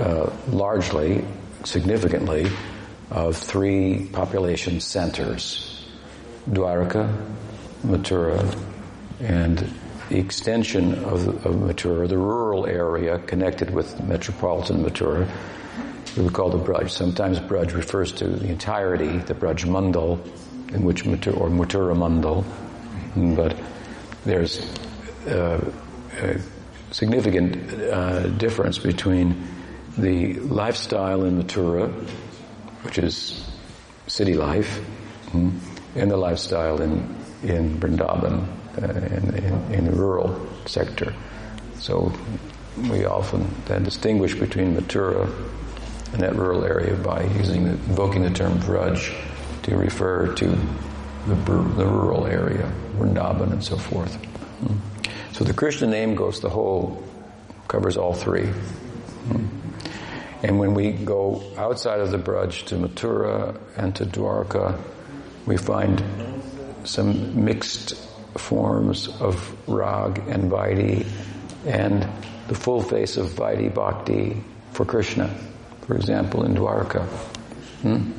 uh, 0.01 0.31
largely, 0.49 1.25
significantly, 1.65 2.51
of 3.11 3.37
three 3.37 4.07
population 4.13 4.81
centers, 4.81 5.87
Dwarka, 6.51 7.09
Mathura, 7.83 8.68
and 9.21 9.59
the 10.09 10.19
extension 10.19 10.95
of, 11.05 11.29
of 11.45 11.55
Mathura, 11.55 12.09
the 12.09 12.17
rural 12.17 12.67
area 12.67 13.19
connected 13.19 13.71
with 13.71 14.03
metropolitan 14.05 14.83
Mathura, 14.85 15.29
we 16.17 16.29
call 16.31 16.51
the 16.51 16.59
Braj. 16.59 16.91
Sometimes 16.91 17.39
Braj 17.39 17.75
refers 17.75 18.13
to 18.13 18.27
the 18.29 18.49
entirety, 18.49 19.19
the 19.19 19.35
Braj 19.35 19.65
Mandal, 19.65 20.19
in 20.73 20.85
which 20.85 21.05
Mathura, 21.05 21.41
or 21.41 21.49
Mathura 21.49 21.95
Mandal, 21.95 22.45
but 23.37 23.57
there's 24.25 24.61
uh, 25.27 25.61
a 26.21 26.41
significant 26.91 27.73
uh, 27.83 28.29
difference 28.29 28.79
between 28.79 29.47
the 29.97 30.35
lifestyle 30.35 31.25
in 31.25 31.43
Mathura 31.43 31.93
which 32.83 32.99
is 32.99 33.45
city 34.07 34.35
life, 34.35 34.81
and 35.33 36.11
the 36.11 36.17
lifestyle 36.17 36.81
in 36.81 37.17
in 37.43 37.79
Vrindavan, 37.79 38.47
in, 38.85 39.35
in, 39.35 39.73
in, 39.73 39.85
the 39.85 39.93
rural 39.93 40.47
sector. 40.67 41.15
So 41.79 42.13
we 42.91 43.05
often 43.05 43.49
then 43.67 43.85
distinguish 43.85 44.35
between 44.35 44.77
Mathura 44.77 45.31
and 46.13 46.23
that 46.23 46.35
rural 46.35 46.65
area 46.65 46.95
by 46.95 47.25
using 47.25 47.65
the, 47.65 47.71
invoking 47.71 48.23
the 48.23 48.31
term 48.31 48.59
Vraj 48.61 49.15
to 49.63 49.77
refer 49.77 50.35
to 50.35 50.47
the, 51.27 51.35
the 51.35 51.87
rural 51.87 52.27
area, 52.27 52.71
Vrindavan 52.97 53.53
and 53.53 53.63
so 53.63 53.77
forth. 53.77 54.19
Mm. 54.63 54.79
So 55.33 55.45
the 55.45 55.53
Krishna 55.53 55.87
name 55.87 56.15
goes 56.15 56.41
the 56.41 56.49
whole, 56.49 57.03
covers 57.69 57.97
all 57.97 58.15
three. 58.15 58.49
Mm. 59.29 59.49
And 60.43 60.59
when 60.59 60.75
we 60.75 60.93
go 60.93 61.43
outside 61.57 62.01
of 62.01 62.11
the 62.11 62.19
Braj 62.19 62.65
to 62.67 62.77
Mathura 62.77 63.59
and 63.77 63.95
to 63.97 64.07
Dwarka, 64.07 64.81
we 65.47 65.57
find 65.57 66.03
some 66.85 67.45
mixed 67.45 68.08
forms 68.39 69.09
of 69.21 69.69
rag 69.69 70.19
and 70.29 70.51
vaidhi 70.51 71.07
and 71.67 72.07
the 72.49 72.55
full 72.55 72.83
face 72.83 73.17
of 73.17 73.27
vaidhi 73.29 73.73
bhakti 73.73 74.43
for 74.73 74.85
Krishna. 74.85 75.29
For 75.83 75.97
example, 75.97 76.45
in 76.45 76.55
Dwarka. 76.55 77.05
Hmm? 77.83 78.13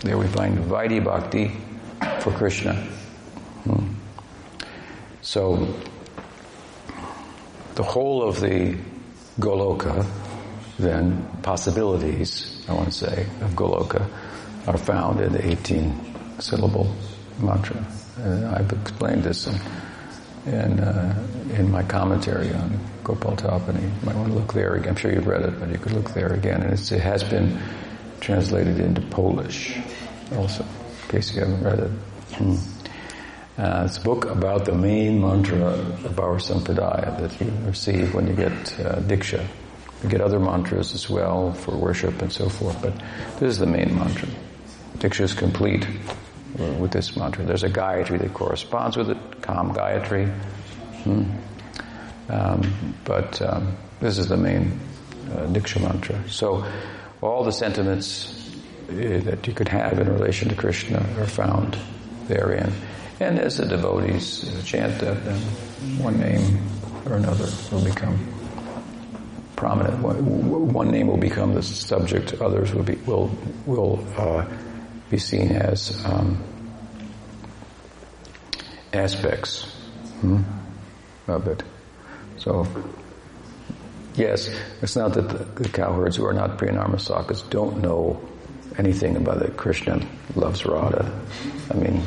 There 0.00 0.18
we 0.18 0.26
find 0.26 0.58
vaidhi 0.58 1.02
bhakti 1.04 1.52
for 2.20 2.32
Krishna. 2.32 2.74
Hmm? 3.64 3.94
So, 5.22 5.74
the 7.74 7.82
whole 7.82 8.22
of 8.22 8.40
the 8.40 8.76
Goloka, 9.38 10.06
then, 10.78 11.26
possibilities, 11.42 12.64
I 12.68 12.72
want 12.72 12.86
to 12.86 12.92
say, 12.92 13.26
of 13.40 13.50
Goloka, 13.52 14.08
are 14.66 14.78
found 14.78 15.20
in 15.20 15.32
the 15.32 15.46
18 15.46 16.40
syllable 16.40 16.94
mantra. 17.38 17.84
And 18.18 18.46
I've 18.46 18.72
explained 18.72 19.24
this 19.24 19.46
in, 19.46 19.60
in, 20.46 20.80
uh, 20.80 21.26
in 21.54 21.70
my 21.70 21.82
commentary 21.82 22.52
on 22.52 22.78
Gopal 23.04 23.36
Tapani. 23.36 23.82
You 23.82 24.06
might 24.06 24.16
want 24.16 24.28
to 24.28 24.34
look 24.34 24.52
there 24.52 24.74
again. 24.74 24.90
I'm 24.90 24.96
sure 24.96 25.12
you've 25.12 25.26
read 25.26 25.42
it, 25.42 25.58
but 25.58 25.70
you 25.70 25.78
could 25.78 25.92
look 25.92 26.10
there 26.10 26.32
again. 26.32 26.62
And 26.62 26.72
it 26.72 26.88
has 26.88 27.24
been 27.24 27.58
translated 28.20 28.78
into 28.78 29.00
Polish 29.00 29.78
also, 30.36 30.64
in 30.64 31.08
case 31.08 31.34
you 31.34 31.40
haven't 31.40 31.62
read 31.62 31.78
it. 31.80 31.90
Hmm. 32.34 32.56
Uh, 33.58 33.82
it's 33.84 33.98
a 33.98 34.00
book 34.00 34.24
about 34.24 34.64
the 34.64 34.74
main 34.74 35.20
mantra 35.20 35.66
of 35.66 36.18
our 36.18 36.36
sampradaya 36.36 37.20
that 37.20 37.40
you 37.40 37.52
receive 37.66 38.14
when 38.14 38.26
you 38.26 38.34
get 38.34 38.52
uh, 38.52 39.00
diksha. 39.00 39.44
You 40.02 40.08
get 40.08 40.22
other 40.22 40.40
mantras 40.40 40.94
as 40.94 41.10
well 41.10 41.52
for 41.52 41.76
worship 41.76 42.22
and 42.22 42.32
so 42.32 42.48
forth, 42.48 42.80
but 42.80 42.94
this 43.38 43.50
is 43.50 43.58
the 43.58 43.66
main 43.66 43.94
mantra. 43.94 44.28
Diksha 44.98 45.22
is 45.22 45.34
complete 45.34 45.86
with 46.58 46.90
this 46.90 47.16
mantra. 47.16 47.44
There's 47.44 47.62
a 47.62 47.70
Gayatri 47.70 48.18
that 48.18 48.34
corresponds 48.34 48.96
with 48.96 49.10
it, 49.10 49.42
Kam 49.42 49.72
Gayatri. 49.72 50.30
Hmm. 51.04 51.24
Um, 52.28 52.94
but 53.04 53.40
um, 53.42 53.76
this 54.00 54.18
is 54.18 54.28
the 54.28 54.36
main 54.36 54.78
uh, 55.32 55.46
Diksha 55.46 55.80
mantra. 55.80 56.28
So 56.28 56.64
all 57.20 57.44
the 57.44 57.52
sentiments 57.52 58.50
uh, 58.88 59.20
that 59.24 59.46
you 59.46 59.52
could 59.52 59.68
have 59.68 59.98
in 59.98 60.12
relation 60.12 60.48
to 60.48 60.54
Krishna 60.54 60.98
are 61.18 61.26
found 61.26 61.76
therein. 62.28 62.72
And 63.20 63.38
as 63.38 63.58
the 63.58 63.66
devotees 63.66 64.62
chant 64.64 65.00
that, 65.00 65.24
then 65.24 65.40
one 65.98 66.18
name 66.18 66.60
or 67.06 67.14
another 67.14 67.48
will 67.70 67.84
become 67.84 68.18
prominent. 69.56 70.02
One, 70.02 70.72
one 70.72 70.90
name 70.90 71.08
will 71.08 71.18
become 71.18 71.54
the 71.54 71.62
subject. 71.62 72.40
Others 72.40 72.72
will 72.74 72.82
be 72.82 72.94
will 72.94 73.30
will 73.66 74.04
uh, 74.16 74.46
be 75.10 75.18
seen 75.18 75.50
as 75.50 76.04
um, 76.06 76.42
aspects 78.92 79.64
hmm, 80.20 80.42
of 81.26 81.48
it. 81.48 81.64
So, 82.38 82.66
yes, 84.14 84.48
it's 84.80 84.94
not 84.94 85.14
that 85.14 85.28
the, 85.28 85.62
the 85.62 85.68
cowherds 85.68 86.16
who 86.16 86.24
are 86.26 86.32
not 86.32 86.58
Priyanarmasakas 86.58 87.50
don't 87.50 87.82
know 87.82 88.20
anything 88.78 89.16
about 89.16 89.42
it. 89.42 89.56
Krishna 89.56 90.00
loves 90.36 90.64
Radha. 90.64 91.10
I 91.70 91.74
mean, 91.74 92.02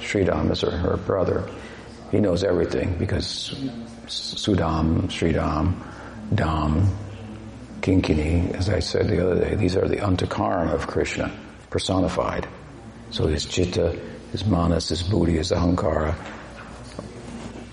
Sri 0.00 0.24
Sridham 0.24 0.50
is 0.50 0.62
her, 0.62 0.70
her 0.70 0.96
brother. 0.96 1.48
He 2.10 2.20
knows 2.20 2.42
everything 2.42 2.96
because 2.98 3.54
Sudam, 4.06 5.08
Sridham, 5.08 5.74
Dam, 6.34 6.88
Kinkini, 7.82 8.54
as 8.54 8.70
I 8.70 8.80
said 8.80 9.08
the 9.08 9.24
other 9.24 9.40
day, 9.40 9.54
these 9.56 9.76
are 9.76 9.86
the 9.86 9.96
antakaram 9.96 10.72
of 10.72 10.86
Krishna 10.86 11.30
personified. 11.76 12.48
So 13.10 13.26
his 13.26 13.44
chitta, 13.44 14.00
his 14.32 14.46
manas, 14.46 14.88
his 14.88 15.02
buddhi, 15.02 15.36
his 15.36 15.52
ahankara 15.52 16.14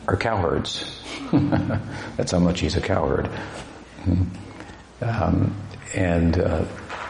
are 0.10 0.18
cowherds. 0.18 1.00
That's 2.18 2.34
how 2.34 2.40
much 2.40 2.60
he's 2.60 2.76
a 2.76 2.82
cowherd. 2.82 3.30
Um, 5.02 5.54
and 5.94 6.40
uh, 6.40 6.64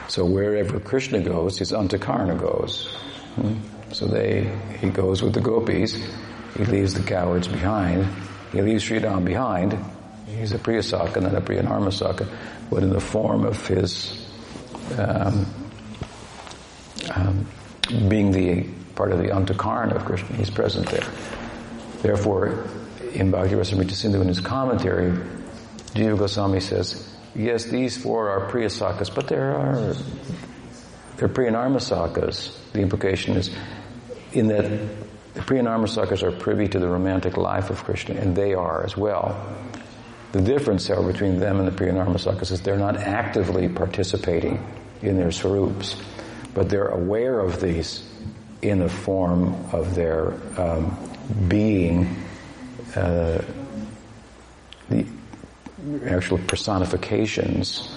so 0.07 0.25
wherever 0.25 0.79
Krishna 0.79 1.21
goes, 1.21 1.59
his 1.59 1.71
antakarna 1.71 2.39
goes. 2.39 2.89
So 3.91 4.07
they, 4.07 4.51
he 4.79 4.89
goes 4.89 5.21
with 5.21 5.33
the 5.35 5.41
gopis. 5.41 5.93
He 6.57 6.65
leaves 6.65 6.95
the 6.95 7.03
cowards 7.03 7.47
behind. 7.47 8.07
He 8.51 8.63
leaves 8.63 8.83
Sridham 8.83 9.25
behind. 9.25 9.77
He's 10.25 10.53
a 10.53 10.57
Priyasaka, 10.57 11.21
not 11.21 11.35
a 11.35 11.41
Priyanarmasaka, 11.41 12.27
but 12.71 12.81
in 12.81 12.89
the 12.89 12.99
form 13.01 13.45
of 13.45 13.67
his 13.67 14.25
um, 14.97 15.62
um, 17.11 17.47
being 18.07 18.31
the 18.31 18.63
part 18.95 19.11
of 19.11 19.19
the 19.19 19.29
Antakarna 19.29 19.95
of 19.95 20.05
Krishna. 20.05 20.35
He's 20.35 20.49
present 20.49 20.87
there. 20.89 21.07
Therefore, 22.01 22.65
in 23.13 23.31
Bhakti 23.31 23.55
Rasamrita 23.55 23.91
Sindhu 23.91 24.21
in 24.21 24.27
his 24.27 24.39
commentary, 24.39 25.11
Jiva 25.93 26.17
Goswami 26.17 26.59
says, 26.59 27.15
yes, 27.35 27.65
these 27.65 27.97
four 27.97 28.29
are 28.29 28.51
Priyasakas, 28.51 29.13
but 29.13 29.27
there 29.27 29.55
are, 29.55 29.95
they're 31.17 31.29
Priyanarmasakas. 31.29 32.71
The 32.73 32.81
implication 32.81 33.37
is 33.37 33.55
in 34.31 34.47
that 34.47 34.63
the 35.33 35.41
Priyanarmasakas 35.41 36.23
are 36.23 36.31
privy 36.31 36.67
to 36.67 36.79
the 36.79 36.87
romantic 36.87 37.37
life 37.37 37.69
of 37.69 37.83
Krishna, 37.83 38.15
and 38.15 38.35
they 38.35 38.53
are 38.53 38.83
as 38.83 38.97
well. 38.97 39.55
The 40.31 40.41
difference, 40.41 40.87
however, 40.87 41.11
between 41.11 41.39
them 41.39 41.59
and 41.59 41.67
the 41.67 41.71
Priyanarmasakas 41.71 42.51
is 42.51 42.61
they're 42.61 42.77
not 42.77 42.97
actively 42.97 43.69
participating 43.69 44.63
in 45.01 45.17
their 45.17 45.31
swarups, 45.31 45.95
but 46.53 46.69
they're 46.69 46.87
aware 46.87 47.39
of 47.39 47.59
these 47.59 48.03
in 48.61 48.79
the 48.79 48.89
form 48.89 49.53
of 49.71 49.95
their 49.95 50.33
um, 50.59 50.97
being 51.47 52.15
uh, 52.95 53.41
the 54.89 55.05
actual 56.05 56.37
personifications 56.37 57.89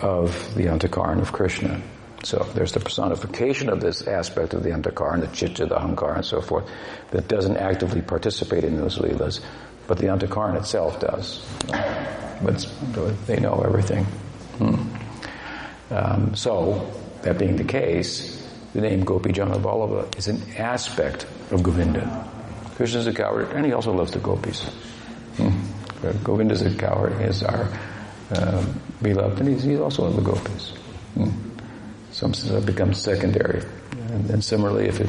of 0.00 0.54
the 0.54 0.64
Antakarn 0.64 1.20
of 1.20 1.32
Krishna. 1.32 1.80
So 2.24 2.44
there's 2.54 2.72
the 2.72 2.80
personification 2.80 3.68
of 3.68 3.80
this 3.80 4.06
aspect 4.06 4.54
of 4.54 4.62
the 4.62 4.70
Antakarn, 4.70 5.20
the 5.20 5.28
Chitta, 5.28 5.66
the 5.66 5.76
Ahankar, 5.76 6.16
and 6.16 6.24
so 6.24 6.40
forth, 6.40 6.68
that 7.12 7.28
doesn't 7.28 7.56
actively 7.56 8.02
participate 8.02 8.64
in 8.64 8.76
those 8.76 8.98
leelas, 8.98 9.40
but 9.86 9.98
the 9.98 10.06
Antakarn 10.06 10.56
itself 10.56 10.98
does. 10.98 11.46
But 12.42 12.66
they 13.26 13.38
know 13.38 13.62
everything. 13.64 14.04
Hmm. 14.58 15.94
Um, 15.94 16.34
so, 16.34 16.92
that 17.22 17.38
being 17.38 17.56
the 17.56 17.64
case, 17.64 18.46
the 18.74 18.80
name 18.80 19.04
Gopi 19.04 19.32
Jana 19.32 19.58
is 20.16 20.28
an 20.28 20.42
aspect 20.56 21.26
of 21.50 21.62
Govinda. 21.62 22.28
Krishna 22.76 23.00
is 23.00 23.06
a 23.06 23.12
coward, 23.14 23.50
and 23.52 23.64
he 23.64 23.72
also 23.72 23.92
loves 23.92 24.12
the 24.12 24.18
gopis. 24.18 24.64
Hmm. 25.38 25.50
Govinda 26.22 26.52
is 26.52 26.62
a 26.62 26.74
coward, 26.76 27.20
is 27.22 27.42
our 27.42 27.68
uh, 28.30 28.64
beloved, 29.00 29.40
and 29.40 29.48
he's, 29.48 29.62
he's 29.62 29.80
also 29.80 30.10
the 30.10 30.20
gopis. 30.20 30.70
Hmm. 31.14 31.30
Some 32.12 32.34
it 32.34 32.66
becomes 32.66 33.00
secondary. 33.00 33.62
And, 34.08 34.42
similarly, 34.44 34.88
if 34.88 35.00
it, 35.00 35.08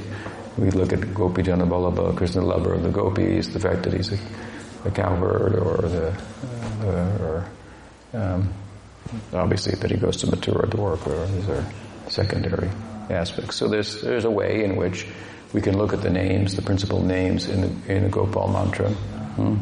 we 0.57 0.71
look 0.71 0.93
at 0.93 1.13
Gopi 1.13 1.43
Jana 1.43 1.65
Krishna 2.13 2.41
lover 2.41 2.73
of 2.73 2.83
the 2.83 2.89
gopis, 2.89 3.47
the 3.49 3.59
fact 3.59 3.83
that 3.83 3.93
he's 3.93 4.13
a, 4.13 4.19
a 4.85 4.91
cowherd 4.91 5.55
or 5.55 5.77
the, 5.87 6.07
uh, 6.83 7.17
or 7.21 7.49
um, 8.13 8.53
obviously 9.33 9.75
that 9.75 9.91
he 9.91 9.97
goes 9.97 10.17
to 10.17 10.27
Mathura 10.27 10.65
Dwarka, 10.65 11.07
or 11.07 11.25
these 11.27 11.49
are 11.49 11.65
secondary 12.17 12.69
aspects. 13.11 13.55
So 13.55 13.67
there's, 13.67 14.01
there's 14.01 14.25
a 14.25 14.31
way 14.31 14.63
in 14.63 14.75
which 14.75 15.05
we 15.53 15.61
can 15.61 15.77
look 15.77 15.93
at 15.93 16.01
the 16.01 16.09
names, 16.09 16.55
the 16.55 16.63
principal 16.63 17.01
names 17.03 17.47
in 17.47 17.61
the, 17.61 17.93
in 17.93 18.03
the 18.03 18.09
Gopal 18.09 18.47
mantra, 18.47 18.89
hmm, 18.89 19.55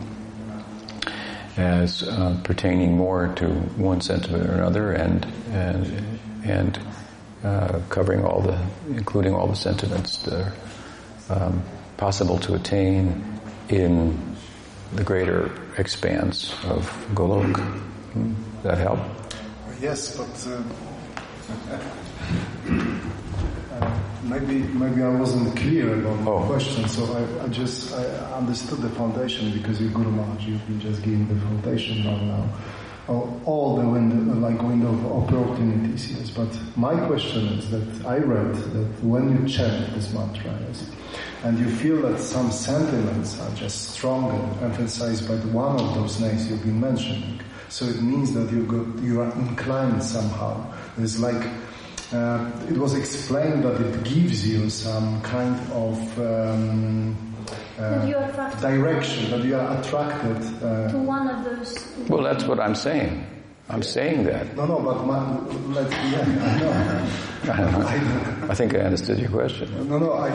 as 1.58 2.04
uh, 2.04 2.40
pertaining 2.44 2.96
more 2.98 3.34
to 3.36 3.48
one 3.78 4.02
sentiment 4.02 4.50
or 4.50 4.54
another, 4.54 4.92
and 4.92 5.26
and 5.52 6.20
and 6.44 6.80
uh, 7.44 7.80
covering 7.90 8.24
all 8.26 8.42
the, 8.42 8.58
including 8.90 9.34
all 9.34 9.48
the 9.48 9.56
sentiments 9.56 10.24
that 10.24 10.34
are 10.34 10.54
um, 11.30 11.64
possible 11.98 12.38
to 12.40 12.56
attain 12.56 13.24
in 13.70 14.36
the 14.94 15.04
greater 15.04 15.52
expanse 15.78 16.54
of 16.66 16.90
Golok. 17.14 17.58
Hmm, 18.14 18.34
that 18.64 18.78
help? 18.78 19.00
Yes, 19.80 20.18
but. 20.18 20.48
Uh, 20.48 21.80
uh 23.72 24.02
maybe 24.24 24.64
maybe 24.74 25.02
I 25.04 25.10
wasn't 25.10 25.56
clear 25.56 25.94
about 26.00 26.20
my 26.22 26.32
oh. 26.32 26.46
question, 26.46 26.88
so 26.88 27.04
I, 27.14 27.46
I, 27.46 27.48
just 27.50 27.94
I 27.94 28.04
understood 28.34 28.80
the 28.82 28.90
foundation 28.90 29.52
because 29.52 29.80
you're 29.80 29.92
Guru 29.92 30.12
Maharaj, 30.12 30.46
you've 30.48 30.66
been 30.68 30.80
just 30.80 31.02
giving 31.04 31.28
the 31.28 31.40
foundation 31.42 32.04
now 32.04 32.18
now. 32.18 32.50
Oh, 33.08 33.40
all 33.46 33.78
the 33.78 33.88
window, 33.88 34.34
like 34.34 34.60
window 34.64 34.90
of 34.90 35.32
opportunities, 35.32 36.12
yes. 36.12 36.32
But 36.32 36.50
my 36.76 36.96
question 37.06 37.46
is 37.50 37.70
that 37.70 38.06
I 38.06 38.18
read 38.18 38.56
that 38.56 39.04
when 39.04 39.30
you 39.30 39.48
chant 39.48 39.94
this 39.94 40.12
mantra, 40.12 40.58
yes, 40.68 40.90
and 41.44 41.60
you 41.60 41.70
feel 41.70 42.02
that 42.02 42.20
some 42.20 42.50
sentiments 42.50 43.40
are 43.40 43.54
just 43.54 43.90
stronger, 43.92 44.42
emphasized 44.66 45.28
by 45.28 45.36
one 45.54 45.80
of 45.80 45.94
those 45.94 46.20
names 46.20 46.50
you've 46.50 46.64
been 46.64 46.82
mentioning, 46.82 47.40
so 47.70 47.86
it 47.86 48.02
means 48.02 48.34
that 48.34 48.52
you 48.52 48.66
got 48.66 49.04
you 49.04 49.22
are 49.22 49.32
inclined 49.34 50.02
somehow. 50.02 50.66
It's 50.98 51.20
like 51.20 51.46
uh, 52.14 52.52
it 52.70 52.78
was 52.78 52.94
explained 52.94 53.64
that 53.64 53.80
it 53.82 54.04
gives 54.04 54.48
you 54.48 54.70
some 54.70 55.22
kind 55.22 55.60
of 55.72 56.20
um, 56.20 57.16
uh, 57.80 58.06
you 58.08 58.16
are 58.16 58.24
attracted. 58.30 58.62
direction, 58.62 59.32
that 59.32 59.44
you 59.44 59.56
are 59.56 59.80
attracted. 59.80 60.38
Uh, 60.64 60.90
to 60.92 60.98
one 60.98 61.28
of 61.28 61.44
those. 61.44 61.88
Well, 62.08 62.24
that's 62.24 62.46
what 62.46 62.60
I'm 62.60 62.76
saying. 62.76 63.26
I'm 63.68 63.82
saying 63.82 64.26
that. 64.26 64.56
no, 64.56 64.68
no, 64.68 64.80
but 64.80 65.06
my, 65.06 65.40
let's, 65.74 65.92
yeah, 65.92 66.22
I 66.22 66.60
know. 66.60 67.52
I 67.54 67.58
don't 67.58 67.80
know. 67.80 68.48
I 68.50 68.54
think 68.56 68.76
I 68.76 68.80
understood 68.80 69.18
your 69.18 69.30
question. 69.30 69.90
No, 69.90 69.98
no, 69.98 70.14
I, 70.14 70.30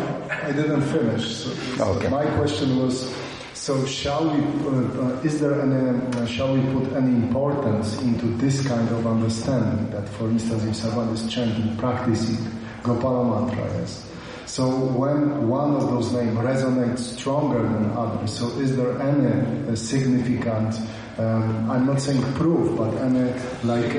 I 0.48 0.52
didn't 0.52 0.82
finish. 0.82 1.36
So, 1.36 1.50
so 1.76 1.84
Okay. 1.92 2.08
My 2.08 2.26
question 2.36 2.76
was, 2.78 3.14
so 3.60 3.84
shall 3.84 4.24
we, 4.24 4.40
uh, 4.40 5.04
uh, 5.04 5.20
is 5.22 5.38
there 5.38 5.60
any, 5.60 6.00
uh, 6.16 6.24
shall 6.24 6.54
we 6.56 6.62
put 6.72 6.90
any 6.96 7.12
importance 7.14 8.00
into 8.00 8.24
this 8.38 8.66
kind 8.66 8.88
of 8.88 9.06
understanding 9.06 9.90
that, 9.90 10.08
for 10.08 10.30
instance, 10.30 10.64
if 10.64 10.74
someone 10.76 11.08
is 11.10 11.28
chanting, 11.28 11.76
practicing 11.76 12.38
Gopala 12.82 13.22
mantra, 13.46 13.64
yes? 13.78 14.06
So 14.46 14.66
when 14.66 15.46
one 15.46 15.74
of 15.76 15.90
those 15.90 16.10
names 16.10 16.38
resonates 16.38 17.00
stronger 17.18 17.62
than 17.62 17.90
others, 17.90 18.32
so 18.32 18.48
is 18.58 18.74
there 18.78 18.98
any 19.02 19.68
uh, 19.68 19.76
significant, 19.76 20.80
um, 21.18 21.70
I'm 21.70 21.84
not 21.84 22.00
saying 22.00 22.22
proof, 22.40 22.78
but 22.78 22.94
any 22.94 23.28
like 23.62 23.92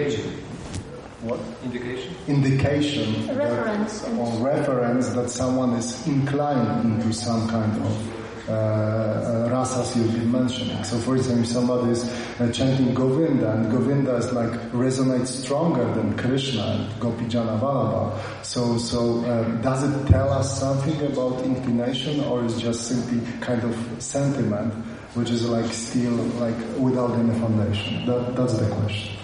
what 1.22 1.40
Indication? 1.64 2.16
indication 2.28 3.28
that- 3.28 3.38
Reference 3.38 4.04
and- 4.08 4.18
or 4.20 4.32
reference 4.44 5.10
that 5.10 5.30
someone 5.30 5.74
is 5.74 6.08
inclined 6.08 6.84
into 6.84 7.14
some 7.14 7.48
kind 7.48 7.72
of 7.86 8.21
uh, 8.48 8.52
uh, 8.52 9.50
rasas 9.50 9.96
you've 9.96 10.14
been 10.14 10.32
mentioning. 10.32 10.84
So, 10.84 10.98
for 10.98 11.16
example, 11.16 11.44
if 11.44 11.50
somebody 11.50 11.92
is 11.92 12.04
uh, 12.40 12.52
chanting 12.52 12.94
Govinda, 12.94 13.52
and 13.52 13.72
Govinda 13.72 14.16
is 14.16 14.32
like 14.34 14.52
resonates 14.72 15.28
stronger 15.28 15.86
than 15.94 16.18
Krishna 16.18 16.64
and 16.64 16.92
Gopijana 17.00 17.60
Vallabha. 17.60 18.18
So, 18.44 18.78
so 18.78 19.24
uh, 19.26 19.44
does 19.62 19.84
it 19.84 20.08
tell 20.08 20.32
us 20.32 20.60
something 20.60 21.00
about 21.06 21.44
inclination, 21.44 22.22
or 22.22 22.44
is 22.44 22.60
just 22.60 22.88
simply 22.88 23.22
kind 23.42 23.64
of 23.64 23.76
sentiment, 24.02 24.74
which 25.14 25.30
is 25.30 25.48
like 25.48 25.72
still 25.72 26.14
like 26.42 26.58
without 26.80 27.12
any 27.20 27.38
foundation? 27.40 28.06
That, 28.08 28.36
that's 28.36 28.58
the 28.58 28.68
question. 28.76 29.16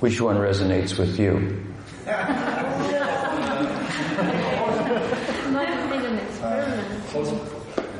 Which 0.00 0.20
one 0.20 0.36
resonates 0.36 0.98
with 0.98 1.18
you? 1.18 1.64
Might 5.50 5.80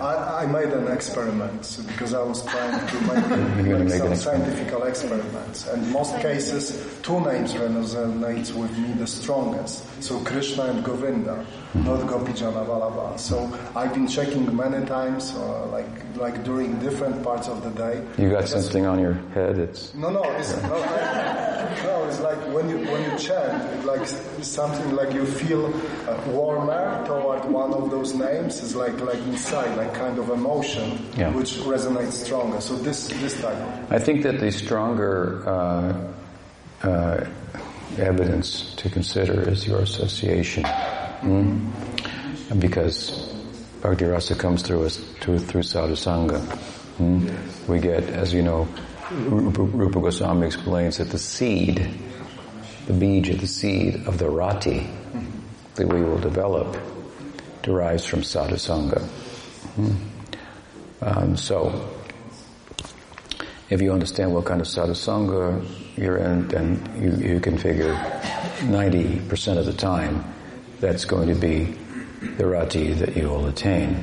have 0.00 0.16
made 0.16 0.24
an 0.24 0.32
experiment. 0.32 0.40
I, 0.40 0.42
I 0.42 0.46
made 0.46 0.72
an 0.72 0.88
experiment 0.88 1.78
because 1.88 2.14
I 2.14 2.22
was 2.22 2.44
trying 2.44 2.86
to 2.86 3.00
make, 3.02 3.66
You're 3.66 3.78
make 3.78 3.88
make 3.88 3.98
some 3.98 4.08
an 4.08 4.16
scientific 4.16 4.72
experiments. 4.88 5.66
And 5.68 5.90
most 5.92 6.16
cases, 6.20 6.98
two 7.02 7.20
names 7.20 7.52
resonate 7.54 8.52
with 8.54 8.76
me 8.78 8.92
the 8.94 9.06
strongest. 9.06 10.02
So 10.02 10.20
Krishna 10.20 10.64
and 10.64 10.84
Govinda, 10.84 11.44
not 11.74 12.00
Gopijana 12.00 12.66
Vallabha. 12.66 13.18
So 13.18 13.48
I've 13.76 13.94
been 13.94 14.08
checking 14.08 14.54
many 14.56 14.84
times, 14.86 15.34
uh, 15.34 15.66
like 15.66 15.86
like 16.16 16.42
during 16.44 16.78
different 16.80 17.22
parts 17.22 17.48
of 17.48 17.62
the 17.62 17.70
day. 17.70 18.02
You 18.18 18.30
got 18.30 18.48
something 18.48 18.84
on 18.86 18.98
your 18.98 19.14
head? 19.34 19.58
It's 19.58 19.94
no, 19.94 20.10
no, 20.10 20.22
it's, 20.38 20.52
no, 20.62 20.74
I- 20.74 21.56
no, 21.84 22.04
it's 22.08 22.20
like 22.20 22.38
when 22.52 22.68
you 22.68 22.78
when 22.90 23.02
you 23.10 23.16
chant, 23.18 23.84
like 23.86 24.04
something 24.42 24.96
like 24.96 25.12
you 25.14 25.24
feel 25.24 25.66
uh, 26.08 26.18
warmer 26.32 27.04
toward 27.06 27.44
one 27.44 27.72
of 27.72 27.90
those 27.90 28.12
names. 28.14 28.58
It's 28.62 28.74
like 28.74 28.98
like 29.00 29.18
inside, 29.30 29.76
like 29.76 29.94
kind 29.94 30.18
of 30.18 30.30
emotion, 30.30 30.98
Yeah. 31.16 31.30
which 31.32 31.54
resonates 31.62 32.12
stronger. 32.26 32.60
So 32.60 32.74
this 32.74 33.06
this 33.22 33.40
type. 33.40 33.56
I 33.90 33.98
think 34.00 34.22
that 34.24 34.40
the 34.40 34.50
stronger 34.50 35.44
uh, 35.46 35.94
uh, 36.82 37.24
evidence 37.98 38.74
to 38.76 38.88
consider 38.90 39.48
is 39.48 39.66
your 39.66 39.78
association, 39.80 40.64
mm? 41.20 42.50
And 42.50 42.60
because 42.60 43.30
Bhakti 43.80 44.04
Rasa 44.04 44.34
comes 44.34 44.62
through 44.62 44.84
us 44.84 44.96
through, 45.20 45.38
through 45.38 45.62
sadhusanga. 45.62 46.40
Mm? 46.98 47.66
We 47.66 47.78
get, 47.80 48.04
as 48.10 48.32
you 48.34 48.42
know, 48.42 48.68
Rupa, 49.10 50.00
Goswami 50.00 50.46
explains 50.46 50.98
that 50.98 51.08
the 51.10 51.18
seed, 51.18 51.78
the 52.86 52.92
bija, 52.92 53.40
the 53.40 53.46
seed 53.46 54.06
of 54.06 54.18
the 54.18 54.28
rati 54.28 54.86
that 55.76 55.86
we 55.86 56.02
will 56.02 56.18
develop, 56.18 56.76
derives 57.62 58.04
from 58.04 58.20
sadhusanga. 58.20 59.00
Mm? 59.76 59.96
Um, 61.00 61.36
so, 61.36 61.88
if 63.70 63.80
you 63.80 63.92
understand 63.92 64.34
what 64.34 64.44
kind 64.44 64.60
of 64.60 64.66
sadhusanga 64.66 65.64
you're 65.96 66.18
in, 66.18 66.48
then 66.48 66.92
you, 67.00 67.34
you 67.34 67.40
can 67.40 67.56
figure 67.56 67.94
90% 68.60 69.56
of 69.56 69.64
the 69.64 69.72
time 69.72 70.24
that's 70.80 71.04
going 71.04 71.28
to 71.28 71.34
be 71.34 71.76
the 72.36 72.46
rati 72.46 72.92
that 72.94 73.16
you 73.16 73.28
will 73.28 73.46
attain. 73.46 73.94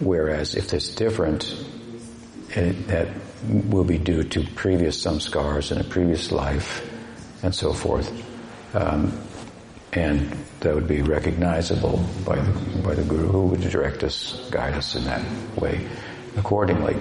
Whereas 0.00 0.54
if 0.54 0.72
it's 0.74 0.94
different, 0.94 1.54
it, 2.50 2.88
that 2.88 3.08
will 3.48 3.84
be 3.84 3.98
due 3.98 4.24
to 4.24 4.44
previous 4.54 5.04
samskars 5.04 5.72
in 5.72 5.78
a 5.78 5.84
previous 5.84 6.30
life 6.32 6.84
and 7.42 7.54
so 7.54 7.72
forth. 7.72 8.12
Um, 8.74 9.18
and 9.92 10.30
that 10.60 10.74
would 10.74 10.88
be 10.88 11.02
recognizable 11.02 12.04
by 12.24 12.36
the, 12.36 12.82
by 12.82 12.94
the 12.94 13.04
guru 13.04 13.28
who 13.28 13.46
would 13.46 13.60
direct 13.60 14.02
us, 14.02 14.48
guide 14.50 14.74
us 14.74 14.94
in 14.94 15.04
that 15.04 15.24
way 15.56 15.86
accordingly. 16.36 16.96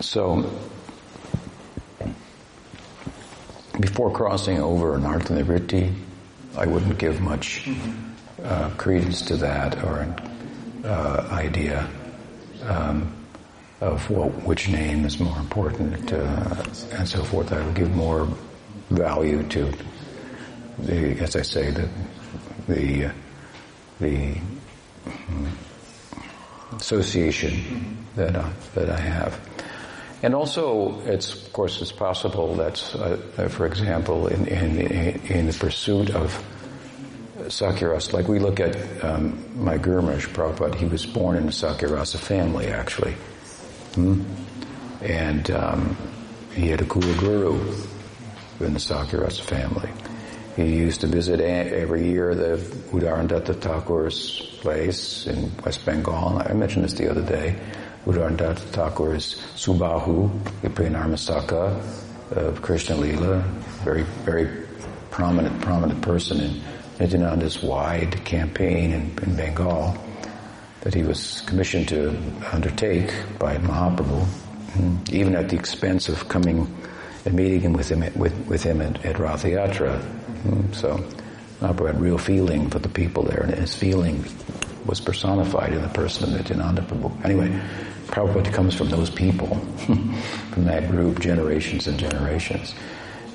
So, 0.00 0.50
before 3.80 4.12
crossing 4.12 4.58
over 4.58 4.98
Narthanivritti, 4.98 5.94
I 6.56 6.66
wouldn't 6.66 6.98
give 6.98 7.20
much 7.20 7.68
uh, 8.42 8.70
credence 8.76 9.22
to 9.22 9.36
that 9.36 9.82
or 9.82 9.98
an 10.00 10.14
uh, 10.84 11.28
idea 11.32 11.88
um, 12.62 13.12
of 13.80 14.08
what, 14.08 14.30
which 14.44 14.68
name 14.68 15.04
is 15.04 15.18
more 15.18 15.36
important 15.38 16.12
uh, 16.12 16.64
and 16.92 17.08
so 17.08 17.24
forth. 17.24 17.52
I 17.52 17.64
would 17.64 17.74
give 17.74 17.94
more 17.94 18.28
value 18.90 19.42
to 19.48 19.72
the, 20.78 21.18
as 21.20 21.36
I 21.36 21.42
say, 21.42 21.70
the 21.70 21.88
the 22.68 23.10
the 24.00 24.34
mm, 25.06 25.50
association 26.76 28.06
that 28.16 28.36
I, 28.36 28.50
that 28.74 28.90
I 28.90 29.00
have. 29.00 29.53
And 30.24 30.34
also, 30.34 31.02
it's 31.04 31.34
of 31.34 31.52
course 31.52 31.82
it's 31.82 31.92
possible 31.92 32.54
that, 32.54 32.80
uh, 32.96 33.48
for 33.48 33.66
example, 33.66 34.26
in, 34.26 34.46
in 34.46 34.78
in 35.28 35.46
the 35.46 35.52
pursuit 35.52 36.08
of 36.14 36.32
Sakyarasa, 37.48 38.14
like 38.14 38.26
we 38.26 38.38
look 38.38 38.58
at 38.58 38.74
um, 39.04 39.44
my 39.54 39.76
Maharaj 39.76 40.28
Prabhupada, 40.28 40.76
he 40.76 40.86
was 40.86 41.04
born 41.04 41.36
in 41.36 41.44
a 41.44 41.50
Sakyarasa 41.52 42.16
family 42.16 42.68
actually, 42.68 43.12
hmm? 43.96 44.22
and 45.02 45.50
um, 45.50 45.94
he 46.54 46.68
had 46.68 46.80
a 46.80 46.86
Kula 46.86 47.18
Guru 47.18 47.60
in 48.60 48.72
the 48.72 48.80
Sakyarasa 48.80 49.42
family. 49.42 49.90
He 50.56 50.74
used 50.74 51.02
to 51.02 51.06
visit 51.06 51.38
every 51.38 52.08
year 52.08 52.34
the 52.34 52.56
Uddharan 52.92 53.28
Datta 53.28 53.52
Thakur's 53.52 54.40
place 54.62 55.26
in 55.26 55.52
West 55.66 55.84
Bengal. 55.84 56.40
I 56.40 56.54
mentioned 56.54 56.86
this 56.86 56.94
the 56.94 57.10
other 57.10 57.26
day. 57.26 57.60
Uddharan 58.06 58.36
Datta 58.36 58.60
Thakur's 58.60 59.36
Subahu, 59.54 60.30
the 60.62 60.68
Priyanarmasaka 60.68 61.80
of 62.32 62.60
Krishna 62.62 62.96
Lila, 62.96 63.40
very, 63.82 64.02
very 64.24 64.66
prominent, 65.10 65.60
prominent 65.62 66.02
person 66.02 66.40
in 66.40 66.60
Nityananda's 67.00 67.62
wide 67.62 68.24
campaign 68.24 68.92
in, 68.92 69.18
in 69.22 69.36
Bengal 69.36 69.96
that 70.82 70.92
he 70.94 71.02
was 71.02 71.40
commissioned 71.46 71.88
to 71.88 72.10
undertake 72.52 73.10
by 73.38 73.56
Mahaprabhu, 73.56 74.24
mm, 74.72 75.10
even 75.12 75.34
at 75.34 75.48
the 75.48 75.56
expense 75.56 76.10
of 76.10 76.28
coming 76.28 76.66
and 77.24 77.34
meeting 77.34 77.60
him 77.60 77.72
with 77.72 77.88
him 77.90 78.00
with, 78.16 78.36
with 78.46 78.62
him 78.62 78.82
at, 78.82 79.02
at 79.06 79.18
Rath 79.18 79.44
Yatra. 79.44 79.98
Mm, 80.44 80.74
So 80.74 80.98
Mahaprabhu 81.60 81.86
had 81.86 82.00
real 82.02 82.18
feeling 82.18 82.68
for 82.68 82.78
the 82.80 82.88
people 82.90 83.22
there, 83.22 83.40
and 83.42 83.54
his 83.54 83.74
feeling 83.74 84.24
was 84.84 85.00
personified 85.00 85.72
in 85.72 85.80
the 85.80 85.88
person 85.88 86.24
of 86.24 86.38
Nityananda 86.38 86.82
Prabhu. 86.82 87.24
Anyway, 87.24 87.58
Prabhupada 88.14 88.52
comes 88.52 88.76
from 88.76 88.90
those 88.90 89.10
people, 89.10 89.48
from 90.52 90.64
that 90.66 90.88
group, 90.88 91.18
generations 91.18 91.88
and 91.88 91.98
generations. 91.98 92.72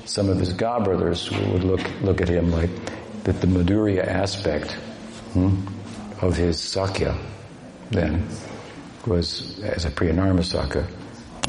Some 0.06 0.30
of 0.30 0.38
his 0.38 0.54
god 0.54 0.84
brothers 0.84 1.30
would 1.30 1.64
look 1.64 1.82
look 2.00 2.22
at 2.22 2.30
him 2.30 2.50
like 2.50 2.70
that 3.24 3.42
the 3.42 3.46
Madhurya 3.46 4.06
aspect 4.06 4.72
hmm, 5.34 5.66
of 6.22 6.34
his 6.34 6.58
Sakya 6.58 7.14
then 7.90 8.26
was, 9.06 9.60
as 9.60 9.84
a 9.84 9.90
Priyanarmasaka, 9.90 10.86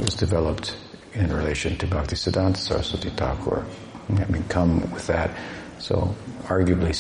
was 0.02 0.14
developed 0.16 0.76
in 1.14 1.34
relation 1.34 1.78
to 1.78 1.88
Bhakti 1.88 2.18
Siddhanta 2.18 2.58
Saraswati 2.58 3.12
Thakur. 3.12 3.66
I 4.10 4.26
mean, 4.26 4.44
come 4.50 4.92
with 4.92 5.08
that. 5.08 5.32
So, 5.80 6.14
arguably, 6.48 6.94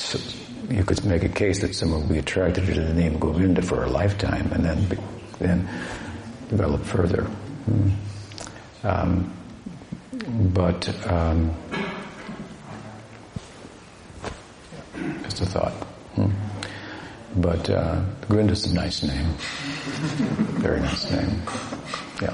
you 0.71 0.85
could 0.85 1.03
make 1.03 1.23
a 1.23 1.29
case 1.29 1.59
that 1.59 1.75
someone 1.75 2.01
would 2.01 2.09
be 2.09 2.19
attracted 2.19 2.67
to 2.67 2.73
the 2.73 2.93
name 2.93 3.19
Govinda 3.19 3.61
for 3.61 3.83
a 3.83 3.89
lifetime 3.89 4.49
and 4.53 4.63
then 4.63 4.97
then 5.39 5.67
develop 6.51 6.83
further. 6.83 7.25
Um, 8.83 9.33
but 10.53 11.07
um, 11.07 11.55
Just 15.23 15.41
a 15.41 15.45
thought. 15.45 15.73
But 17.37 17.69
uh, 17.69 18.01
Grinda's 18.27 18.65
a 18.65 18.73
nice 18.73 19.01
name. 19.03 19.27
Very 20.59 20.81
nice 20.81 21.09
name. 21.09 21.41
Yeah. 22.21 22.33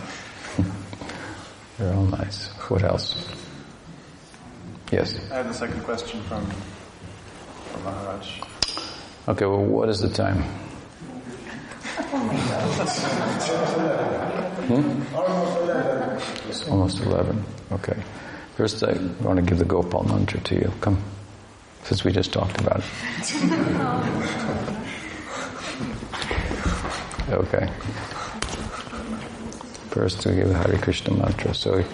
They're 1.77 1.93
all 1.93 2.05
nice. 2.05 2.47
What 2.69 2.83
else? 2.83 3.23
Yes. 4.91 5.19
I 5.31 5.35
have 5.35 5.47
the 5.47 5.53
second 5.53 5.83
question 5.83 6.21
from, 6.23 6.43
from 6.49 7.83
Maharaj. 7.83 8.39
Okay, 9.27 9.45
well, 9.45 9.63
what 9.63 9.89
is 9.89 9.99
the 10.01 10.09
time? 10.09 10.43
Hmm? 14.67 15.01
It's 16.47 16.67
almost 16.69 16.99
11. 16.99 17.43
Okay. 17.71 17.97
First, 18.55 18.83
I 18.83 18.93
want 19.21 19.37
to 19.37 19.41
give 19.41 19.57
the 19.57 19.65
Gopal 19.65 20.03
mantra 20.03 20.39
to 20.41 20.55
you. 20.55 20.71
Come, 20.79 21.01
since 21.83 22.03
we 22.03 22.11
just 22.11 22.31
talked 22.31 22.61
about 22.61 22.81
it. 22.81 22.85
Okay. 27.29 27.67
First, 29.89 30.23
we 30.27 30.35
give 30.35 30.49
the 30.49 30.57
Hare 30.57 30.77
Krishna 30.77 31.15
mantra. 31.15 31.55
So 31.55 31.77
you 31.77 31.85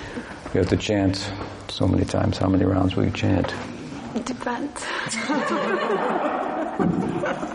have 0.55 0.67
to 0.67 0.77
chant 0.77 1.31
so 1.69 1.87
many 1.87 2.03
times. 2.03 2.37
How 2.37 2.49
many 2.49 2.65
rounds 2.65 2.97
will 2.97 3.05
you 3.05 3.11
chant? 3.11 3.53
It 4.15 4.25
depends. 4.25 4.85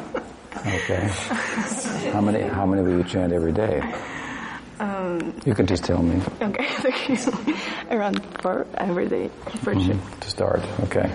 Okay. 0.66 1.08
How 2.12 2.20
many? 2.20 2.42
How 2.42 2.66
many 2.66 2.82
will 2.82 2.98
you 2.98 3.04
chant 3.04 3.32
every 3.32 3.52
day? 3.52 3.80
Um, 4.80 5.34
You 5.44 5.54
can 5.54 5.66
just 5.66 5.84
tell 5.84 6.02
me 6.02 6.22
okay, 6.40 6.66
thank 6.82 7.08
you. 7.08 7.56
Around 7.90 8.22
four 8.40 8.64
every 8.76 9.08
day, 9.08 9.28
for 9.62 9.74
sure. 9.74 9.96
to 10.20 10.30
start. 10.30 10.60
Okay, 10.84 11.10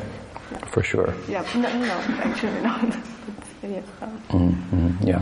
for 0.68 0.84
sure. 0.84 1.14
Yeah, 1.30 1.46
no, 1.56 1.70
no, 1.80 1.96
actually 2.24 2.62
not. 2.62 2.96
Yeah, 3.64 3.80
uh, 4.02 4.08
Mm-hmm. 4.36 5.08
Yeah. 5.08 5.22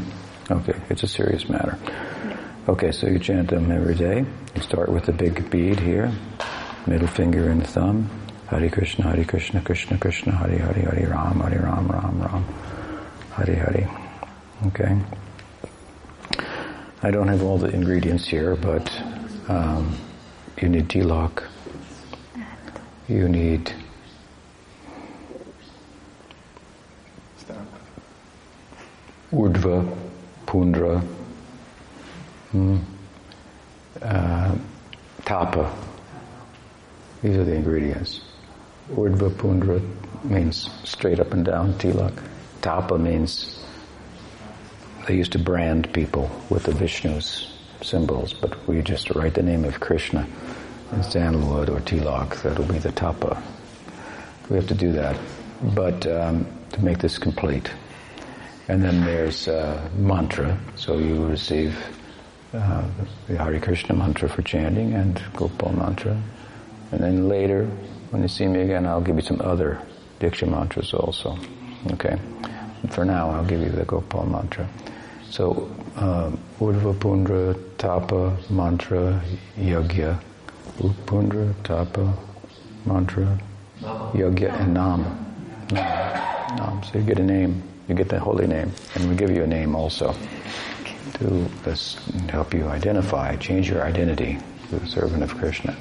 Okay, 0.50 0.74
it's 0.90 1.04
a 1.04 1.08
serious 1.08 1.48
matter. 1.48 1.78
Okay, 2.68 2.92
so 2.92 3.06
you 3.06 3.20
chant 3.20 3.50
them 3.50 3.72
every 3.72 3.94
day. 3.94 4.26
You 4.56 4.62
start 4.64 4.90
with 4.90 5.06
the 5.06 5.14
big 5.14 5.48
bead 5.52 5.80
here, 5.80 6.12
middle 6.88 7.08
finger 7.08 7.50
and 7.50 7.62
thumb. 7.68 8.10
Hare 8.48 8.68
Krishna, 8.72 9.06
Hare 9.14 9.24
Krishna, 9.26 9.62
Krishna 9.62 9.98
Krishna, 10.00 10.32
Hare 10.36 10.58
Hare, 10.58 10.90
Hare 10.90 11.10
Ram, 11.10 11.40
Hare 11.42 11.62
Ram, 11.62 11.88
Ram 11.88 12.20
Ram, 12.20 12.44
Hare 13.38 13.56
Hare. 13.56 13.88
Okay. 14.68 14.96
I 17.02 17.10
don't 17.10 17.28
have 17.28 17.42
all 17.42 17.58
the 17.58 17.70
ingredients 17.70 18.28
here, 18.28 18.56
but 18.56 18.92
um, 19.48 19.98
you 20.62 20.70
need 20.70 20.88
tilak. 20.88 21.44
You 23.08 23.28
need 23.28 23.74
urdhva, 29.32 29.98
pundra, 30.46 31.00
hmm, 32.52 32.78
uh, 34.02 34.56
tapa. 35.26 35.76
These 37.24 37.38
are 37.38 37.44
the 37.44 37.56
ingredients. 37.56 38.22
Urdhva 38.92 39.36
pundra 39.38 39.82
means 40.24 40.70
straight 40.84 41.20
up 41.20 41.34
and 41.34 41.44
down 41.44 41.74
tilak. 41.80 42.14
Tapa 42.62 43.00
means 43.00 43.58
they 45.08 45.16
used 45.16 45.32
to 45.34 45.40
brand 45.40 45.92
people 45.94 46.30
with 46.50 46.64
the 46.64 46.72
Vishnu's 46.72 47.52
symbols, 47.82 48.34
but 48.34 48.68
we 48.68 48.82
just 48.82 49.10
write 49.12 49.34
the 49.34 49.44
name 49.44 49.66
of 49.66 49.80
Krishna 49.80 50.28
in 50.92 51.04
sandalwood 51.04 51.70
or 51.70 51.80
tilak. 51.80 52.42
That'll 52.44 52.66
be 52.66 52.80
the 52.80 52.92
tapa. 52.92 53.42
We 54.50 54.58
have 54.58 54.68
to 54.68 54.76
do 54.76 54.92
that, 54.94 55.18
but 55.76 56.06
um, 56.08 56.46
to 56.74 56.84
make 56.84 57.00
this 57.00 57.18
complete. 57.18 57.72
And 58.68 58.84
then 58.84 59.04
there's 59.04 59.48
uh, 59.48 59.90
mantra, 59.98 60.58
so 60.76 60.98
you 60.98 61.26
receive 61.26 61.76
uh, 62.54 62.84
the 63.28 63.38
Hare 63.38 63.60
Krishna 63.60 63.96
mantra 63.96 64.30
for 64.30 64.42
chanting 64.42 64.94
and 64.94 65.22
Gopal 65.36 65.74
mantra. 65.74 66.22
And 66.92 67.02
then 67.02 67.28
later, 67.28 67.66
when 68.12 68.22
you 68.22 68.28
see 68.28 68.48
me 68.48 68.62
again, 68.62 68.86
I'll 68.86 69.02
give 69.02 69.16
you 69.16 69.22
some 69.22 69.42
other 69.42 69.82
Diksha 70.20 70.48
mantras 70.48 70.94
also. 70.94 71.38
Okay? 71.94 72.20
For 72.90 73.06
now, 73.06 73.30
I'll 73.30 73.46
give 73.46 73.62
you 73.62 73.70
the 73.70 73.86
Gopal 73.86 74.26
mantra. 74.26 74.68
So, 75.30 75.70
um, 75.96 76.40
Urdhva 76.60 76.94
Pundra, 77.00 77.56
Tapa, 77.78 78.38
Mantra, 78.50 79.22
Yagya. 79.58 80.20
Pundra, 81.06 81.54
Tapa, 81.64 82.18
Mantra, 82.86 83.40
Yagya, 84.14 84.60
and 84.60 84.74
Nam. 84.74 85.04
Nam. 85.72 86.56
Nam. 86.58 86.84
So 86.84 86.98
you 86.98 87.06
get 87.06 87.20
a 87.20 87.24
name, 87.24 87.62
you 87.88 87.96
get 87.96 88.10
the 88.10 88.20
holy 88.20 88.48
name, 88.48 88.72
and 88.96 89.10
we 89.10 89.16
give 89.16 89.30
you 89.32 89.44
a 89.44 89.48
name 89.48 89.76
also 89.76 90.16
to 91.14 91.50
help 92.30 92.54
you 92.54 92.68
identify, 92.68 93.36
change 93.38 93.70
your 93.70 93.84
identity 93.84 94.38
to 94.70 94.80
the 94.80 94.88
servant 94.88 95.24
of 95.24 95.36
Krishna. 95.38 95.76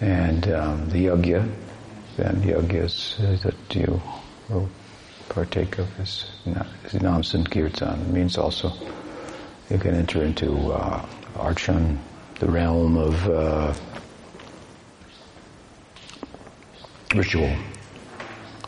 And 0.00 0.48
um, 0.50 0.88
the 0.90 1.06
yagya, 1.06 1.48
then 2.16 2.42
yagya 2.42 2.84
is 2.84 3.16
uh, 3.20 3.36
that 3.44 3.76
you 3.76 4.00
partake 5.34 5.78
of 5.78 5.92
his, 5.96 6.30
his 6.84 7.02
Nam 7.02 7.22
Sankirtan. 7.24 8.00
It 8.00 8.08
means 8.08 8.38
also 8.38 8.72
you 9.68 9.78
can 9.78 9.94
enter 9.94 10.22
into 10.22 10.72
uh, 10.72 11.04
Archan, 11.34 11.98
the 12.38 12.46
realm 12.46 12.96
of 12.96 13.28
uh, 13.28 13.74
ritual, 17.14 17.50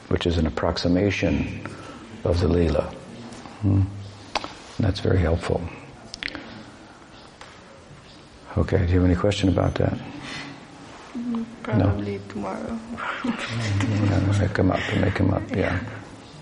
which 0.09 0.27
is 0.27 0.39
an 0.39 0.47
approximation 0.47 1.65
of 2.25 2.41
the 2.41 2.49
Leela. 2.49 2.93
Hmm. 3.63 3.83
That's 4.81 4.99
very 4.99 5.19
helpful. 5.19 5.63
Okay, 8.59 8.79
do 8.79 8.93
you 8.93 9.01
have 9.01 9.05
any 9.05 9.15
question 9.15 9.49
about 9.49 9.75
that? 9.77 9.97
probably 11.63 12.21
tomorrow. 12.29 12.79
Yeah, 13.25 14.39
make 14.39 14.55
them 14.55 14.71
up, 14.71 14.81
make 15.01 15.15
them 15.15 15.35
up, 15.35 15.43
yeah. 15.55 15.79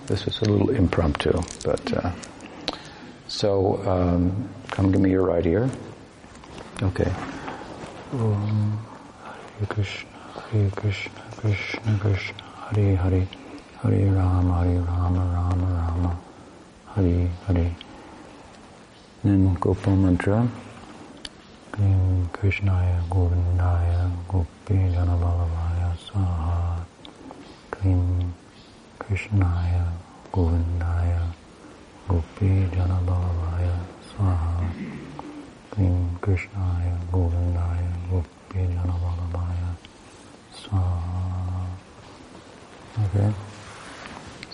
This 0.07 0.27
is 0.27 0.41
a 0.43 0.45
little 0.45 0.71
impromptu, 0.71 1.33
but, 1.65 1.93
uh, 1.95 2.11
so, 3.27 3.81
um, 3.87 4.49
come 4.71 4.93
give 4.93 5.01
me 5.01 5.11
your 5.11 5.23
right 5.23 5.47
ear. 5.47 5.71
Okay. 6.83 7.11
Om 8.13 8.79
Hare 9.25 9.67
Krishna, 9.67 10.11
Hare 10.51 10.71
Krishna, 10.71 11.23
Krishna 11.37 11.99
Krishna, 11.99 12.43
Hare 12.69 12.97
Hare, 12.97 13.27
Hare 13.83 14.11
Rama, 14.13 14.59
Hare 14.63 14.81
Rama, 14.81 15.23
Rama 15.33 15.67
Rama, 15.73 16.19
Hare 16.95 17.29
Hare. 17.47 17.75
Then 19.23 19.55
Gopal 19.55 19.97
Mantra. 19.97 20.47
Krim 21.75 22.31
Krishnaya 22.33 23.03
Govindaya 23.09 24.09
Gopi 24.29 24.75
Janavallabhaya 24.95 25.91
Saha 25.99 26.79
Krim 27.73 28.33
Krishnaya 29.05 29.93
Govindaya 30.33 31.29
Gopi 32.09 32.69
Janavallabhaya 32.73 33.77
Swaha 34.09 34.65
Krim 35.71 36.17
Krishnaya 36.21 36.97
Govindaya 37.13 37.93
Gopi 38.09 38.61
Janavallabhaya 38.73 39.77
Swaha 40.57 41.45
Okay. 42.95 43.29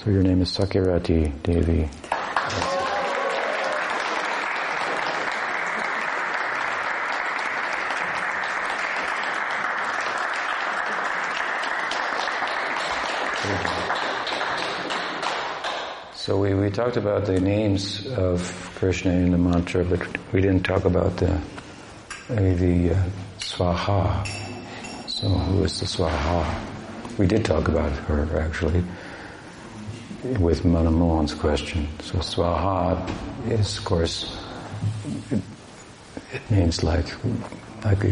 So 0.03 0.09
your 0.11 0.23
name 0.23 0.41
is 0.41 0.51
Sakirati 0.51 1.31
Devi. 1.43 1.91
So 16.31 16.37
we, 16.37 16.55
we 16.55 16.71
talked 16.71 16.97
about 16.97 17.27
the 17.27 17.41
names 17.41 18.07
of 18.07 18.41
Krishna 18.77 19.11
in 19.11 19.33
the 19.33 19.37
mantra, 19.37 19.85
but 19.85 20.01
we 20.33 20.41
didn't 20.41 20.63
talk 20.63 20.85
about 20.85 21.17
the 21.17 21.41
the 22.29 22.93
uh, 22.93 23.03
Swaha. 23.41 24.25
So 25.09 25.27
who 25.27 25.65
is 25.65 25.81
the 25.81 25.87
Swaha? 25.87 27.19
We 27.19 27.27
did 27.27 27.45
talk 27.45 27.67
about 27.67 27.91
her 28.07 28.39
actually 28.39 28.85
with 30.39 30.63
Manamohan's 30.63 31.35
question. 31.35 31.89
So 31.99 32.19
Swaha 32.19 33.11
is, 33.51 33.79
of 33.79 33.85
course, 33.85 34.41
it, 35.33 35.43
it 36.33 36.49
means 36.49 36.85
like 36.85 37.09
like 37.85 38.03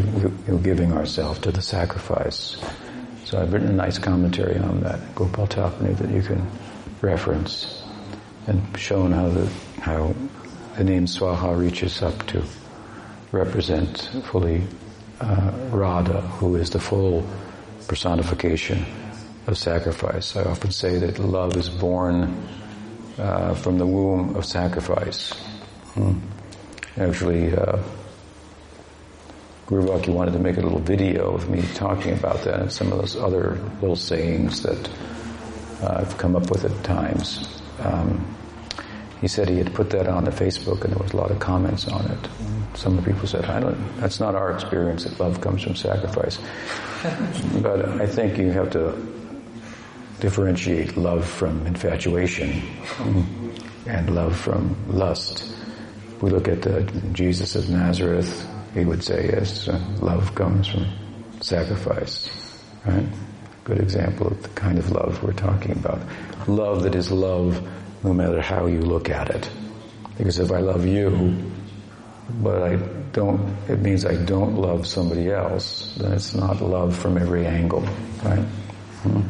giving 0.61 0.91
ourselves 0.91 1.39
to 1.39 1.53
the 1.53 1.61
sacrifice. 1.61 2.57
So 3.23 3.41
I've 3.41 3.53
written 3.53 3.69
a 3.69 3.79
nice 3.87 3.97
commentary 3.97 4.57
on 4.57 4.81
that, 4.81 5.15
Gopal 5.15 5.47
Tapani, 5.47 5.97
that 5.97 6.09
you 6.09 6.21
can 6.21 6.45
reference 7.01 7.79
and 8.49 8.77
shown 8.77 9.11
how 9.11 9.29
the 9.29 9.45
how 9.79 10.13
the 10.75 10.83
name 10.83 11.05
Swaha 11.05 11.57
reaches 11.57 12.01
up 12.01 12.25
to 12.27 12.43
represent 13.31 14.09
fully 14.23 14.63
uh, 15.21 15.51
Radha, 15.71 16.21
who 16.21 16.55
is 16.55 16.71
the 16.71 16.79
full 16.79 17.25
personification 17.87 18.85
of 19.47 19.57
sacrifice. 19.57 20.35
I 20.35 20.43
often 20.43 20.71
say 20.71 20.97
that 20.97 21.19
love 21.19 21.55
is 21.57 21.69
born 21.69 22.47
uh, 23.17 23.53
from 23.53 23.77
the 23.77 23.85
womb 23.85 24.35
of 24.35 24.45
sacrifice. 24.45 25.33
Hmm. 25.93 26.19
Actually, 26.97 27.53
uh, 27.53 27.77
Guru 29.67 29.87
Vakya 29.87 30.13
wanted 30.13 30.31
to 30.31 30.39
make 30.39 30.57
a 30.57 30.61
little 30.61 30.79
video 30.79 31.35
of 31.35 31.49
me 31.49 31.61
talking 31.75 32.13
about 32.13 32.41
that 32.43 32.59
and 32.59 32.71
some 32.71 32.91
of 32.91 32.97
those 32.97 33.15
other 33.15 33.59
little 33.81 33.95
sayings 33.95 34.63
that 34.63 34.89
uh, 35.83 35.99
I've 35.99 36.17
come 36.17 36.35
up 36.35 36.49
with 36.49 36.65
at 36.65 36.83
times. 36.83 37.61
Um, 37.79 38.35
he 39.21 39.27
said 39.27 39.49
he 39.49 39.57
had 39.57 39.73
put 39.73 39.89
that 39.89 40.07
on 40.07 40.23
the 40.23 40.31
Facebook 40.31 40.83
and 40.83 40.93
there 40.93 41.03
was 41.03 41.11
a 41.13 41.17
lot 41.17 41.31
of 41.31 41.39
comments 41.39 41.87
on 41.87 42.05
it. 42.05 42.29
Some 42.75 43.03
people 43.03 43.27
said, 43.27 43.45
I 43.45 43.59
don't, 43.59 43.97
that's 43.97 44.19
not 44.19 44.35
our 44.35 44.51
experience 44.51 45.03
that 45.03 45.19
love 45.19 45.41
comes 45.41 45.63
from 45.63 45.75
sacrifice. 45.75 46.39
but 47.61 48.01
I 48.01 48.07
think 48.07 48.37
you 48.37 48.51
have 48.51 48.71
to 48.71 48.95
differentiate 50.19 50.95
love 50.97 51.25
from 51.25 51.65
infatuation 51.65 52.61
and 53.85 54.15
love 54.15 54.37
from 54.37 54.75
lust. 54.87 55.45
We 56.21 56.29
look 56.29 56.47
at 56.47 56.61
the 56.61 56.81
Jesus 57.13 57.55
of 57.55 57.69
Nazareth, 57.69 58.47
he 58.73 58.85
would 58.85 59.03
say, 59.03 59.29
yes, 59.33 59.67
uh, 59.67 59.79
love 60.01 60.35
comes 60.35 60.67
from 60.67 60.85
sacrifice, 61.41 62.29
right? 62.85 63.05
Good 63.63 63.79
example 63.79 64.27
of 64.27 64.41
the 64.43 64.49
kind 64.49 64.77
of 64.77 64.91
love 64.91 65.21
we're 65.23 65.33
talking 65.33 65.71
about. 65.71 66.01
Love 66.47 66.83
that 66.83 66.95
is 66.95 67.11
love 67.11 67.67
no 68.03 68.13
matter 68.13 68.41
how 68.41 68.65
you 68.65 68.81
look 68.81 69.09
at 69.09 69.29
it. 69.29 69.49
Because 70.17 70.39
if 70.39 70.51
I 70.51 70.59
love 70.59 70.85
you, 70.85 71.51
but 72.41 72.63
I 72.63 72.75
don't, 73.11 73.55
it 73.67 73.79
means 73.79 74.05
I 74.05 74.15
don't 74.15 74.55
love 74.55 74.85
somebody 74.87 75.31
else, 75.31 75.95
then 75.97 76.13
it's 76.13 76.33
not 76.33 76.61
love 76.61 76.95
from 76.95 77.17
every 77.17 77.45
angle, 77.45 77.81
right? 78.23 78.45
Hmm. 79.03 79.21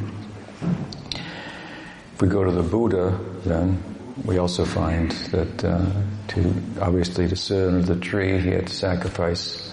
If 2.14 2.22
we 2.22 2.28
go 2.28 2.44
to 2.44 2.52
the 2.52 2.64
Buddha, 2.64 3.18
then 3.46 3.82
we 4.26 4.38
also 4.38 4.66
find 4.66 5.12
that 5.32 5.64
uh, 5.64 5.86
to 6.30 6.54
obviously 6.82 7.28
to 7.28 7.36
sit 7.36 7.68
under 7.68 7.82
the 7.82 8.00
tree, 8.00 8.40
he 8.40 8.50
had 8.50 8.68
to 8.68 8.74
sacrifice 8.74 9.66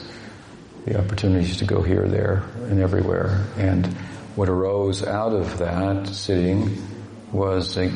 the 0.84 0.98
opportunities 0.98 1.56
to 1.56 1.64
go 1.64 1.82
here, 1.82 2.06
there, 2.08 2.44
and 2.68 2.80
everywhere. 2.80 3.44
And 3.56 3.86
what 4.36 4.48
arose 4.48 5.02
out 5.02 5.32
of 5.32 5.58
that 5.58 6.06
sitting 6.06 6.80
was 7.32 7.76
a 7.76 7.90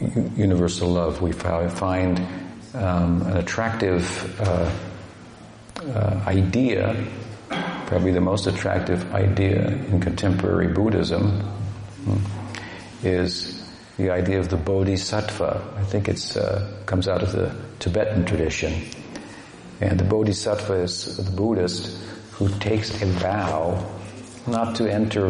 universal 0.00 0.88
love. 0.88 1.22
We 1.22 1.32
find 1.32 2.18
um, 2.74 3.22
an 3.22 3.36
attractive 3.36 4.40
uh, 4.40 4.70
uh, 5.82 6.22
idea, 6.26 7.06
probably 7.86 8.12
the 8.12 8.20
most 8.20 8.46
attractive 8.46 9.14
idea 9.14 9.66
in 9.66 10.00
contemporary 10.00 10.68
Buddhism, 10.68 11.40
hmm, 11.40 13.06
is 13.06 13.62
the 13.96 14.10
idea 14.10 14.38
of 14.38 14.48
the 14.48 14.56
bodhisattva. 14.56 15.74
I 15.76 15.84
think 15.84 16.08
it 16.08 16.36
uh, 16.36 16.68
comes 16.84 17.08
out 17.08 17.22
of 17.22 17.32
the 17.32 17.54
Tibetan 17.78 18.24
tradition. 18.24 18.82
And 19.80 19.98
the 20.00 20.04
bodhisattva 20.04 20.74
is 20.74 21.16
the 21.16 21.30
Buddhist 21.30 21.98
who 22.32 22.48
takes 22.58 23.02
a 23.02 23.06
vow 23.06 23.90
not 24.46 24.76
to 24.76 24.90
enter 24.90 25.28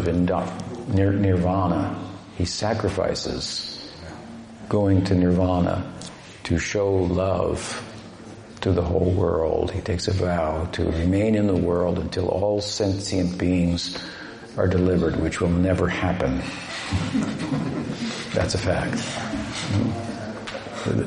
nirvana. 0.88 2.12
He 2.36 2.44
sacrifices 2.44 3.75
going 4.68 5.04
to 5.04 5.14
nirvana 5.14 5.92
to 6.44 6.58
show 6.58 6.94
love 6.94 7.82
to 8.60 8.72
the 8.72 8.82
whole 8.82 9.10
world. 9.10 9.70
He 9.70 9.80
takes 9.80 10.08
a 10.08 10.12
vow 10.12 10.64
to 10.72 10.84
remain 10.84 11.34
in 11.34 11.46
the 11.46 11.56
world 11.56 11.98
until 11.98 12.28
all 12.28 12.60
sentient 12.60 13.38
beings 13.38 13.96
are 14.56 14.66
delivered, 14.66 15.16
which 15.16 15.40
will 15.40 15.50
never 15.50 15.88
happen. 15.88 16.38
That's 18.32 18.54
a 18.54 18.58
fact. 18.58 19.02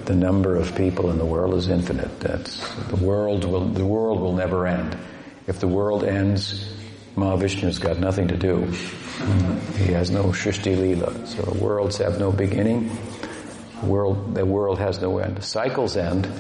The 0.06 0.16
number 0.16 0.56
of 0.56 0.76
people 0.76 1.10
in 1.10 1.18
the 1.18 1.26
world 1.26 1.54
is 1.54 1.70
infinite. 1.70 2.20
That's 2.20 2.60
the 2.88 2.98
world 2.98 3.46
will 3.46 3.66
the 3.66 3.86
world 3.86 4.20
will 4.20 4.34
never 4.34 4.68
end. 4.68 4.98
If 5.48 5.60
the 5.60 5.68
world 5.68 6.04
ends, 6.04 6.74
Mahavishnu's 7.16 7.80
got 7.80 7.98
nothing 7.98 8.28
to 8.28 8.38
do. 8.38 8.66
He 9.78 9.94
has 9.94 10.12
no 10.12 10.26
Shrishti 10.26 10.76
Leela. 10.76 11.26
So 11.28 11.58
worlds 11.64 11.98
have 11.98 12.20
no 12.20 12.32
beginning 12.32 12.92
world, 13.84 14.36
the 14.36 14.46
world 14.46 14.80
has 14.80 15.02
no 15.02 15.18
end. 15.20 15.44
Cycles 15.44 15.98
end, 15.98 16.32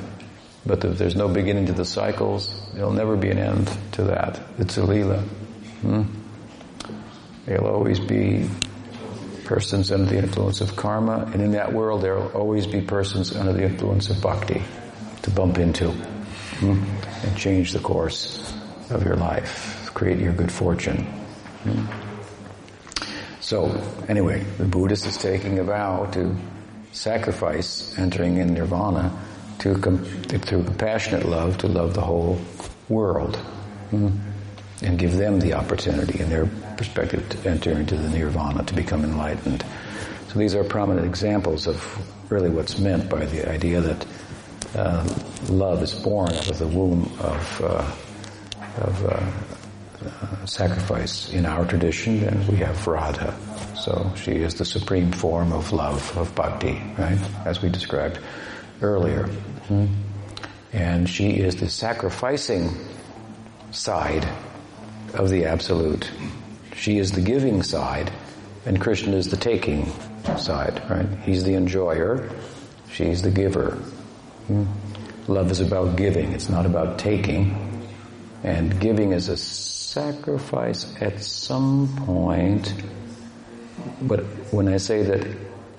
but 0.65 0.83
if 0.83 0.97
there's 0.97 1.15
no 1.15 1.27
beginning 1.27 1.67
to 1.67 1.73
the 1.73 1.85
cycles, 1.85 2.71
there'll 2.73 2.91
never 2.91 3.15
be 3.15 3.29
an 3.29 3.37
end 3.37 3.71
to 3.93 4.03
that. 4.03 4.39
It's 4.57 4.77
a 4.77 4.83
lila. 4.83 5.19
Hmm? 5.81 6.03
There'll 7.45 7.67
always 7.67 7.99
be 7.99 8.49
persons 9.45 9.91
under 9.91 10.05
the 10.05 10.17
influence 10.17 10.61
of 10.61 10.75
karma, 10.75 11.29
and 11.33 11.41
in 11.41 11.51
that 11.51 11.73
world 11.73 12.03
there 12.03 12.15
will 12.15 12.31
always 12.33 12.67
be 12.67 12.81
persons 12.81 13.35
under 13.35 13.53
the 13.53 13.63
influence 13.63 14.09
of 14.09 14.21
bhakti 14.21 14.61
to 15.23 15.31
bump 15.31 15.57
into 15.57 15.89
hmm? 15.89 16.83
and 17.23 17.37
change 17.37 17.71
the 17.73 17.79
course 17.79 18.53
of 18.91 19.03
your 19.03 19.15
life, 19.15 19.89
create 19.93 20.19
your 20.19 20.33
good 20.33 20.51
fortune. 20.51 21.05
Hmm? 21.63 21.85
So, 23.39 23.81
anyway, 24.07 24.43
the 24.57 24.65
Buddhist 24.65 25.07
is 25.07 25.17
taking 25.17 25.57
a 25.57 25.63
vow 25.63 26.05
to 26.11 26.35
sacrifice 26.91 27.97
entering 27.97 28.37
in 28.37 28.53
nirvana 28.53 29.11
to 29.59 29.77
com- 29.77 30.03
through 30.03 30.63
compassionate 30.63 31.25
love 31.25 31.57
to 31.57 31.67
love 31.67 31.93
the 31.93 32.01
whole 32.01 32.39
world 32.87 33.35
hmm? 33.91 34.09
and 34.81 34.97
give 34.97 35.15
them 35.15 35.39
the 35.39 35.53
opportunity 35.53 36.19
in 36.19 36.29
their 36.29 36.47
perspective 36.77 37.27
to 37.29 37.49
enter 37.49 37.71
into 37.71 37.95
the 37.95 38.09
nirvana 38.09 38.63
to 38.63 38.73
become 38.73 39.03
enlightened. 39.03 39.63
So 40.29 40.39
these 40.39 40.55
are 40.55 40.63
prominent 40.63 41.05
examples 41.05 41.67
of 41.67 42.31
really 42.31 42.49
what's 42.49 42.79
meant 42.79 43.09
by 43.09 43.25
the 43.25 43.49
idea 43.49 43.81
that 43.81 44.05
uh, 44.75 45.03
love 45.49 45.83
is 45.83 45.93
born 45.93 46.33
out 46.33 46.49
of 46.49 46.59
the 46.59 46.67
womb 46.67 47.11
of, 47.19 47.61
uh, 47.61 47.91
of 48.77 49.05
uh, 49.05 50.05
uh 50.05 50.45
sacrifice 50.45 51.33
in 51.33 51.45
our 51.45 51.65
tradition, 51.65 52.23
and 52.23 52.47
we 52.47 52.57
have 52.57 52.85
Radha. 52.87 53.35
So 53.79 54.11
she 54.15 54.31
is 54.31 54.55
the 54.55 54.65
supreme 54.65 55.11
form 55.11 55.53
of 55.53 55.71
love, 55.71 56.17
of 56.17 56.35
bhakti, 56.35 56.81
right? 56.97 57.19
As 57.45 57.61
we 57.61 57.69
described 57.69 58.19
earlier. 58.81 59.29
And 60.73 61.09
she 61.09 61.31
is 61.31 61.55
the 61.55 61.69
sacrificing 61.69 62.69
side 63.71 64.27
of 65.13 65.29
the 65.29 65.45
absolute. 65.45 66.11
She 66.75 66.97
is 66.97 67.11
the 67.11 67.21
giving 67.21 67.63
side, 67.63 68.11
and 68.65 68.79
Krishna 68.79 69.15
is 69.15 69.29
the 69.29 69.37
taking 69.37 69.91
side, 70.37 70.81
right? 70.89 71.07
He's 71.23 71.43
the 71.43 71.55
enjoyer, 71.55 72.29
she's 72.91 73.21
the 73.21 73.31
giver. 73.31 73.77
Love 75.27 75.51
is 75.51 75.61
about 75.61 75.95
giving, 75.95 76.33
it's 76.33 76.49
not 76.49 76.65
about 76.65 76.99
taking. 76.99 77.65
And 78.43 78.79
giving 78.79 79.11
is 79.11 79.29
a 79.29 79.37
sacrifice 79.37 80.95
at 81.01 81.21
some 81.21 81.93
point 82.05 82.73
but 84.01 84.21
when 84.51 84.67
I 84.67 84.77
say 84.77 85.03
that 85.03 85.27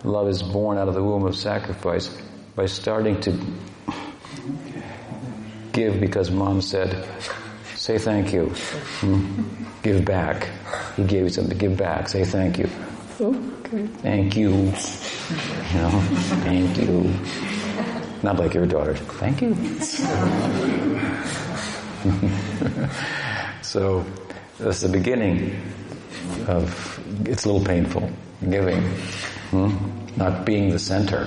love 0.05 0.29
is 0.29 0.43
born 0.43 0.79
out 0.79 0.89
of 0.89 0.95
the 0.95 1.03
womb 1.03 1.25
of 1.25 1.37
sacrifice, 1.37 2.17
by 2.55 2.67
starting 2.67 3.21
to 3.21 3.39
give 5.73 6.01
because 6.01 6.31
mom 6.31 6.61
said, 6.61 7.07
say 7.75 7.99
thank 7.99 8.33
you, 8.33 8.47
hmm? 9.01 9.65
give 9.83 10.05
back. 10.05 10.49
He 10.97 11.05
gave 11.05 11.25
you 11.25 11.29
something 11.31 11.57
to 11.57 11.59
give 11.59 11.77
back, 11.77 12.09
say 12.09 12.25
thank 12.25 12.59
you. 12.59 12.69
Okay. 13.21 13.87
Thank 13.87 14.37
you. 14.37 14.51
You 14.51 14.65
know, 15.75 15.91
thank 16.45 16.77
you. 16.77 17.15
Not 18.23 18.39
like 18.39 18.55
your 18.55 18.67
daughter. 18.67 18.95
Thank 18.95 19.43
you. 19.43 19.55
so 23.63 24.05
that's 24.59 24.81
the 24.81 24.89
beginning 24.89 25.61
of 26.49 27.29
it's 27.29 27.45
a 27.45 27.53
little 27.53 27.65
painful 27.65 28.11
giving, 28.49 28.83
hmm? 29.51 29.77
not 30.17 30.45
being 30.45 30.71
the 30.71 30.79
center. 30.79 31.23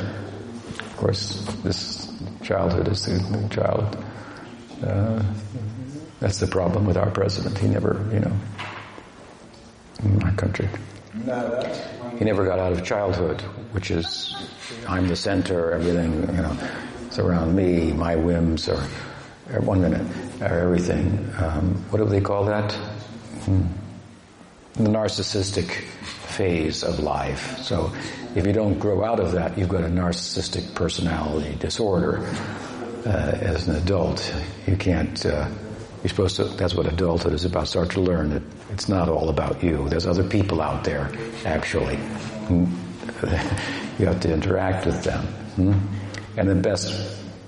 Of 0.79 0.97
course, 0.97 1.45
this 1.63 2.11
childhood 2.41 2.87
is 2.87 3.05
the 3.05 3.47
child. 3.49 3.97
Uh, 4.83 5.23
that's 6.19 6.39
the 6.39 6.47
problem 6.47 6.85
with 6.85 6.97
our 6.97 7.11
president. 7.11 7.57
He 7.57 7.67
never, 7.67 8.05
you 8.11 8.19
know, 8.19 8.33
in 10.03 10.23
our 10.23 10.31
country. 10.33 10.69
He 12.17 12.25
never 12.25 12.45
got 12.45 12.59
out 12.59 12.71
of 12.71 12.83
childhood, 12.83 13.41
which 13.71 13.91
is 13.91 14.35
I'm 14.87 15.07
the 15.07 15.15
center, 15.15 15.71
everything, 15.71 16.13
you 16.13 16.41
know, 16.41 16.57
it's 17.05 17.19
around 17.19 17.55
me, 17.55 17.91
my 17.91 18.15
whims, 18.15 18.67
or, 18.67 18.81
or 19.51 19.61
one 19.61 19.81
minute, 19.81 20.07
or 20.41 20.59
everything. 20.59 21.29
Um, 21.37 21.75
what 21.89 21.99
do 21.99 22.05
they 22.05 22.21
call 22.21 22.45
that? 22.45 22.71
Hmm 22.71 23.67
the 24.73 24.89
narcissistic 24.89 25.71
phase 25.71 26.83
of 26.83 26.99
life. 26.99 27.59
So 27.59 27.93
if 28.35 28.45
you 28.45 28.53
don't 28.53 28.79
grow 28.79 29.03
out 29.03 29.19
of 29.19 29.33
that, 29.33 29.57
you've 29.57 29.69
got 29.69 29.83
a 29.83 29.87
narcissistic 29.87 30.73
personality 30.73 31.55
disorder 31.55 32.25
uh, 33.05 33.09
as 33.09 33.67
an 33.67 33.75
adult. 33.75 34.33
You 34.65 34.75
can't 34.75 35.25
uh, 35.25 35.47
you're 36.03 36.09
supposed 36.09 36.35
to, 36.35 36.43
that's 36.43 36.75
what 36.75 36.85
adulthood 36.85 37.31
is 37.31 37.45
about. 37.45 37.69
Start 37.69 37.91
to 37.91 38.01
learn 38.01 38.31
that 38.31 38.43
it's 38.71 38.89
not 38.89 39.07
all 39.07 39.29
about 39.29 39.63
you. 39.63 39.87
There's 39.87 40.05
other 40.05 40.23
people 40.23 40.61
out 40.61 40.83
there, 40.83 41.09
actually. 41.45 41.97
You 43.99 44.07
have 44.07 44.21
to 44.21 44.33
interact 44.33 44.87
with 44.87 45.03
them. 45.03 45.23
Hmm? 45.55 45.73
And 46.35 46.49
the 46.49 46.55
best, 46.55 46.87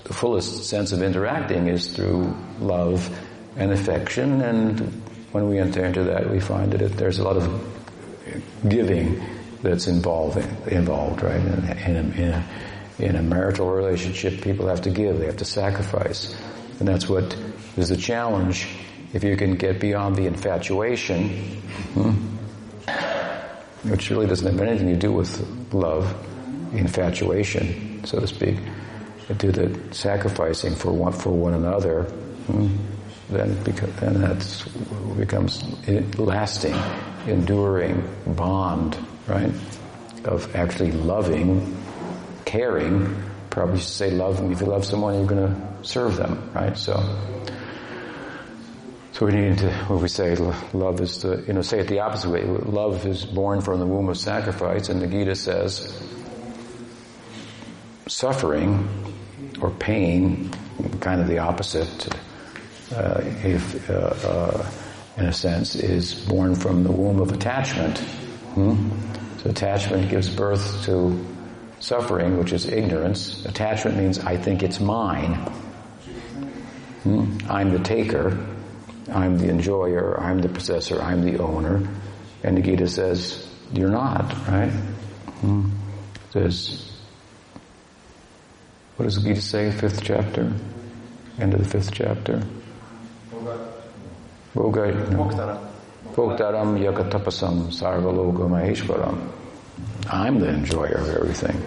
the 0.03 0.13
fullest 0.13 0.65
sense 0.65 0.91
of 0.91 1.01
interacting 1.01 1.67
is 1.67 1.87
through 1.87 2.37
love 2.59 3.09
and 3.57 3.71
affection. 3.71 4.41
And 4.41 5.01
when 5.35 5.49
we 5.49 5.59
enter 5.59 5.83
into 5.83 6.05
that, 6.05 6.29
we 6.31 6.39
find 6.39 6.71
that 6.71 6.81
it, 6.81 6.93
there's 6.93 7.19
a 7.19 7.23
lot 7.23 7.35
of 7.35 7.43
giving 8.69 9.21
that's 9.61 9.85
involving, 9.85 10.47
involved, 10.67 11.21
right? 11.21 11.41
In, 11.41 11.77
in, 11.77 11.95
a, 11.97 11.99
in, 11.99 12.29
a, 12.29 12.45
in 12.99 13.15
a 13.17 13.21
marital 13.21 13.69
relationship, 13.69 14.41
people 14.41 14.67
have 14.67 14.83
to 14.83 14.89
give, 14.89 15.19
they 15.19 15.25
have 15.25 15.35
to 15.35 15.43
sacrifice. 15.43 16.33
And 16.79 16.87
that's 16.87 17.09
what 17.09 17.35
is 17.75 17.89
the 17.89 17.97
challenge. 17.97 18.65
If 19.11 19.25
you 19.25 19.35
can 19.35 19.55
get 19.55 19.81
beyond 19.81 20.15
the 20.15 20.25
infatuation, 20.25 21.27
hmm, 21.95 22.11
which 23.89 24.09
really 24.09 24.27
doesn't 24.27 24.49
have 24.49 24.61
anything 24.65 24.87
to 24.87 24.95
do 24.95 25.11
with 25.11 25.73
love, 25.73 26.15
infatuation, 26.71 28.05
so 28.05 28.21
to 28.21 28.27
speak, 28.27 28.55
to 29.37 29.51
the 29.51 29.93
sacrificing 29.93 30.75
for 30.75 30.93
one 30.93 31.11
for 31.11 31.31
one 31.31 31.55
another, 31.55 32.03
hmm, 32.03 32.94
then 33.29 33.61
then 33.63 34.21
that 34.21 35.17
becomes 35.17 35.63
lasting, 36.17 36.75
enduring 37.27 38.03
bond, 38.27 38.97
right? 39.27 39.51
Of 40.25 40.55
actually 40.55 40.91
loving, 40.91 41.77
caring. 42.45 43.15
Probably 43.49 43.79
should 43.79 43.87
say 43.87 44.11
love. 44.11 44.51
If 44.51 44.59
you 44.61 44.67
love 44.67 44.85
someone, 44.85 45.15
you're 45.15 45.25
going 45.25 45.47
to 45.47 45.83
serve 45.83 46.17
them, 46.17 46.51
right? 46.53 46.77
So. 46.77 46.93
So 49.13 49.25
we 49.25 49.31
need 49.31 49.59
to, 49.59 49.71
when 49.87 50.01
we 50.01 50.09
say 50.09 50.35
love 50.35 50.99
is 50.99 51.21
the, 51.21 51.41
you 51.47 51.53
know, 51.53 51.61
say 51.61 51.79
it 51.79 51.87
the 51.87 52.01
opposite 52.01 52.29
way. 52.29 52.43
Love 52.43 53.05
is 53.05 53.23
born 53.23 53.61
from 53.61 53.79
the 53.79 53.85
womb 53.85 54.09
of 54.09 54.17
sacrifice, 54.17 54.89
and 54.89 55.01
the 55.01 55.07
Gita 55.07 55.35
says 55.37 55.87
suffering 58.07 58.89
or 59.61 59.71
pain, 59.71 60.51
kind 60.99 61.21
of 61.21 61.27
the 61.27 61.39
opposite, 61.39 62.13
uh, 62.93 63.21
if, 63.43 63.89
uh, 63.89 63.93
uh, 63.93 64.71
in 65.17 65.25
a 65.25 65.33
sense, 65.33 65.75
is 65.75 66.13
born 66.13 66.55
from 66.55 66.83
the 66.83 66.91
womb 66.91 67.19
of 67.19 67.31
attachment. 67.31 67.99
Hmm? 67.99 68.89
So 69.39 69.49
attachment 69.49 70.09
gives 70.09 70.29
birth 70.29 70.83
to 70.85 71.25
suffering, 71.79 72.37
which 72.37 72.53
is 72.53 72.65
ignorance. 72.65 73.45
Attachment 73.45 73.97
means 73.97 74.19
I 74.19 74.37
think 74.37 74.63
it's 74.63 74.79
mine. 74.79 75.35
Hmm? 77.03 77.37
I'm 77.49 77.71
the 77.71 77.79
taker. 77.79 78.37
I'm 79.11 79.37
the 79.37 79.49
enjoyer, 79.49 80.19
I'm 80.19 80.39
the 80.39 80.49
possessor, 80.49 81.01
I'm 81.01 81.23
the 81.23 81.37
owner. 81.37 81.87
And 82.43 82.57
the 82.57 82.61
Gita 82.61 82.87
says, 82.87 83.47
you're 83.71 83.89
not, 83.89 84.31
right? 84.47 84.71
Hmm. 85.41 85.69
Says, 86.31 86.91
what 88.95 89.05
does 89.05 89.21
the 89.21 89.29
Gita 89.29 89.41
say, 89.41 89.71
fifth 89.71 90.01
chapter? 90.03 90.51
End 91.39 91.53
of 91.53 91.63
the 91.63 91.69
fifth 91.69 91.91
chapter. 91.91 92.41
Bhoga, 94.55 94.89
Bhoktaram 96.13 96.79
yajnatapasam 96.79 97.67
sarvaloka 97.67 98.47
maheshwaram. 98.47 99.29
I'm 100.09 100.39
the 100.39 100.47
enjoyer 100.47 100.95
of 100.95 101.09
everything. 101.09 101.57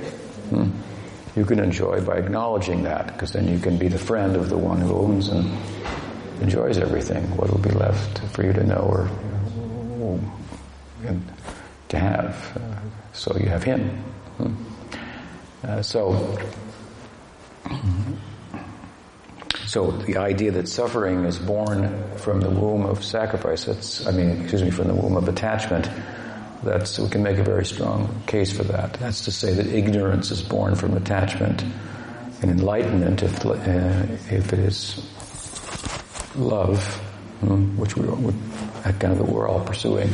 Hmm. 0.49 0.71
You 1.39 1.45
can 1.45 1.59
enjoy 1.61 2.01
by 2.01 2.17
acknowledging 2.17 2.85
that, 2.85 3.09
because 3.09 3.33
then 3.33 3.47
you 3.47 3.59
can 3.59 3.77
be 3.77 3.89
the 3.89 3.99
friend 3.99 4.37
of 4.37 4.49
the 4.49 4.57
one 4.57 4.81
who 4.81 4.97
owns 4.97 5.29
and 5.29 5.51
enjoys 6.41 6.79
everything, 6.79 7.25
what 7.37 7.51
will 7.51 7.59
be 7.59 7.71
left 7.71 8.21
for 8.33 8.43
you 8.43 8.55
to 8.55 8.65
know 8.65 8.89
or 8.91 9.11
and 11.05 11.23
to 11.91 11.99
have? 11.99 12.59
So 13.13 13.37
you 13.37 13.51
have 13.51 13.65
Him. 13.65 13.91
Hmm. 14.39 14.55
Uh, 15.63 15.83
so, 15.83 16.39
so 19.69 19.91
the 19.91 20.17
idea 20.17 20.51
that 20.53 20.67
suffering 20.67 21.27
is 21.27 21.39
born 21.39 22.03
from 22.17 22.41
the 22.41 22.49
womb 22.49 22.87
of 22.87 23.05
sacrifice, 23.05 23.67
that's, 23.67 24.07
I 24.07 24.13
mean, 24.13 24.41
excuse 24.41 24.63
me, 24.63 24.71
from 24.71 24.89
the 24.89 24.95
womb 24.95 25.15
of 25.15 25.29
attachment, 25.29 25.91
that's, 26.63 26.99
we 26.99 27.11
can 27.11 27.23
make 27.23 27.37
a 27.37 27.45
very 27.45 27.67
strong 27.67 28.23
case 28.27 28.51
for 28.51 28.63
that. 28.63 28.95
That's 28.95 29.27
to 29.27 29.31
say 29.31 29.53
that 29.53 29.67
ignorance 29.67 30.31
is 30.31 30.41
born 30.41 30.75
from 30.75 30.97
attachment 30.97 31.63
and 32.41 32.51
enlightenment, 32.51 33.23
if, 33.23 33.45
uh, 33.45 33.53
if 34.31 34.55
it 34.55 34.59
is 34.59 35.07
love, 36.35 36.83
hmm, 37.41 37.77
which 37.77 37.95
we, 37.95 38.07
that 38.85 38.99
kind 38.99 39.13
of 39.13 39.19
that 39.19 39.29
we're 39.29 39.47
all 39.47 39.61
pursuing, 39.61 40.09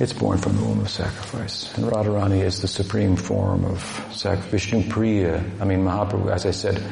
it's 0.00 0.12
born 0.12 0.38
from 0.38 0.56
the 0.56 0.64
womb 0.64 0.80
of 0.80 0.90
sacrifice. 0.90 1.72
And 1.76 1.86
Radharani 1.86 2.42
is 2.42 2.62
the 2.62 2.68
supreme 2.68 3.14
form 3.14 3.64
of 3.64 3.80
sacrifice. 4.12 4.50
Vishnu 4.50 4.88
Priya, 4.88 5.44
I 5.60 5.64
mean 5.64 5.84
Mahaprabhu, 5.84 6.32
as 6.32 6.46
I 6.46 6.50
said, 6.50 6.82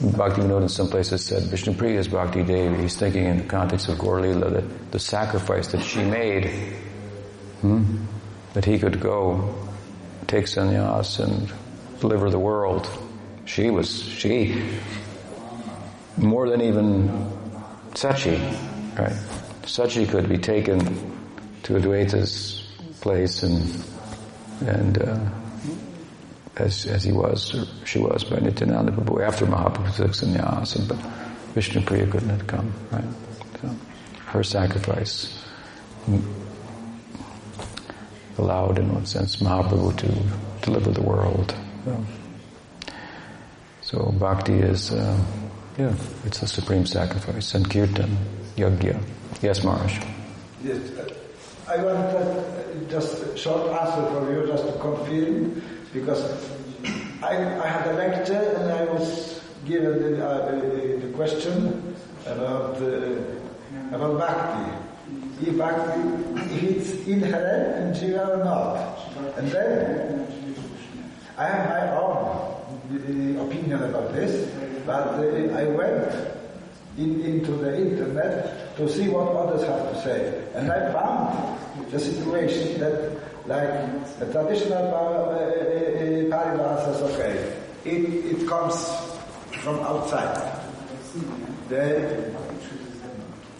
Bhakti 0.00 0.42
Vinod 0.42 0.62
in 0.62 0.68
some 0.68 0.88
places 0.88 1.24
said 1.24 1.44
Vishnu 1.44 1.74
Priya 1.74 2.00
is 2.00 2.08
Bhakti 2.08 2.42
Devi. 2.42 2.82
He's 2.82 2.96
thinking 2.96 3.26
in 3.26 3.38
the 3.38 3.44
context 3.44 3.88
of 3.88 3.98
Gaur 3.98 4.20
Lila 4.20 4.50
that 4.50 4.92
the 4.92 4.98
sacrifice 4.98 5.68
that 5.68 5.82
she 5.82 6.02
made, 6.02 6.46
hmm, 7.60 8.04
that 8.54 8.64
he 8.64 8.78
could 8.78 9.00
go 9.00 9.54
take 10.26 10.46
sannyas 10.46 11.20
and 11.20 11.52
deliver 12.00 12.30
the 12.30 12.38
world. 12.38 12.88
She 13.44 13.70
was, 13.70 14.02
she 14.02 14.68
more 16.16 16.48
than 16.48 16.60
even 16.60 17.08
Sachi, 17.92 18.38
right? 18.98 19.16
Sachi 19.62 20.08
could 20.08 20.28
be 20.28 20.38
taken 20.38 20.80
to 21.64 21.74
Advaita's 21.74 22.66
place 23.00 23.42
and 23.42 23.84
and 24.66 25.02
uh, 25.02 25.18
as 26.56 26.86
as 26.86 27.04
he 27.04 27.12
was 27.12 27.54
or 27.54 27.66
she 27.84 27.98
was 27.98 28.24
by 28.24 28.38
Nityananda 28.38 28.92
Prabhu 28.92 29.26
after 29.26 29.46
Mahaprabhu 29.46 29.96
took 29.96 30.12
sannyas, 30.12 30.88
but 30.88 30.98
Vishnu 31.54 31.82
Priya 31.82 32.06
couldn't 32.06 32.30
have 32.30 32.46
come, 32.46 32.72
right? 32.90 33.04
So 33.60 33.70
her 34.26 34.42
sacrifice 34.42 35.44
allowed, 38.38 38.78
in 38.78 38.92
one 38.92 39.06
sense, 39.06 39.36
Mahaprabhu 39.36 39.96
to 39.98 40.66
deliver 40.66 40.90
the 40.90 41.02
world. 41.02 41.54
So, 41.84 42.04
so 43.82 44.12
bhakti 44.18 44.54
is. 44.54 44.92
Uh, 44.92 45.18
yeah, 45.78 45.92
it's 46.24 46.40
a 46.42 46.46
supreme 46.46 46.86
sacrifice. 46.86 47.54
And 47.54 47.68
kirtan, 47.68 48.16
yajna. 48.56 49.02
Yes, 49.42 49.64
Maharaj. 49.64 49.98
Yes, 50.62 50.78
I 51.68 51.76
want 51.78 51.98
uh, 51.98 52.42
just 52.88 53.22
a 53.22 53.36
short 53.36 53.70
answer 53.72 54.06
for 54.10 54.32
you, 54.32 54.46
just 54.46 54.64
to 54.66 54.72
confirm, 54.78 55.62
because 55.94 56.20
I, 57.22 57.36
I 57.62 57.68
had 57.68 57.86
a 57.86 57.92
lecture 57.94 58.34
and 58.58 58.70
I 58.70 58.84
was 58.84 59.40
given 59.64 60.18
the, 60.18 60.26
uh, 60.26 60.50
the, 60.50 60.96
the 61.06 61.12
question 61.14 61.94
about 62.26 62.82
uh, 62.82 63.14
about 63.92 64.18
bhakti. 64.18 65.46
If 65.46 65.56
bhakti, 65.56 66.00
if 66.56 66.62
it's 66.76 67.06
inherent 67.06 67.96
in 67.96 68.10
jiva 68.10 68.28
or 68.28 68.44
not, 68.44 69.38
and 69.38 69.48
then 69.50 70.26
I 71.38 71.46
have 71.46 71.68
my 71.70 71.96
own 71.96 73.46
opinion 73.46 73.82
about 73.84 74.12
this. 74.12 74.50
But 74.84 75.16
uh, 75.16 75.56
I 75.56 75.64
went 75.64 76.12
in, 76.98 77.20
into 77.22 77.52
the 77.52 77.74
internet 77.76 78.76
to 78.76 78.88
see 78.88 79.08
what 79.08 79.28
others 79.34 79.66
have 79.66 79.92
to 79.92 80.02
say. 80.02 80.44
And 80.54 80.70
I 80.70 80.92
found 80.92 81.58
the 81.90 81.98
situation 81.98 82.80
that 82.80 83.33
like 83.46 84.18
the 84.18 84.26
traditional 84.32 84.88
uh, 84.88 84.96
uh, 84.96 85.36
uh 85.36 86.24
Paribas 86.32 86.84
says, 86.84 87.02
okay, 87.12 87.56
it, 87.84 88.40
it 88.40 88.48
comes 88.48 88.74
from 89.60 89.80
outside. 89.80 90.60
The 91.68 92.32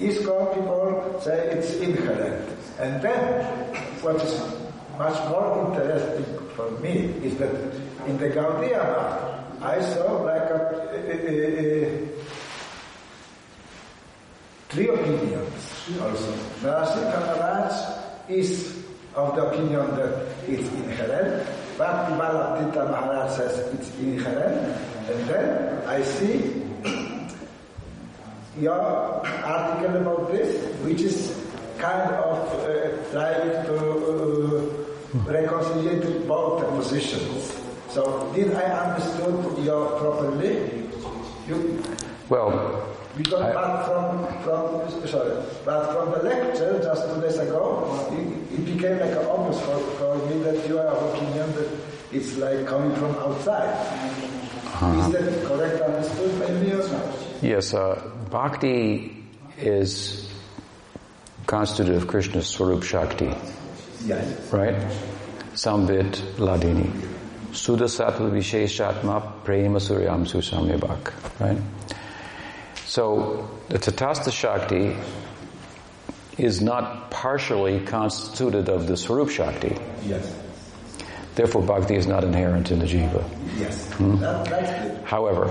ISKCON 0.00 0.54
people 0.54 1.20
say 1.22 1.50
it's 1.52 1.74
inherent. 1.76 2.48
And 2.78 3.02
then 3.02 3.44
what 4.02 4.16
is 4.16 4.40
much 4.98 5.18
more 5.28 5.68
interesting 5.68 6.24
for 6.56 6.70
me 6.80 7.12
is 7.22 7.36
that 7.36 7.54
in 8.06 8.18
the 8.18 8.30
Gaudiya 8.30 9.44
I 9.62 9.80
saw 9.80 10.22
like 10.22 10.50
a, 10.50 10.64
uh, 10.64 12.04
three 14.68 14.88
opinions 14.88 15.54
also. 16.02 16.32
Narasingha 16.62 17.20
Maharaj 17.20 17.74
is 18.28 18.83
of 19.14 19.36
the 19.36 19.46
opinion 19.46 19.94
that 19.96 20.26
it's 20.48 20.68
inherent. 20.68 21.46
Bhakti 21.78 22.12
Balabdita 22.14 22.90
Maharaj 22.90 23.36
says 23.36 23.58
it's 23.74 23.90
inherent. 23.98 24.76
And 25.10 25.28
then 25.28 25.86
I 25.86 26.02
see 26.02 26.62
your 28.58 28.74
article 28.74 29.96
about 29.96 30.32
this, 30.32 30.54
which 30.84 31.00
is 31.02 31.34
kind 31.78 32.10
of 32.14 32.48
uh, 32.64 33.12
trying 33.12 33.66
to 33.66 33.76
uh, 34.08 35.30
reconcile 35.30 36.20
both 36.26 36.66
positions. 36.78 37.60
So 37.90 38.32
did 38.34 38.54
I 38.54 38.62
understood 38.62 39.58
you 39.64 39.96
properly? 39.98 40.88
You... 41.46 41.82
Well, 42.28 42.93
Because 43.16 43.42
I- 43.42 43.52
but 43.52 43.84
from 43.86 44.42
from 44.42 45.06
sorry, 45.08 45.32
but 45.64 45.92
from 45.92 46.10
the 46.12 46.22
lecture 46.28 46.80
just 46.82 47.14
two 47.14 47.20
days 47.20 47.38
ago, 47.38 48.08
it, 48.12 48.58
it 48.58 48.64
became 48.66 48.98
like 48.98 49.16
obvious 49.28 49.60
for, 49.62 49.78
for 49.98 50.16
me 50.26 50.42
that 50.42 50.66
you 50.68 50.78
are 50.78 50.86
of 50.86 51.14
opinion 51.14 51.52
that 51.54 51.68
it's 52.12 52.36
like 52.38 52.66
coming 52.66 52.94
from 52.96 53.14
outside. 53.16 53.70
Is 54.98 55.12
that 55.12 55.44
correct 55.46 55.80
understood 55.80 56.40
by 56.40 56.50
me 56.54 56.72
or 56.72 56.88
not? 56.88 57.06
Yes, 57.42 57.72
uh, 57.72 58.02
bhakti 58.30 59.24
is 59.58 60.28
constituted 61.46 61.94
of 61.96 62.08
Krishna's 62.08 62.46
Swarup 62.48 62.82
Shakti, 62.82 63.32
Yes. 64.04 64.52
right? 64.52 64.74
Samvit 65.54 66.16
Hladini. 66.36 66.90
Sudha 67.52 67.84
Sattva 67.84 68.28
Visheshatma 68.32 69.44
Prema 69.44 69.78
Suryam 69.78 70.26
Susamyabhak, 70.26 71.12
right? 71.40 71.58
So 72.94 73.50
the 73.70 73.78
Tatastha 73.80 74.30
Shakti 74.32 74.96
is 76.38 76.62
not 76.62 77.10
partially 77.10 77.80
constituted 77.80 78.68
of 78.68 78.86
the 78.86 78.96
Swarup 78.96 79.30
Shakti. 79.30 79.76
Yes. 80.04 80.32
Therefore, 81.34 81.62
bhakti 81.62 81.96
is 81.96 82.06
not 82.06 82.22
inherent 82.22 82.70
in 82.70 82.78
the 82.78 82.84
jiva. 82.84 83.28
Yes. 83.58 83.92
Hmm? 83.94 84.18
That. 84.18 85.02
However, 85.02 85.50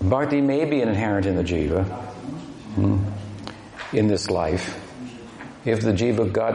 bhakti 0.00 0.40
may 0.40 0.64
be 0.64 0.80
inherent 0.80 1.26
in 1.26 1.36
the 1.36 1.44
jiva 1.44 1.84
hmm, 2.76 3.04
in 3.92 4.06
this 4.06 4.30
life 4.30 4.80
if 5.66 5.82
the 5.82 5.92
jiva 5.92 6.32
got 6.32 6.54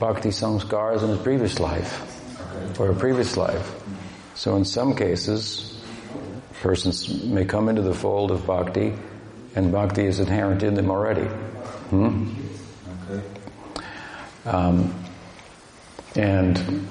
bhakti 0.00 0.30
samskaras 0.30 1.04
in 1.04 1.10
his 1.10 1.20
previous 1.20 1.60
life 1.60 2.80
or 2.80 2.90
a 2.90 2.94
previous 2.96 3.36
life. 3.36 3.72
So 4.34 4.56
in 4.56 4.64
some 4.64 4.96
cases, 4.96 5.75
persons 6.60 7.24
may 7.24 7.44
come 7.44 7.68
into 7.68 7.82
the 7.82 7.94
fold 7.94 8.30
of 8.30 8.46
bhakti 8.46 8.94
and 9.54 9.72
bhakti 9.72 10.04
is 10.04 10.20
inherent 10.20 10.62
in 10.62 10.74
them 10.74 10.90
already. 10.90 11.26
Hmm? 11.90 12.32
Um, 14.44 14.94
and 16.14 16.86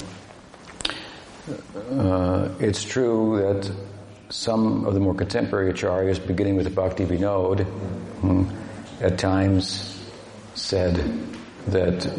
uh, 1.91 2.49
it's 2.59 2.83
true 2.83 3.37
that 3.37 3.71
some 4.29 4.85
of 4.85 4.93
the 4.93 4.99
more 4.99 5.13
contemporary 5.13 5.71
acharyas, 5.71 6.25
beginning 6.25 6.55
with 6.55 6.65
the 6.65 6.71
Bhakti 6.71 7.05
Vinod, 7.05 7.63
hmm, 7.63 8.43
at 8.99 9.17
times 9.17 10.03
said 10.55 10.95
that 11.67 12.11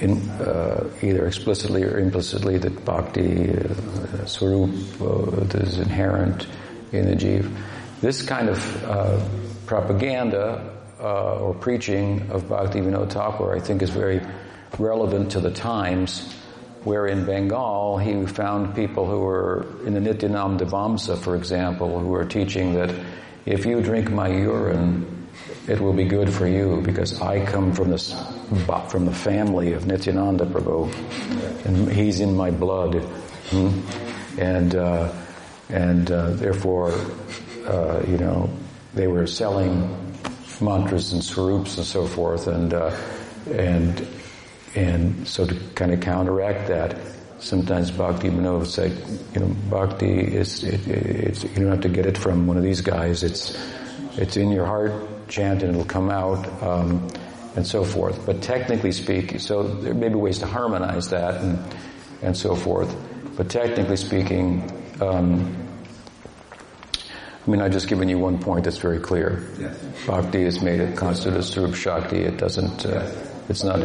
in, 0.00 0.28
uh, 0.40 0.88
either 1.02 1.26
explicitly 1.26 1.84
or 1.84 1.98
implicitly 1.98 2.58
that 2.58 2.84
bhakti 2.84 3.50
uh, 3.50 4.24
uh, 4.24 5.46
is 5.54 5.78
inherent 5.78 6.46
in 6.92 7.08
the 7.08 7.16
jiva. 7.16 7.50
This 8.00 8.22
kind 8.22 8.48
of 8.48 8.84
uh, 8.84 9.28
propaganda 9.66 10.74
uh, 11.00 11.38
or 11.40 11.54
preaching 11.54 12.30
of 12.30 12.48
Bhakti 12.48 12.80
Vinod 12.80 13.10
Thakur, 13.10 13.54
I 13.54 13.60
think, 13.60 13.82
is 13.82 13.90
very 13.90 14.20
relevant 14.78 15.32
to 15.32 15.40
the 15.40 15.50
times. 15.50 16.34
Where 16.84 17.06
in 17.06 17.26
Bengal 17.26 17.98
he 17.98 18.24
found 18.26 18.74
people 18.74 19.04
who 19.06 19.18
were 19.18 19.66
in 19.84 19.94
the 19.94 20.00
Nityananda 20.00 20.64
Vamsa, 20.64 21.18
for 21.18 21.34
example, 21.34 21.98
who 21.98 22.06
were 22.06 22.24
teaching 22.24 22.74
that 22.74 22.94
if 23.44 23.66
you 23.66 23.82
drink 23.82 24.10
my 24.10 24.28
urine, 24.28 25.17
it 25.68 25.80
will 25.80 25.92
be 25.92 26.04
good 26.04 26.32
for 26.32 26.46
you 26.46 26.80
because 26.82 27.20
I 27.20 27.44
come 27.44 27.72
from 27.72 27.90
this 27.90 28.12
from 28.88 29.04
the 29.04 29.14
family 29.14 29.74
of 29.74 29.86
Nityananda 29.86 30.46
Prabhu, 30.46 30.90
and 31.66 31.92
he's 31.92 32.20
in 32.20 32.34
my 32.34 32.50
blood, 32.50 32.94
hmm? 33.50 33.80
and 34.38 34.74
uh, 34.74 35.12
and 35.68 36.10
uh, 36.10 36.30
therefore, 36.30 36.92
uh, 37.66 38.02
you 38.08 38.16
know, 38.16 38.48
they 38.94 39.06
were 39.06 39.26
selling 39.26 39.94
mantras 40.60 41.12
and 41.12 41.22
swarups 41.22 41.76
and 41.76 41.86
so 41.86 42.06
forth, 42.06 42.46
and 42.46 42.72
uh, 42.72 42.96
and 43.52 44.06
and 44.74 45.28
so 45.28 45.46
to 45.46 45.54
kind 45.74 45.92
of 45.92 46.00
counteract 46.00 46.68
that, 46.68 46.96
sometimes 47.40 47.90
Bhakti 47.90 48.30
would 48.30 48.66
say, 48.66 48.88
you 49.34 49.40
know, 49.40 49.54
Bhakti 49.68 50.18
is 50.18 50.64
it, 50.64 50.86
it's 50.88 51.44
you 51.44 51.56
don't 51.56 51.68
have 51.68 51.82
to 51.82 51.88
get 51.90 52.06
it 52.06 52.16
from 52.16 52.46
one 52.46 52.56
of 52.56 52.62
these 52.62 52.80
guys. 52.80 53.22
It's 53.22 53.54
it's 54.16 54.38
in 54.38 54.50
your 54.50 54.64
heart, 54.64 54.92
chant, 55.28 55.62
and 55.62 55.74
it'll 55.74 55.84
come 55.84 56.10
out, 56.10 56.46
um, 56.62 57.08
and 57.56 57.66
so 57.66 57.84
forth. 57.84 58.24
But 58.26 58.42
technically 58.42 58.92
speaking, 58.92 59.38
so 59.38 59.62
there 59.62 59.94
may 59.94 60.08
be 60.08 60.16
ways 60.16 60.38
to 60.40 60.46
harmonize 60.46 61.10
that 61.10 61.40
and 61.42 61.58
and 62.22 62.36
so 62.36 62.54
forth. 62.54 62.94
But 63.36 63.48
technically 63.48 63.96
speaking. 63.96 64.70
Um, 65.00 65.64
I 67.48 67.50
mean, 67.50 67.62
I've 67.62 67.72
just 67.72 67.88
given 67.88 68.10
you 68.10 68.18
one 68.18 68.38
point 68.40 68.64
that's 68.64 68.76
very 68.76 68.98
clear. 68.98 69.48
Yes. 69.58 69.82
Bhakti 70.06 70.42
is 70.42 70.60
made 70.60 70.82
of 70.82 70.94
constituted 70.96 71.44
Swarup 71.44 71.74
Shakti. 71.74 72.18
It 72.18 72.36
doesn't, 72.36 72.84
uh, 72.84 73.10
it's 73.48 73.64
not. 73.64 73.80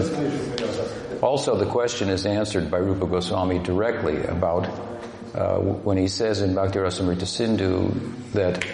also, 1.23 1.55
the 1.55 1.65
question 1.67 2.09
is 2.09 2.25
answered 2.25 2.69
by 2.69 2.79
Rupa 2.79 3.07
Goswami 3.07 3.59
directly 3.59 4.21
about 4.25 4.65
uh, 5.33 5.59
when 5.59 5.97
he 5.97 6.09
says 6.09 6.41
in 6.41 6.55
Bhakti 6.55 6.79
Rasamrita 6.79 7.25
Sindhu 7.25 7.93
that 8.33 8.65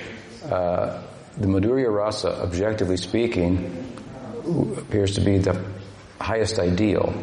uh, 0.51 1.03
the 1.39 1.47
Madhurya 1.47 1.89
Rasa, 1.93 2.41
objectively 2.41 2.97
speaking, 2.97 3.95
appears 4.77 5.15
to 5.15 5.21
be 5.21 5.37
the 5.37 5.63
highest 6.19 6.59
ideal. 6.59 7.13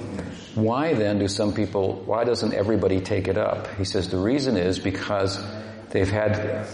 Why 0.54 0.94
then 0.94 1.18
do 1.18 1.28
some 1.28 1.52
people, 1.52 2.02
why 2.06 2.24
doesn't 2.24 2.54
everybody 2.54 3.00
take 3.00 3.28
it 3.28 3.36
up? 3.36 3.68
He 3.76 3.84
says 3.84 4.08
the 4.08 4.18
reason 4.18 4.56
is 4.56 4.78
because 4.78 5.38
they've 5.90 6.10
had 6.10 6.32
uh, 6.38 6.64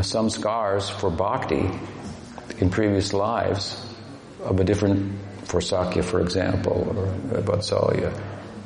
samskars 0.00 0.90
for 0.90 1.10
bhakti 1.10 1.68
in 2.58 2.70
previous 2.70 3.12
lives 3.12 3.78
of 4.42 4.58
a 4.58 4.64
different, 4.64 5.18
for 5.44 5.60
Sakya, 5.60 6.02
for 6.02 6.20
example, 6.22 6.94
or 6.96 7.42
Vatsalya. 7.42 8.18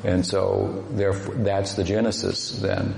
And 0.05 0.25
so 0.25 0.85
therefore, 0.91 1.35
that's 1.35 1.73
the 1.73 1.83
genesis 1.83 2.51
then 2.59 2.95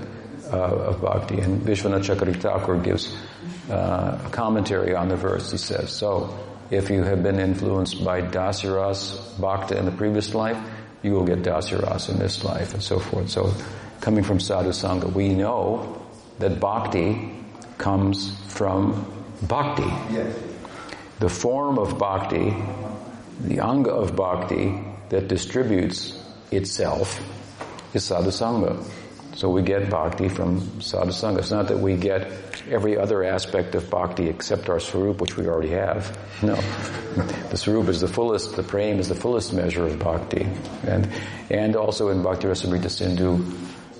of 0.56 1.00
bhakti. 1.00 1.40
And 1.40 1.62
Vishwanath 1.62 2.04
Chakravarti 2.04 2.40
Thakur 2.40 2.78
gives 2.78 3.14
uh, 3.70 4.18
a 4.24 4.30
commentary 4.30 4.94
on 4.94 5.08
the 5.08 5.16
verse. 5.16 5.50
He 5.50 5.58
says, 5.58 5.90
so 5.90 6.38
if 6.70 6.90
you 6.90 7.02
have 7.02 7.22
been 7.22 7.38
influenced 7.38 8.04
by 8.04 8.22
Dasiras 8.22 9.38
Bhakta 9.38 9.76
in 9.78 9.84
the 9.84 9.92
previous 9.92 10.34
life, 10.34 10.58
you 11.02 11.12
will 11.12 11.24
get 11.24 11.42
Dasiras 11.42 12.08
in 12.08 12.18
this 12.18 12.44
life 12.44 12.74
and 12.74 12.82
so 12.82 12.98
forth. 12.98 13.28
So 13.28 13.52
coming 14.00 14.24
from 14.24 14.40
Sadhu 14.40 14.70
Sangha, 14.70 15.12
we 15.12 15.30
know 15.30 16.02
that 16.38 16.60
bhakti 16.60 17.30
comes 17.78 18.32
from 18.48 19.06
bhakti. 19.42 19.82
Yes. 20.14 20.36
The 21.18 21.28
form 21.28 21.78
of 21.78 21.98
bhakti, 21.98 22.54
the 23.40 23.60
anga 23.60 23.90
of 23.90 24.16
bhakti 24.16 24.82
that 25.10 25.28
distributes 25.28 26.18
itself 26.50 27.20
is 27.94 28.02
sadhusanga. 28.08 28.82
So 29.34 29.48
we 29.48 29.62
get 29.62 29.88
bhakti 29.88 30.28
from 30.28 30.60
sadhusanga. 30.80 31.38
It's 31.38 31.50
not 31.50 31.68
that 31.68 31.78
we 31.78 31.96
get 31.96 32.30
every 32.70 32.98
other 32.98 33.24
aspect 33.24 33.74
of 33.74 33.88
bhakti 33.88 34.28
except 34.28 34.68
our 34.68 34.78
swarup, 34.78 35.20
which 35.20 35.36
we 35.36 35.46
already 35.46 35.70
have. 35.70 36.16
No. 36.42 36.56
The 37.50 37.56
swarup 37.56 37.88
is 37.88 38.00
the 38.00 38.08
fullest, 38.08 38.56
the 38.56 38.62
prem 38.62 38.98
is 38.98 39.08
the 39.08 39.14
fullest 39.14 39.52
measure 39.52 39.86
of 39.86 39.98
bhakti. 39.98 40.46
And, 40.86 41.08
and 41.50 41.76
also 41.76 42.10
in 42.10 42.22
Bhakti 42.22 42.46
Rasamrita 42.46 42.90
Sindhu, 42.90 43.42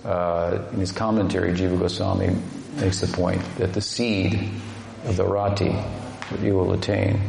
uh, 0.04 0.68
in 0.72 0.80
his 0.80 0.92
commentary, 0.92 1.52
Jiva 1.52 1.78
Goswami 1.78 2.36
makes 2.76 3.00
the 3.00 3.06
point 3.06 3.42
that 3.56 3.72
the 3.72 3.80
seed 3.80 4.50
of 5.04 5.16
the 5.16 5.24
rati 5.24 5.70
that 5.70 6.40
you 6.40 6.54
will 6.54 6.72
attain 6.72 7.20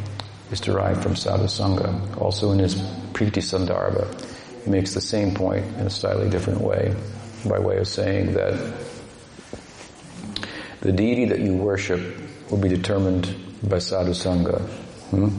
is 0.51 0.59
derived 0.59 1.03
from 1.03 1.13
sadhusanga. 1.13 2.21
Also 2.21 2.51
in 2.51 2.59
his 2.59 2.75
Priti 3.13 3.41
Sandarbha, 3.41 4.07
he 4.63 4.69
makes 4.69 4.93
the 4.93 5.01
same 5.01 5.33
point 5.33 5.65
in 5.77 5.87
a 5.87 5.89
slightly 5.89 6.29
different 6.29 6.61
way, 6.61 6.95
by 7.45 7.59
way 7.59 7.77
of 7.77 7.87
saying 7.87 8.33
that 8.33 8.73
the 10.81 10.91
deity 10.91 11.25
that 11.25 11.39
you 11.39 11.55
worship 11.55 12.01
will 12.49 12.57
be 12.57 12.69
determined 12.69 13.35
by 13.63 13.77
sadhusanga. 13.77 14.59
Hmm? 15.11 15.29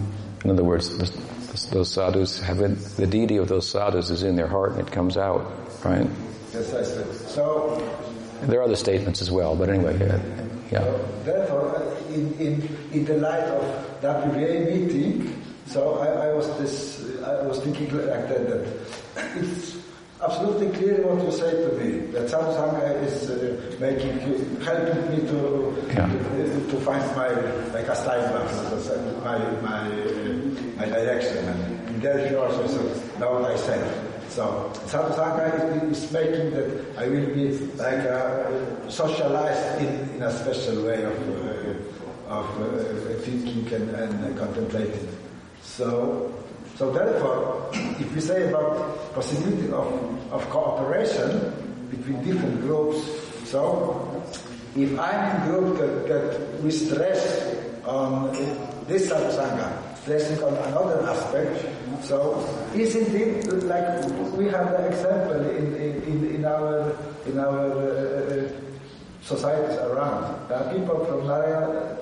In 0.44 0.50
other 0.50 0.64
words, 0.64 0.96
the, 0.96 1.74
those 1.74 1.92
sadhus 1.92 2.40
have 2.40 2.60
it, 2.60 2.74
the 2.96 3.06
deity 3.06 3.36
of 3.36 3.48
those 3.48 3.68
sadhus 3.68 4.10
is 4.10 4.22
in 4.22 4.36
their 4.36 4.48
heart 4.48 4.72
and 4.72 4.80
it 4.80 4.90
comes 4.92 5.16
out, 5.16 5.44
right? 5.84 6.06
Yes, 6.52 6.72
I 6.74 6.82
said. 6.82 7.14
So, 7.28 7.78
There 8.42 8.60
are 8.60 8.64
other 8.64 8.76
statements 8.76 9.22
as 9.22 9.30
well, 9.30 9.56
but 9.56 9.68
anyway, 9.68 9.98
yeah. 9.98 10.20
yeah. 10.70 10.98
therefore, 11.24 11.76
uh, 11.76 12.12
in, 12.12 12.32
in, 12.38 12.78
in 12.92 13.04
the 13.04 13.16
light 13.18 13.44
of 13.44 14.00
WVA 14.00 14.72
meeting, 14.72 15.42
so 15.66 15.98
I, 15.98 16.28
I 16.28 16.32
was 16.34 16.46
this, 16.58 17.20
I 17.22 17.42
was 17.42 17.60
thinking 17.60 17.90
like 17.96 18.28
that, 18.28 18.48
that 18.48 19.36
it's 19.36 19.83
absolutely 20.24 20.70
clear 20.78 21.06
what 21.06 21.22
you 21.24 21.30
say 21.32 21.50
to 21.50 21.70
me, 21.78 22.06
that 22.12 22.26
Samsung 22.28 23.02
is 23.04 23.30
uh, 23.30 23.76
making, 23.80 24.18
helping 24.60 25.02
me 25.10 25.18
to, 25.28 25.74
Yeah. 25.94 26.06
to, 26.08 26.66
to 26.70 26.76
find 26.80 27.04
my, 27.16 27.28
like 27.76 27.88
a 27.88 27.94
style, 27.96 28.24
my, 29.22 29.38
my, 29.60 29.80
uh, 29.80 30.78
my 30.78 30.86
direction. 30.86 31.48
And 31.48 31.88
in 31.88 32.00
Delhi 32.00 32.34
also, 32.36 32.66
so 32.66 33.18
know 33.20 33.40
myself. 33.40 33.86
So 34.30 34.72
Sadhusanga 34.86 35.92
is, 35.92 35.98
is 36.04 36.12
making 36.12 36.50
that 36.52 36.98
I 36.98 37.06
will 37.08 37.26
be 37.34 37.50
like 37.76 38.00
uh, 38.06 38.88
socialized 38.88 39.82
in, 39.82 40.16
in 40.16 40.22
a 40.22 40.30
special 40.32 40.82
way 40.84 41.04
of, 41.04 41.16
uh, 41.28 42.34
of 42.34 42.46
uh, 42.62 43.20
thinking 43.20 43.72
and, 43.72 43.90
and 43.94 44.38
contemplating. 44.38 45.08
So, 45.62 46.32
so 46.76 46.90
therefore, 46.90 47.70
if 47.72 48.14
we 48.14 48.20
say 48.20 48.48
about 48.48 49.14
possibility 49.14 49.70
of, 49.70 50.32
of 50.32 50.48
cooperation 50.50 51.52
between 51.90 52.22
different 52.24 52.60
groups, 52.62 52.98
so 53.44 54.22
if 54.76 54.98
I'm 54.98 55.36
in 55.36 55.48
group 55.48 55.78
that, 55.78 56.08
that 56.08 56.62
we 56.62 56.70
stress 56.70 57.54
on 57.84 58.32
this 58.88 59.08
sangha, 59.08 59.96
stressing 60.02 60.42
on 60.42 60.54
another 60.68 61.06
aspect, 61.08 61.64
so 62.02 62.42
isn't 62.74 63.14
it 63.14 63.46
like 63.64 64.04
we 64.36 64.46
have 64.46 64.70
the 64.70 64.88
example 64.88 65.48
in, 65.50 65.74
in, 65.76 66.34
in 66.34 66.44
our 66.44 66.90
in 67.26 67.38
our 67.38 67.70
uh, 67.70 68.48
societies 69.22 69.78
around. 69.78 70.48
There 70.48 70.58
are 70.58 70.74
people 70.74 71.04
from 71.06 71.26
Narayana 71.26 71.96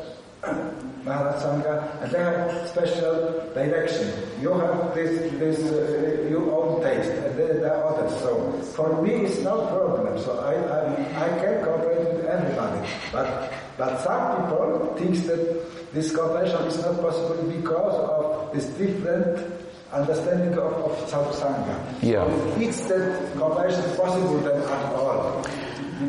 Maharaj 1.04 1.42
Sangha, 1.42 2.02
and 2.02 2.10
they 2.12 2.18
have 2.18 2.68
special 2.68 3.50
direction. 3.54 4.12
You 4.40 4.54
have 4.54 4.94
this, 4.94 5.30
this 5.32 5.58
uh, 5.70 6.28
your 6.30 6.46
own 6.52 6.82
taste, 6.82 7.10
and 7.10 7.36
there, 7.38 7.54
there 7.54 7.74
are 7.74 7.94
others. 7.94 8.20
So 8.20 8.52
for 8.74 9.02
me, 9.02 9.26
it's 9.26 9.40
no 9.40 9.66
problem. 9.66 10.18
So 10.22 10.38
I, 10.38 10.54
I, 10.54 11.26
I 11.26 11.28
can 11.40 11.64
cooperate 11.64 12.06
with 12.14 12.24
everybody. 12.24 12.88
But 13.10 13.52
but 13.76 13.98
some 14.00 14.42
people 14.42 14.94
think 14.96 15.16
that 15.26 15.92
this 15.92 16.14
cooperation 16.14 16.62
is 16.66 16.78
not 16.78 17.00
possible 17.00 17.42
because 17.50 17.94
of 17.98 18.52
this 18.54 18.66
different 18.78 19.52
understanding 19.92 20.56
of, 20.58 20.72
of 20.72 21.34
Sangha. 21.34 21.76
Yeah. 22.00 22.26
So 22.26 22.60
it's 22.60 22.80
that 22.86 23.34
cooperation 23.36 23.80
is 23.80 23.96
possible 23.96 24.38
then 24.38 24.62
at 24.62 24.92
all. 24.94 25.42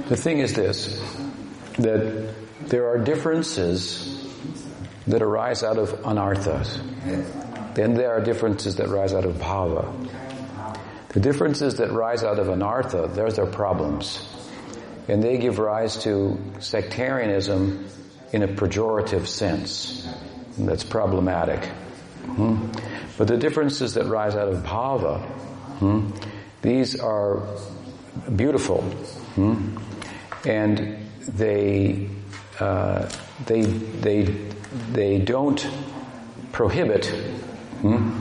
The 0.07 0.17
thing 0.17 0.39
is 0.39 0.53
this, 0.53 1.01
that 1.79 2.33
there 2.67 2.87
are 2.87 2.97
differences 2.97 4.22
that 5.07 5.21
arise 5.21 5.63
out 5.63 5.77
of 5.77 5.89
anarthas. 6.03 6.79
Then 7.73 7.95
there 7.95 8.11
are 8.11 8.21
differences 8.21 8.75
that 8.77 8.87
rise 8.89 9.13
out 9.13 9.25
of 9.25 9.35
bhava. 9.35 10.09
The 11.09 11.19
differences 11.19 11.75
that 11.75 11.91
rise 11.91 12.23
out 12.23 12.39
of 12.39 12.47
anartha, 12.47 13.13
there's 13.13 13.35
their 13.35 13.45
problems. 13.45 14.27
And 15.07 15.21
they 15.21 15.37
give 15.37 15.59
rise 15.59 15.97
to 16.03 16.39
sectarianism 16.59 17.87
in 18.31 18.43
a 18.43 18.47
pejorative 18.47 19.27
sense. 19.27 20.07
That's 20.57 20.83
problematic. 20.83 21.63
Hmm? 22.25 22.71
But 23.17 23.27
the 23.27 23.37
differences 23.37 23.95
that 23.95 24.05
rise 24.05 24.35
out 24.35 24.47
of 24.47 24.63
bhava, 24.63 25.21
hmm, 25.79 26.11
these 26.61 26.99
are 26.99 27.45
beautiful. 28.35 28.81
Hmm? 29.35 29.77
And 30.45 30.97
they, 31.27 32.09
uh, 32.59 33.09
they, 33.45 33.61
they, 33.61 34.23
they 34.91 35.19
don't 35.19 35.67
prohibit 36.51 37.05
hmm, 37.81 38.19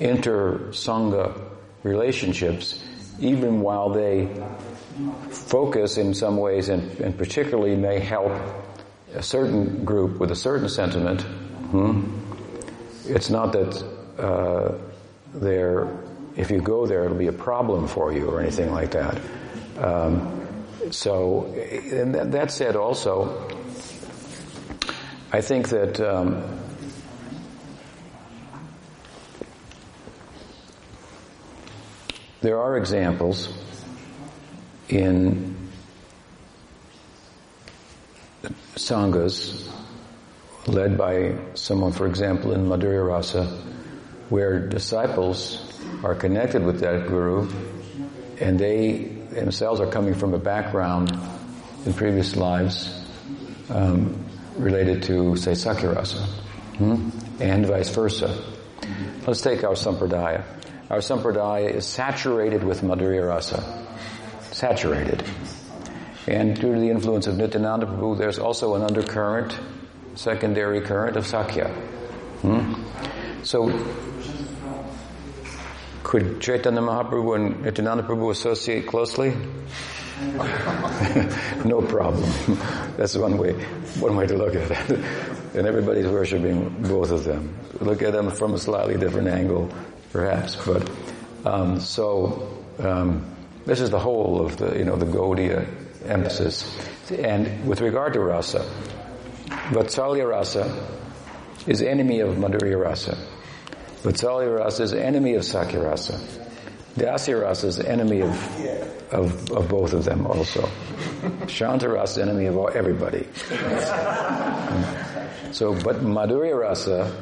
inter-sangha 0.00 1.40
relationships 1.82 2.82
even 3.20 3.60
while 3.60 3.90
they 3.90 4.28
focus 5.30 5.96
in 5.96 6.14
some 6.14 6.36
ways 6.36 6.68
and, 6.68 7.00
and, 7.00 7.16
particularly 7.16 7.76
may 7.76 7.98
help 7.98 8.32
a 9.14 9.22
certain 9.22 9.84
group 9.84 10.18
with 10.18 10.30
a 10.30 10.36
certain 10.36 10.68
sentiment. 10.68 11.22
Hmm? 11.22 12.02
It's 13.06 13.30
not 13.30 13.52
that 13.52 13.84
uh, 14.18 14.74
if 16.36 16.50
you 16.50 16.60
go 16.60 16.86
there, 16.86 17.04
it'll 17.04 17.16
be 17.16 17.26
a 17.26 17.32
problem 17.32 17.88
for 17.88 18.12
you 18.12 18.26
or 18.26 18.40
anything 18.40 18.70
like 18.70 18.92
that. 18.92 19.20
Um, 19.78 20.56
so, 20.90 21.52
and 21.92 22.14
that, 22.14 22.50
said, 22.50 22.76
also, 22.76 23.48
I 25.30 25.42
think 25.42 25.68
that 25.68 26.00
um, 26.00 26.42
there 32.40 32.58
are 32.58 32.78
examples 32.78 33.52
in 34.88 35.54
sanghas 38.76 39.70
led 40.66 40.96
by 40.96 41.36
someone, 41.52 41.92
for 41.92 42.06
example, 42.06 42.52
in 42.52 42.66
Madhurya 42.66 43.06
Rasa, 43.06 43.44
where 44.30 44.66
disciples 44.66 45.62
are 46.02 46.14
connected 46.14 46.64
with 46.64 46.80
that 46.80 47.06
guru 47.06 47.50
and 48.40 48.58
they 48.58 49.04
themselves 49.30 49.78
are 49.80 49.90
coming 49.90 50.14
from 50.14 50.32
a 50.32 50.38
background 50.38 51.12
in 51.84 51.92
previous 51.92 52.34
lives 52.34 52.94
um, 53.68 54.27
related 54.58 55.02
to, 55.04 55.36
say, 55.36 55.52
Sakyarasa, 55.52 56.24
hmm? 56.76 57.10
and 57.40 57.66
vice 57.66 57.88
versa. 57.90 58.42
Let's 59.26 59.40
take 59.40 59.64
our 59.64 59.74
Sampradaya. 59.74 60.44
Our 60.90 60.98
Sampradaya 60.98 61.70
is 61.70 61.86
saturated 61.86 62.64
with 62.64 62.82
Madhurya 62.82 63.28
Rasa. 63.28 63.86
Saturated. 64.52 65.22
And 66.26 66.54
due 66.54 66.74
to 66.74 66.80
the 66.80 66.90
influence 66.90 67.26
of 67.26 67.36
Nityananda 67.36 67.86
Prabhu, 67.86 68.18
there's 68.18 68.38
also 68.38 68.74
an 68.74 68.82
undercurrent, 68.82 69.58
secondary 70.14 70.80
current 70.80 71.16
of 71.16 71.26
Sakya. 71.26 71.68
Hmm? 72.42 72.74
So 73.42 73.68
could 76.02 76.40
Chaitanya 76.40 76.80
Mahaprabhu 76.80 77.36
and 77.36 77.62
Nityananda 77.64 78.02
Prabhu 78.02 78.30
associate 78.30 78.86
closely? 78.86 79.36
no 81.64 81.80
problem. 81.82 82.30
That's 82.96 83.16
one 83.16 83.38
way, 83.38 83.52
one 84.00 84.16
way 84.16 84.26
to 84.26 84.36
look 84.36 84.54
at 84.54 84.70
it. 84.70 85.00
And 85.54 85.66
everybody's 85.66 86.06
worshiping 86.06 86.68
both 86.82 87.10
of 87.10 87.24
them. 87.24 87.56
Look 87.80 88.02
at 88.02 88.12
them 88.12 88.30
from 88.30 88.52
a 88.52 88.58
slightly 88.58 88.98
different 88.98 89.28
angle, 89.28 89.72
perhaps. 90.12 90.56
But 90.56 90.88
um, 91.46 91.80
so 91.80 92.54
um, 92.78 93.24
this 93.64 93.80
is 93.80 93.88
the 93.88 93.98
whole 93.98 94.44
of 94.44 94.58
the, 94.58 94.76
you 94.76 94.84
know, 94.84 94.96
the 94.96 95.06
Gaudiya 95.06 95.66
emphasis. 96.06 96.70
And 97.10 97.66
with 97.66 97.80
regard 97.80 98.12
to 98.12 98.20
rasa, 98.20 98.60
Vatsalya 99.70 100.28
rasa 100.28 100.86
is 101.66 101.80
enemy 101.80 102.20
of 102.20 102.36
Madhurya 102.36 102.78
rasa. 102.78 103.16
Vatsalya 104.02 104.58
rasa 104.58 104.82
is 104.82 104.92
enemy 104.92 105.34
of 105.34 105.44
Sakya 105.44 105.80
rasa. 105.80 106.20
Rasa 107.00 107.66
is 107.66 107.80
enemy 107.80 108.22
of, 108.22 109.12
of, 109.12 109.50
of 109.52 109.68
both 109.68 109.92
of 109.92 110.04
them 110.04 110.26
also. 110.26 110.68
Shanta 111.46 111.88
rasa 111.88 112.20
is 112.20 112.28
enemy 112.28 112.46
of 112.46 112.56
all, 112.56 112.70
everybody. 112.74 113.26
so, 115.52 115.74
but 115.82 116.02
Madhurya 116.02 116.58
rasa 116.58 117.12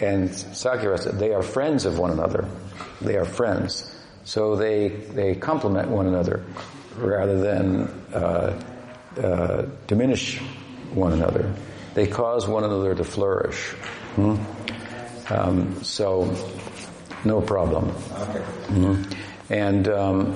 and 0.00 0.34
Sakya 0.34 0.90
rasa, 0.90 1.12
they 1.12 1.32
are 1.32 1.42
friends 1.42 1.84
of 1.84 1.98
one 1.98 2.10
another. 2.10 2.48
They 3.00 3.16
are 3.16 3.24
friends. 3.24 3.92
So 4.24 4.56
they, 4.56 4.88
they 4.88 5.34
complement 5.34 5.88
one 5.88 6.06
another 6.06 6.44
rather 6.96 7.38
than 7.40 7.82
uh, 8.12 8.62
uh, 9.22 9.66
diminish 9.86 10.38
one 10.92 11.12
another. 11.12 11.54
They 11.94 12.06
cause 12.06 12.46
one 12.46 12.64
another 12.64 12.94
to 12.94 13.04
flourish. 13.04 13.70
Hmm? 14.16 14.36
Um, 15.30 15.82
so, 15.82 16.24
no 17.26 17.40
problem. 17.40 17.90
Okay. 17.90 18.44
Mm-hmm. 18.68 19.52
And 19.52 19.88
um, 19.88 20.32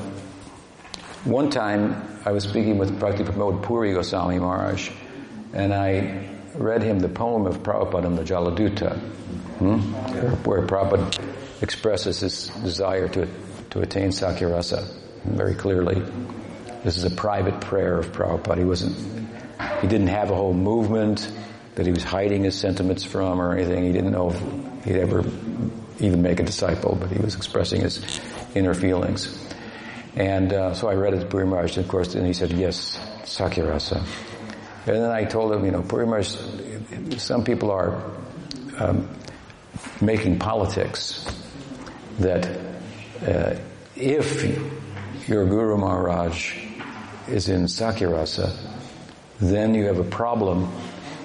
one 1.24 1.50
time, 1.50 2.20
I 2.24 2.32
was 2.32 2.44
speaking 2.44 2.78
with 2.78 2.98
Bhakti 2.98 3.24
Pramod 3.24 3.62
Puri 3.62 3.92
Goswami 3.92 4.38
Maharaj, 4.38 4.90
and 5.52 5.72
I 5.72 6.28
read 6.54 6.82
him 6.82 7.00
the 7.00 7.08
poem 7.08 7.46
of 7.46 7.62
Prabhupada 7.62 8.06
in 8.06 8.16
the 8.16 8.22
Jaladuta, 8.22 8.98
hmm? 8.98 9.78
where 10.44 10.62
Prabhupada 10.62 11.62
expresses 11.62 12.20
his 12.20 12.48
desire 12.62 13.08
to, 13.08 13.28
to 13.70 13.80
attain 13.80 14.08
Sakyarasa 14.10 14.86
very 15.24 15.54
clearly. 15.54 16.02
This 16.84 16.96
is 16.96 17.04
a 17.04 17.10
private 17.10 17.60
prayer 17.60 17.98
of 17.98 18.12
Prabhupada. 18.12 18.58
He 18.58 18.64
wasn't, 18.64 18.96
he 19.80 19.86
didn't 19.86 20.08
have 20.08 20.30
a 20.30 20.34
whole 20.34 20.54
movement 20.54 21.30
that 21.74 21.86
he 21.86 21.92
was 21.92 22.02
hiding 22.02 22.44
his 22.44 22.58
sentiments 22.58 23.04
from 23.04 23.40
or 23.40 23.52
anything. 23.52 23.84
He 23.84 23.92
didn't 23.92 24.12
know 24.12 24.30
if 24.30 24.84
he'd 24.84 24.96
ever 24.96 25.22
even 26.00 26.22
make 26.22 26.40
a 26.40 26.42
disciple, 26.42 26.96
but 27.00 27.10
he 27.10 27.18
was 27.18 27.34
expressing 27.34 27.82
his 27.82 28.20
inner 28.54 28.74
feelings. 28.74 29.36
And 30.16 30.52
uh, 30.52 30.74
so 30.74 30.88
I 30.88 30.94
read 30.94 31.14
it 31.14 31.20
to 31.20 31.26
Puri 31.26 31.46
Maharaj, 31.46 31.76
of 31.78 31.88
course, 31.88 32.14
and 32.14 32.26
he 32.26 32.32
said, 32.32 32.50
yes, 32.52 32.98
Sakyarasa. 33.22 34.04
And 34.86 34.96
then 34.96 35.10
I 35.10 35.24
told 35.24 35.52
him, 35.52 35.64
you 35.64 35.70
know, 35.70 35.82
Puri 35.82 36.06
Maharaj, 36.06 36.36
some 37.18 37.44
people 37.44 37.70
are 37.70 38.02
um, 38.78 39.08
making 40.00 40.38
politics 40.38 41.24
that 42.18 42.46
uh, 43.26 43.56
if 43.96 45.28
your 45.28 45.46
Guru 45.46 45.76
Maharaj 45.76 46.56
is 47.28 47.48
in 47.48 47.64
Sakyarasa, 47.64 48.56
then 49.38 49.74
you 49.74 49.86
have 49.86 49.98
a 49.98 50.04
problem 50.04 50.72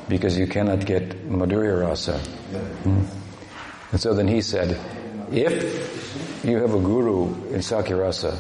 because 0.08 0.38
you 0.38 0.48
cannot 0.48 0.86
get 0.86 1.28
Madhurya 1.28 1.82
Rasa. 1.82 2.20
Hmm. 2.20 3.25
And 3.96 4.02
so 4.02 4.14
then 4.14 4.28
he 4.28 4.42
said, 4.42 4.78
if 5.32 6.44
you 6.44 6.58
have 6.58 6.74
a 6.74 6.80
guru 6.82 7.28
in 7.54 7.62
Sakyarasa, 7.62 8.36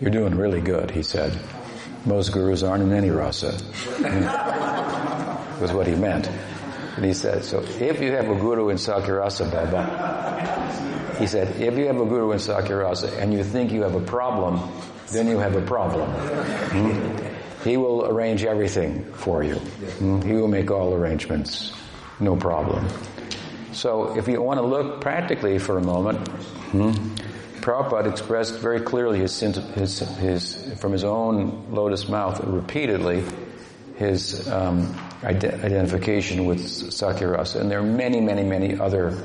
you're 0.00 0.10
doing 0.10 0.34
really 0.34 0.62
good, 0.62 0.90
he 0.90 1.02
said. 1.02 1.38
Most 2.06 2.32
gurus 2.32 2.62
aren't 2.62 2.82
in 2.82 2.94
any 2.94 3.10
rasa. 3.10 3.48
was 5.60 5.72
what 5.74 5.86
he 5.86 5.94
meant. 5.94 6.26
And 6.96 7.04
he 7.04 7.12
said, 7.12 7.44
so 7.44 7.60
if 7.60 8.00
you 8.00 8.12
have 8.12 8.30
a 8.30 8.34
guru 8.34 8.70
in 8.70 8.78
Sakyarasa, 8.78 9.52
Baba, 9.52 11.16
he 11.18 11.26
said, 11.26 11.60
if 11.60 11.76
you 11.76 11.86
have 11.88 12.00
a 12.00 12.06
guru 12.06 12.32
in 12.32 12.38
Sakyarasa 12.38 13.18
and 13.18 13.34
you 13.34 13.44
think 13.44 13.70
you 13.70 13.82
have 13.82 13.94
a 13.94 14.00
problem, 14.00 14.72
then 15.12 15.28
you 15.28 15.36
have 15.36 15.54
a 15.54 15.60
problem. 15.66 16.10
Hmm? 16.12 17.68
He 17.68 17.76
will 17.76 18.06
arrange 18.06 18.42
everything 18.42 19.04
for 19.12 19.42
you. 19.42 19.56
Hmm? 19.56 20.22
He 20.22 20.32
will 20.32 20.48
make 20.48 20.70
all 20.70 20.94
arrangements. 20.94 21.74
No 22.20 22.36
problem. 22.36 22.88
So 23.72 24.16
if 24.16 24.28
you 24.28 24.42
want 24.42 24.58
to 24.58 24.66
look 24.66 25.00
practically 25.00 25.58
for 25.58 25.78
a 25.78 25.82
moment, 25.82 26.26
hmm, 26.28 26.90
Prabhupada 27.60 28.10
expressed 28.10 28.58
very 28.58 28.80
clearly 28.80 29.20
his, 29.20 29.38
his, 29.40 29.98
his, 29.98 30.78
from 30.80 30.92
his 30.92 31.04
own 31.04 31.66
lotus 31.70 32.08
mouth 32.08 32.42
repeatedly 32.44 33.24
his 33.96 34.48
um, 34.48 34.96
identification 35.24 36.46
with 36.46 36.60
Sakyarasa. 36.60 37.60
And 37.60 37.70
there 37.70 37.80
are 37.80 37.82
many, 37.82 38.20
many, 38.20 38.44
many 38.44 38.78
other 38.78 39.22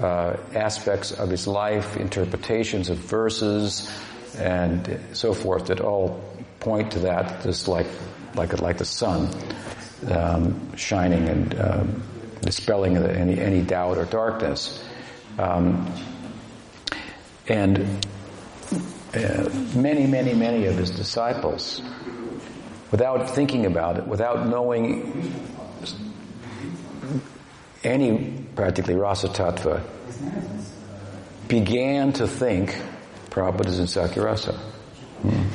uh, 0.00 0.36
aspects 0.54 1.12
of 1.12 1.30
his 1.30 1.46
life, 1.46 1.96
interpretations 1.96 2.90
of 2.90 2.98
verses, 2.98 3.90
and 4.36 5.00
so 5.12 5.32
forth 5.32 5.66
that 5.66 5.80
all 5.80 6.22
point 6.58 6.92
to 6.92 7.00
that, 7.00 7.42
just 7.42 7.68
like 7.68 7.86
like 8.34 8.60
like 8.60 8.78
the 8.78 8.84
sun 8.84 9.28
um, 10.08 10.76
shining 10.76 11.28
and 11.28 11.60
um, 11.60 12.02
dispelling 12.42 12.96
any 12.96 13.38
any 13.40 13.62
doubt 13.62 13.98
or 13.98 14.04
darkness. 14.04 14.84
Um, 15.38 15.92
and 17.48 17.78
uh, 19.14 19.48
many, 19.74 20.06
many, 20.06 20.34
many 20.34 20.66
of 20.66 20.76
his 20.76 20.90
disciples, 20.90 21.82
without 22.90 23.30
thinking 23.30 23.66
about 23.66 23.98
it, 23.98 24.06
without 24.06 24.46
knowing 24.48 25.34
any 27.82 28.44
practically 28.54 28.94
rasa 28.94 29.28
tattva, 29.28 29.82
began 31.48 32.12
to 32.12 32.28
think 32.28 32.76
Prabhupada 33.30 33.66
is 33.66 33.78
in 33.78 33.86
Sakyarasa. 33.86 34.54
Hmm. 35.22 35.46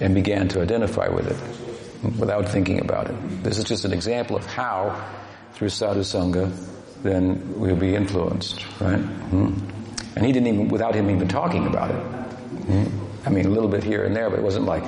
And 0.00 0.14
began 0.14 0.46
to 0.48 0.60
identify 0.60 1.08
with 1.08 1.26
it 1.26 2.18
without 2.20 2.48
thinking 2.48 2.80
about 2.80 3.10
it. 3.10 3.42
This 3.42 3.58
is 3.58 3.64
just 3.64 3.84
an 3.84 3.92
example 3.92 4.36
of 4.36 4.46
how, 4.46 5.04
through 5.58 5.68
sadhu 5.68 6.00
sangha, 6.00 6.48
then 7.02 7.58
we'll 7.58 7.74
be 7.74 7.96
influenced, 7.96 8.64
right? 8.80 9.00
Hmm. 9.00 9.54
And 10.14 10.24
he 10.24 10.30
didn't 10.30 10.46
even, 10.46 10.68
without 10.68 10.94
him 10.94 11.10
even 11.10 11.26
talking 11.26 11.66
about 11.66 11.90
it. 11.90 12.00
Hmm. 12.00 13.26
I 13.26 13.30
mean, 13.30 13.46
a 13.46 13.48
little 13.48 13.68
bit 13.68 13.82
here 13.82 14.04
and 14.04 14.14
there, 14.14 14.30
but 14.30 14.38
it 14.38 14.42
wasn't 14.42 14.66
like, 14.66 14.84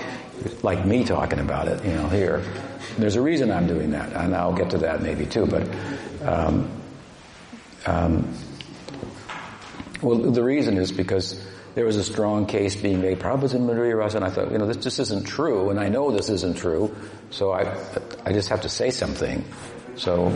like 0.62 0.86
me 0.86 1.04
talking 1.04 1.40
about 1.40 1.66
it, 1.66 1.84
you 1.84 1.92
know, 1.92 2.08
here. 2.08 2.44
There's 2.96 3.16
a 3.16 3.20
reason 3.20 3.50
I'm 3.50 3.66
doing 3.66 3.90
that, 3.90 4.12
and 4.12 4.34
I'll 4.34 4.54
get 4.54 4.70
to 4.70 4.78
that 4.78 5.02
maybe 5.02 5.26
too, 5.26 5.44
but, 5.44 5.68
um, 6.22 6.70
um, 7.86 8.32
well, 10.02 10.18
the 10.18 10.44
reason 10.44 10.78
is 10.78 10.92
because 10.92 11.44
there 11.74 11.84
was 11.84 11.96
a 11.96 12.04
strong 12.04 12.46
case 12.46 12.76
being 12.76 13.00
made. 13.00 13.18
Prabhupada's 13.18 13.54
in 13.54 13.62
Madhurya 13.62 13.98
Rasa, 13.98 14.18
and 14.18 14.24
I 14.24 14.30
thought, 14.30 14.52
you 14.52 14.58
know, 14.58 14.66
this 14.66 14.76
just 14.76 15.00
isn't 15.00 15.24
true, 15.24 15.70
and 15.70 15.80
I 15.80 15.88
know 15.88 16.12
this 16.12 16.28
isn't 16.28 16.58
true, 16.58 16.94
so 17.30 17.50
I, 17.50 17.76
I 18.24 18.32
just 18.32 18.50
have 18.50 18.60
to 18.60 18.68
say 18.68 18.90
something. 18.90 19.44
So 20.00 20.30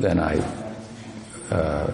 then 0.00 0.18
I, 0.18 0.40
uh, 1.48 1.92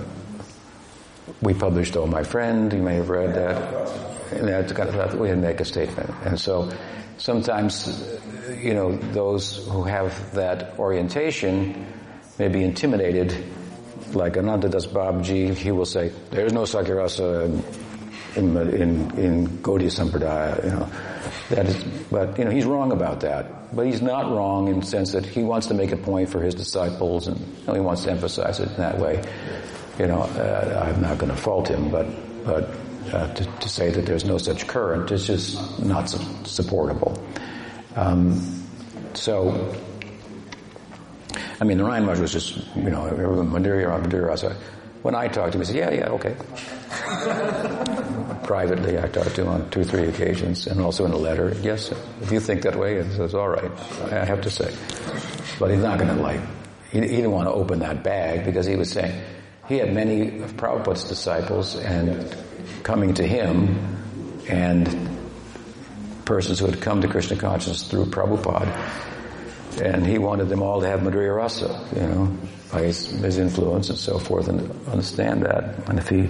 we 1.43 1.53
published 1.53 1.95
Oh 1.99 2.07
My 2.07 2.23
Friend, 2.23 2.73
you 2.73 2.81
may 2.81 2.95
have 2.95 3.11
read 3.11 3.35
that, 3.35 4.33
and 4.33 4.49
that's 4.49 4.73
kind 4.73 4.89
of, 4.89 5.21
we 5.21 5.29
had 5.29 5.35
to 5.35 5.41
make 5.43 5.61
a 5.61 5.67
statement. 5.67 6.09
And 6.25 6.41
so 6.41 6.73
sometimes, 7.19 8.19
you 8.57 8.73
know, 8.73 8.97
those 8.97 9.69
who 9.69 9.83
have 9.85 10.33
that 10.33 10.79
orientation 10.79 11.87
may 12.39 12.49
be 12.49 12.65
intimidated, 12.65 13.37
like 14.15 14.39
Ananta 14.39 14.71
Das 14.71 14.87
Babaji, 14.87 15.55
he 15.55 15.73
will 15.73 15.85
say, 15.85 16.13
there's 16.31 16.55
no 16.55 16.63
Sakyarasa 16.63 17.45
in, 18.35 18.57
in, 18.57 19.19
in 19.19 19.47
Gaudiya 19.59 19.91
Sampradaya, 19.91 20.65
you 20.65 20.71
know. 20.71 20.89
That 21.51 21.67
is, 21.67 21.85
but, 22.11 22.39
you 22.39 22.47
know, 22.47 22.51
he's 22.51 22.65
wrong 22.65 22.93
about 22.93 23.21
that. 23.21 23.60
But 23.73 23.87
he's 23.87 24.03
not 24.03 24.31
wrong 24.31 24.69
in 24.69 24.81
the 24.81 24.87
sense 24.87 25.13
that 25.13 25.25
he 25.25 25.43
wants 25.43 25.69
to 25.69 25.75
make 25.75 25.93
a 25.93 25.97
point 25.97 26.29
for 26.29 26.41
his 26.43 26.55
disciples 26.55 27.29
and 27.29 27.39
you 27.39 27.67
know, 27.67 27.75
he 27.75 27.81
wants 27.81 28.05
to 28.05 28.11
emphasize 28.11 28.59
it 28.59 28.69
in 28.69 28.77
that 28.77 28.99
way. 28.99 29.23
You 29.99 30.07
know, 30.07 30.23
uh, 30.23 30.93
I'm 30.93 31.01
not 31.01 31.19
going 31.19 31.31
to 31.31 31.37
fault 31.37 31.69
him, 31.69 31.91
but, 31.91 32.07
but 32.45 32.71
uh, 33.13 33.33
to, 33.35 33.45
to, 33.45 33.69
say 33.69 33.91
that 33.91 34.07
there's 34.07 34.25
no 34.25 34.39
such 34.39 34.67
current 34.67 35.11
is 35.11 35.27
just 35.27 35.83
not 35.85 36.09
su- 36.09 36.19
supportable. 36.45 37.23
Um, 37.97 38.41
so, 39.15 39.75
I 41.61 41.65
mean, 41.65 41.79
Narayan 41.79 42.05
Maharaj 42.05 42.21
was 42.21 42.33
just, 42.33 42.57
you 42.77 42.91
know. 42.91 43.09
When 45.03 45.15
I 45.15 45.29
talked 45.29 45.53
to 45.53 45.59
him, 45.59 45.65
he 45.65 45.67
said, 45.67 45.77
yeah, 45.77 45.91
yeah, 45.91 46.09
okay. 46.11 46.37
Privately, 48.51 48.99
I 48.99 49.07
talked 49.07 49.37
to 49.37 49.43
him 49.43 49.49
on 49.49 49.71
two, 49.71 49.85
three 49.85 50.09
occasions, 50.09 50.67
and 50.67 50.81
also 50.81 51.05
in 51.05 51.13
a 51.13 51.17
letter. 51.17 51.57
Yes, 51.63 51.93
if 52.21 52.33
you 52.33 52.41
think 52.41 52.63
that 52.63 52.75
way, 52.75 52.97
it 52.97 53.13
says, 53.13 53.33
all 53.33 53.49
right, 53.49 53.71
I 54.11 54.25
have 54.25 54.41
to 54.41 54.51
say. 54.51 54.75
But 55.61 55.71
he's 55.71 55.85
not 55.85 56.01
going 56.01 56.17
to 56.17 56.21
like, 56.21 56.41
he, 56.91 56.99
he 56.99 57.07
didn't 57.07 57.31
want 57.31 57.47
to 57.47 57.53
open 57.53 57.79
that 57.79 58.03
bag 58.03 58.45
because 58.45 58.67
he 58.67 58.75
was 58.75 58.91
saying, 58.91 59.23
he 59.69 59.77
had 59.77 59.95
many 59.95 60.41
of 60.41 60.57
Prabhupada's 60.57 61.05
disciples 61.05 61.77
and 61.77 62.37
coming 62.83 63.15
to 63.15 63.25
him 63.25 63.79
and 64.49 65.09
persons 66.25 66.59
who 66.59 66.67
had 66.67 66.81
come 66.81 67.03
to 67.03 67.07
Krishna 67.07 67.37
consciousness 67.37 67.89
through 67.89 68.07
Prabhupada. 68.07 69.81
And 69.81 70.05
he 70.05 70.19
wanted 70.19 70.49
them 70.49 70.61
all 70.61 70.81
to 70.81 70.89
have 70.89 71.03
Madhurya 71.03 71.37
Rasa, 71.37 71.87
you 71.95 72.03
know, 72.03 72.37
by 72.73 72.83
his, 72.83 73.11
his 73.11 73.39
influence 73.39 73.91
and 73.91 73.99
so 73.99 74.19
forth 74.19 74.49
and 74.49 74.89
understand 74.89 75.45
that. 75.45 75.89
And 75.89 76.01
if 76.01 76.09
he 76.09 76.29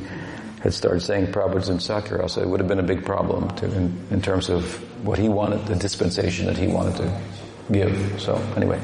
had 0.61 0.75
started 0.75 1.01
saying 1.01 1.29
Prabhupada's 1.29 1.69
in 1.69 1.79
Sakyarasa, 1.79 2.43
it 2.43 2.49
would 2.49 2.61
have 2.61 2.69
been 2.69 2.79
a 2.79 2.85
big 2.85 3.05
problem 3.05 3.49
to, 3.57 3.67
in, 3.67 4.07
in 4.11 4.21
terms 4.21 4.51
of 4.51 4.75
what 5.05 5.19
he 5.19 5.29
wanted, 5.29 5.67
the 5.67 5.77
dispensation 5.77 6.47
that 6.47 6.57
he 6.57 6.67
wanted 6.67 6.97
to 6.97 7.21
give. 7.73 8.21
So 8.21 8.37
anyway, 8.57 8.81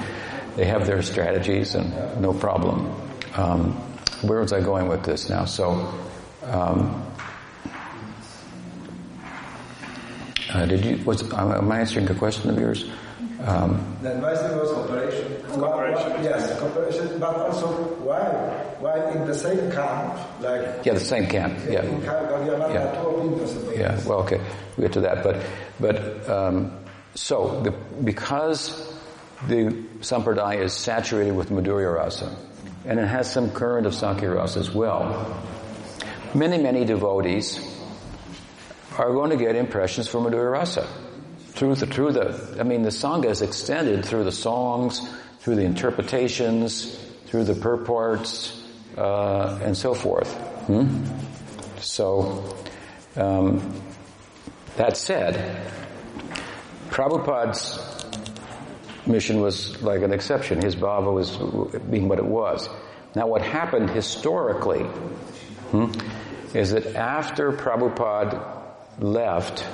they 0.56 0.64
have 0.64 0.86
their 0.86 1.02
strategies 1.02 1.74
and 1.74 2.20
no 2.20 2.32
problem. 2.32 2.90
Um, 3.34 3.72
where 4.22 4.40
was 4.40 4.52
I 4.52 4.60
going 4.60 4.88
with 4.88 5.04
this 5.04 5.28
now? 5.28 5.44
So, 5.44 5.92
um, 6.44 7.12
uh, 10.50 10.64
did 10.64 10.84
you, 10.84 11.04
was, 11.04 11.22
am 11.34 11.70
I 11.70 11.80
answering 11.80 12.10
a 12.10 12.14
question 12.14 12.48
of 12.48 12.58
yours? 12.58 12.88
Um, 13.46 13.96
the 14.02 14.12
advice 14.16 14.42
was 14.42 14.72
cooperation. 14.72 15.40
Cooperation. 15.46 16.24
Yes, 16.24 16.58
cooperation, 16.58 17.20
but 17.20 17.36
also 17.36 17.68
why? 18.02 18.26
Why 18.80 19.12
in 19.12 19.24
the 19.24 19.34
same 19.34 19.70
camp, 19.70 20.18
like 20.40 20.84
yeah, 20.84 20.94
the 20.94 21.00
same 21.00 21.28
camp. 21.28 21.56
Yeah. 21.68 21.84
yeah. 21.84 22.90
Yeah. 23.78 24.00
Well, 24.04 24.18
okay, 24.22 24.40
we 24.76 24.82
get 24.82 24.94
to 24.94 25.00
that, 25.02 25.22
but 25.22 25.46
but 25.78 26.28
um, 26.28 26.76
so 27.14 27.60
the, 27.62 27.70
because 28.02 28.98
the 29.46 29.70
sampradaya 30.00 30.62
is 30.62 30.72
saturated 30.72 31.36
with 31.36 31.50
Madhurya 31.50 31.94
rasa, 31.94 32.34
and 32.84 32.98
it 32.98 33.06
has 33.06 33.32
some 33.32 33.52
current 33.52 33.86
of 33.86 33.94
Sakya 33.94 34.28
rasa 34.28 34.58
as 34.58 34.72
well. 34.72 35.40
Many 36.34 36.58
many 36.58 36.84
devotees 36.84 37.60
are 38.98 39.12
going 39.12 39.30
to 39.30 39.36
get 39.36 39.54
impressions 39.54 40.08
from 40.08 40.24
Madhurya 40.24 40.50
rasa 40.50 41.05
through 41.56 41.74
the, 41.74 41.86
through 41.86 42.12
the, 42.12 42.56
I 42.60 42.62
mean, 42.62 42.82
the 42.82 42.90
Sangha 42.90 43.30
is 43.30 43.42
extended 43.42 44.04
through 44.04 44.24
the 44.24 44.32
songs, 44.32 45.00
through 45.40 45.56
the 45.56 45.64
interpretations, 45.64 46.94
through 47.26 47.44
the 47.44 47.54
purports, 47.54 48.62
uh, 48.96 49.58
and 49.62 49.76
so 49.76 49.94
forth. 49.94 50.32
Hmm? 50.66 51.04
So, 51.80 52.56
um, 53.16 53.82
that 54.76 54.96
said, 54.96 55.72
Prabhupada's 56.90 57.96
mission 59.06 59.40
was 59.40 59.80
like 59.82 60.02
an 60.02 60.12
exception. 60.12 60.60
His 60.60 60.76
bhava 60.76 61.12
was 61.12 61.36
being 61.78 62.08
what 62.08 62.18
it 62.18 62.26
was. 62.26 62.68
Now 63.14 63.26
what 63.28 63.40
happened 63.40 63.88
historically 63.90 64.82
hmm, 65.70 65.90
is 66.54 66.72
that 66.72 66.94
after 66.96 67.52
Prabhupada 67.52 68.62
left, 68.98 69.66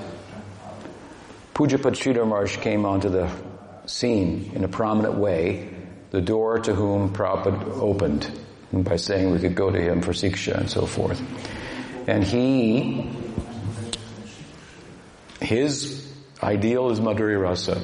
Pujyapad 1.55 1.95
Sridhar 1.95 2.61
came 2.63 2.87
onto 2.87 3.11
the 3.11 3.31
scene 3.87 4.53
in 4.55 4.65
a 4.65 4.69
prominent 4.69 5.15
way, 5.15 5.69
the 6.11 6.21
door 6.21 6.59
to 6.61 6.75
whom 6.75 7.13
Prabhupada 7.13 7.79
opened 7.79 8.31
by 8.73 8.97
saying 8.97 9.31
we 9.31 9.39
could 9.39 9.55
go 9.55 9.71
to 9.71 9.81
him 9.81 10.01
for 10.01 10.13
siksha 10.13 10.57
and 10.57 10.71
so 10.71 10.87
forth. 10.87 11.21
And 12.07 12.25
he, 12.25 13.11
his 15.41 16.11
ideal 16.43 16.91
is 16.91 17.01
Madhurya 17.01 17.41
Rasa, 17.41 17.81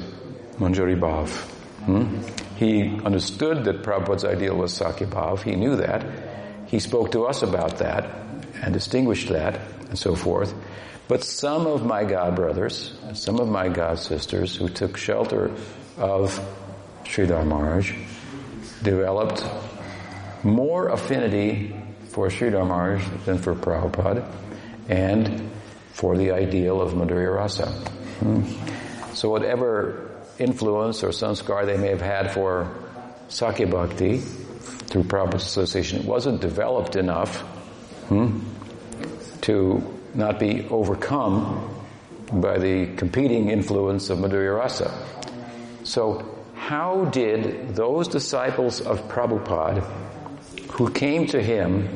Manjari 0.57 0.99
Bhav. 0.99 1.29
Hmm? 1.85 2.21
He 2.57 2.99
understood 3.05 3.65
that 3.65 3.83
Prabhupada's 3.83 4.25
ideal 4.25 4.55
was 4.55 4.73
Sakya 4.73 5.07
Bhav. 5.07 5.43
He 5.43 5.55
knew 5.55 5.75
that. 5.77 6.05
He 6.65 6.79
spoke 6.79 7.11
to 7.11 7.25
us 7.25 7.43
about 7.43 7.77
that 7.77 8.09
and 8.61 8.73
distinguished 8.73 9.29
that 9.29 9.59
and 9.89 9.97
so 9.97 10.15
forth. 10.15 10.53
But 11.09 11.23
some 11.23 11.65
of 11.65 11.83
my 11.83 12.05
God 12.05 12.35
brothers, 12.35 12.93
some 13.15 13.39
of 13.39 13.49
my 13.49 13.67
God 13.67 13.97
sisters 13.97 14.55
who 14.55 14.69
took 14.69 14.95
shelter 14.95 15.51
of 15.97 16.39
Sridhar 17.03 17.43
Maharaj 17.47 17.95
developed 18.83 19.43
more 20.43 20.89
affinity 20.89 21.75
for 22.09 22.27
Sridhar 22.27 22.65
Maharaj 22.65 23.03
than 23.25 23.39
for 23.39 23.55
Prabhupada 23.55 24.31
and 24.87 25.49
for 25.93 26.15
the 26.15 26.29
ideal 26.29 26.79
of 26.79 26.93
Madhurya 26.93 27.35
Rasa. 27.35 27.71
Hmm. 28.19 28.43
So 29.15 29.31
whatever 29.31 30.11
influence 30.37 31.03
or 31.03 31.09
samskar 31.09 31.65
they 31.65 31.77
may 31.77 31.89
have 31.89 32.01
had 32.01 32.33
for 32.33 32.71
Sakya 33.29 33.65
Bhakti 33.65 34.19
through 34.19 35.05
Prabhupada's 35.05 35.45
association 35.45 36.05
wasn't 36.05 36.39
developed 36.39 36.95
enough 36.95 37.39
hmm, 38.09 38.41
to 39.41 39.98
not 40.15 40.39
be 40.39 40.67
overcome 40.69 41.75
by 42.31 42.57
the 42.57 42.87
competing 42.95 43.49
influence 43.49 44.09
of 44.09 44.19
Madhurya 44.19 44.57
Rasa. 44.57 44.91
So 45.83 46.37
how 46.55 47.05
did 47.05 47.75
those 47.75 48.07
disciples 48.07 48.81
of 48.81 49.07
Prabhupada 49.07 49.83
who 50.71 50.91
came 50.91 51.27
to 51.27 51.41
him 51.41 51.87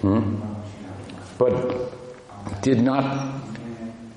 hmm, 0.00 0.40
but 1.38 1.92
did 2.62 2.80
not 2.80 3.42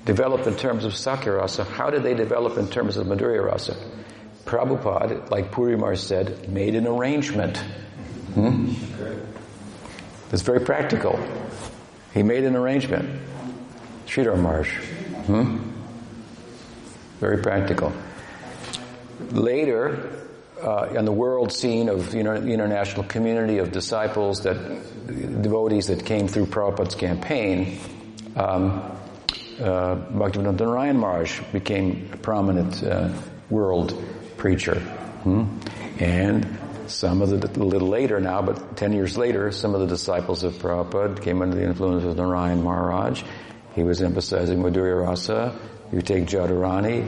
develop 0.04 0.46
in 0.46 0.56
terms 0.56 0.84
of 0.84 0.96
Sakya 0.96 1.32
Rasa, 1.32 1.64
how 1.64 1.90
did 1.90 2.02
they 2.02 2.14
develop 2.14 2.56
in 2.56 2.68
terms 2.68 2.96
of 2.96 3.06
Madhurya 3.06 3.44
Rasa? 3.44 3.76
Prabhupada, 4.44 5.30
like 5.30 5.52
Puri 5.52 5.76
Maharaj 5.76 6.00
said, 6.00 6.48
made 6.48 6.74
an 6.74 6.86
arrangement. 6.86 7.58
Hmm? 8.34 8.72
It's 10.32 10.42
very 10.42 10.60
practical. 10.60 11.18
He 12.14 12.22
made 12.22 12.44
an 12.44 12.56
arrangement. 12.56 13.20
Sridhar 14.10 14.36
Maharaj. 14.36 14.68
Hmm? 15.26 15.58
Very 17.20 17.40
practical. 17.40 17.92
Later, 19.30 20.26
uh, 20.60 20.88
in 20.96 21.04
the 21.04 21.12
world 21.12 21.52
scene 21.52 21.88
of 21.88 22.10
the 22.10 22.18
international 22.18 23.04
community 23.04 23.58
of 23.58 23.70
disciples 23.70 24.42
that 24.42 24.56
devotees 25.42 25.86
that 25.86 26.04
came 26.04 26.26
through 26.26 26.46
Prabhupada's 26.46 26.96
campaign, 26.96 27.78
um, 28.34 28.82
uh, 29.60 29.94
Bhaktivedanta 29.94 30.58
Narayan 30.58 30.98
Maharaj 30.98 31.40
became 31.52 32.10
a 32.12 32.16
prominent 32.16 32.82
uh, 32.82 33.10
world 33.48 33.94
preacher. 34.36 34.80
Hmm? 35.22 35.60
And 36.00 36.58
some 36.88 37.22
of 37.22 37.28
the, 37.30 37.60
a 37.60 37.62
little 37.62 37.88
later 37.88 38.18
now, 38.18 38.42
but 38.42 38.76
10 38.76 38.92
years 38.92 39.16
later, 39.16 39.52
some 39.52 39.76
of 39.76 39.80
the 39.80 39.86
disciples 39.86 40.42
of 40.42 40.54
Prabhupada 40.54 41.22
came 41.22 41.42
under 41.42 41.54
the 41.54 41.62
influence 41.62 42.04
of 42.04 42.16
Narayan 42.16 42.64
Maharaj. 42.64 43.22
He 43.80 43.84
was 43.84 44.02
emphasizing 44.02 44.58
Madhurya 44.58 45.06
Rasa. 45.06 45.58
You 45.90 46.02
take 46.02 46.26
Jadurani, 46.26 47.00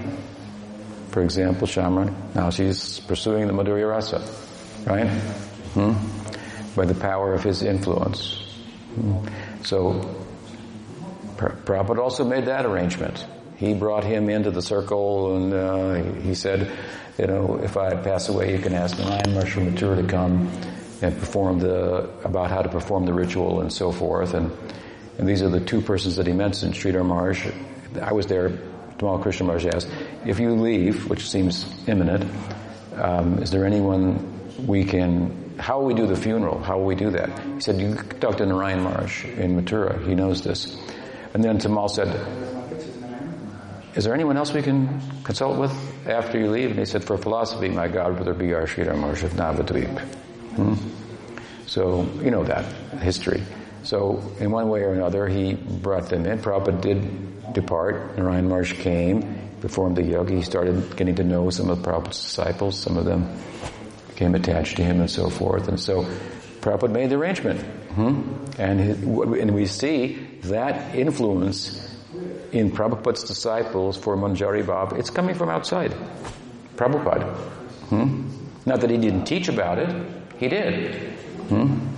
for 1.10 1.22
example, 1.22 1.68
Shyamarani. 1.68 2.34
Now 2.34 2.48
she's 2.48 2.98
pursuing 3.00 3.46
the 3.46 3.52
Madhurya 3.52 3.90
Rasa, 3.90 4.26
right? 4.86 5.06
Hmm? 5.74 5.92
By 6.74 6.86
the 6.86 6.94
power 6.94 7.34
of 7.34 7.44
his 7.44 7.62
influence. 7.62 8.36
Hmm? 8.94 9.28
So, 9.64 10.16
Prabhupada 11.36 11.98
also 11.98 12.24
made 12.24 12.46
that 12.46 12.64
arrangement. 12.64 13.26
He 13.58 13.74
brought 13.74 14.04
him 14.04 14.30
into 14.30 14.50
the 14.50 14.62
circle 14.62 15.36
and 15.36 15.52
uh, 15.52 16.20
he 16.22 16.34
said, 16.34 16.72
you 17.18 17.26
know, 17.26 17.60
if 17.62 17.76
I 17.76 17.96
pass 17.96 18.30
away, 18.30 18.56
you 18.56 18.62
can 18.62 18.72
ask 18.72 18.98
Narayan 18.98 19.34
Maharaj 19.34 19.56
Mathura 19.56 19.96
to 20.00 20.08
come 20.08 20.50
and 21.02 21.18
perform 21.18 21.58
the, 21.58 22.08
about 22.24 22.50
how 22.50 22.62
to 22.62 22.70
perform 22.70 23.04
the 23.04 23.12
ritual 23.12 23.60
and 23.60 23.70
so 23.70 23.92
forth. 23.92 24.32
And, 24.32 24.50
and 25.18 25.28
these 25.28 25.42
are 25.42 25.48
the 25.48 25.60
two 25.60 25.80
persons 25.80 26.16
that 26.16 26.26
he 26.26 26.32
mentioned, 26.32 26.74
Sridhar 26.74 27.04
Maharaj. 27.04 27.46
I 28.00 28.12
was 28.12 28.26
there, 28.26 28.50
Tamal 28.98 29.20
Krishna 29.22 29.46
Maharaj 29.46 29.66
asked, 29.66 29.88
if 30.24 30.38
you 30.38 30.52
leave, 30.52 31.08
which 31.08 31.28
seems 31.28 31.66
imminent, 31.86 32.30
um, 32.96 33.38
is 33.42 33.50
there 33.50 33.66
anyone 33.66 34.66
we 34.66 34.84
can, 34.84 35.54
how 35.58 35.80
will 35.80 35.86
we 35.86 35.94
do 35.94 36.06
the 36.06 36.16
funeral? 36.16 36.58
How 36.58 36.78
will 36.78 36.86
we 36.86 36.94
do 36.94 37.10
that? 37.10 37.30
He 37.54 37.60
said, 37.60 37.80
you 37.80 37.94
talk 38.20 38.38
to 38.38 38.46
Narayan 38.46 38.82
Maharaj 38.82 39.24
in 39.24 39.60
Mathura. 39.60 40.06
He 40.06 40.14
knows 40.14 40.42
this. 40.42 40.76
And 41.34 41.42
then 41.42 41.58
Tamal 41.58 41.90
said, 41.90 42.08
is 43.94 44.04
there 44.04 44.14
anyone 44.14 44.38
else 44.38 44.52
we 44.52 44.62
can 44.62 45.02
consult 45.22 45.58
with 45.58 45.72
after 46.06 46.38
you 46.38 46.50
leave? 46.50 46.70
And 46.70 46.78
he 46.78 46.86
said, 46.86 47.04
for 47.04 47.18
philosophy, 47.18 47.68
my 47.68 47.88
God, 47.88 48.18
whether 48.18 48.32
be 48.32 48.54
our 48.54 48.66
Sridhar 48.66 48.96
Maharaj 48.96 49.24
of 49.24 49.32
Navadvip. 49.32 50.00
Hmm? 50.56 50.74
So, 51.66 52.08
you 52.22 52.30
know 52.30 52.44
that 52.44 52.64
history. 53.00 53.42
So, 53.82 54.22
in 54.38 54.50
one 54.50 54.68
way 54.68 54.82
or 54.82 54.92
another, 54.92 55.26
he 55.26 55.54
brought 55.54 56.08
them 56.08 56.24
in. 56.26 56.38
Prabhupada 56.38 56.80
did 56.80 57.52
depart. 57.52 58.16
Narayan 58.16 58.48
Maharaj 58.48 58.74
came, 58.74 59.50
performed 59.60 59.96
the 59.96 60.04
yoga. 60.04 60.34
He 60.34 60.42
started 60.42 60.96
getting 60.96 61.16
to 61.16 61.24
know 61.24 61.50
some 61.50 61.68
of 61.68 61.78
Prabhupada's 61.78 62.22
disciples. 62.22 62.78
Some 62.78 62.96
of 62.96 63.04
them 63.04 63.36
became 64.08 64.34
attached 64.34 64.76
to 64.76 64.84
him 64.84 65.00
and 65.00 65.10
so 65.10 65.28
forth. 65.28 65.68
And 65.68 65.80
so, 65.80 66.04
Prabhupada 66.60 66.92
made 66.92 67.10
the 67.10 67.16
arrangement. 67.16 67.60
Hmm? 67.94 68.44
And, 68.58 68.80
and 68.80 69.54
we 69.54 69.66
see 69.66 70.28
that 70.42 70.94
influence 70.94 71.90
in 72.52 72.70
Prabhupada's 72.70 73.24
disciples 73.24 73.96
for 73.96 74.16
Manjari 74.16 74.62
Bhav, 74.62 74.98
it's 74.98 75.10
coming 75.10 75.34
from 75.34 75.48
outside. 75.48 75.92
Prabhupada. 76.76 77.34
Hmm? 77.88 78.28
Not 78.64 78.80
that 78.80 78.90
he 78.90 78.96
didn't 78.96 79.24
teach 79.24 79.48
about 79.48 79.78
it, 79.78 80.06
he 80.38 80.48
did. 80.48 80.94
Hmm? 81.48 81.88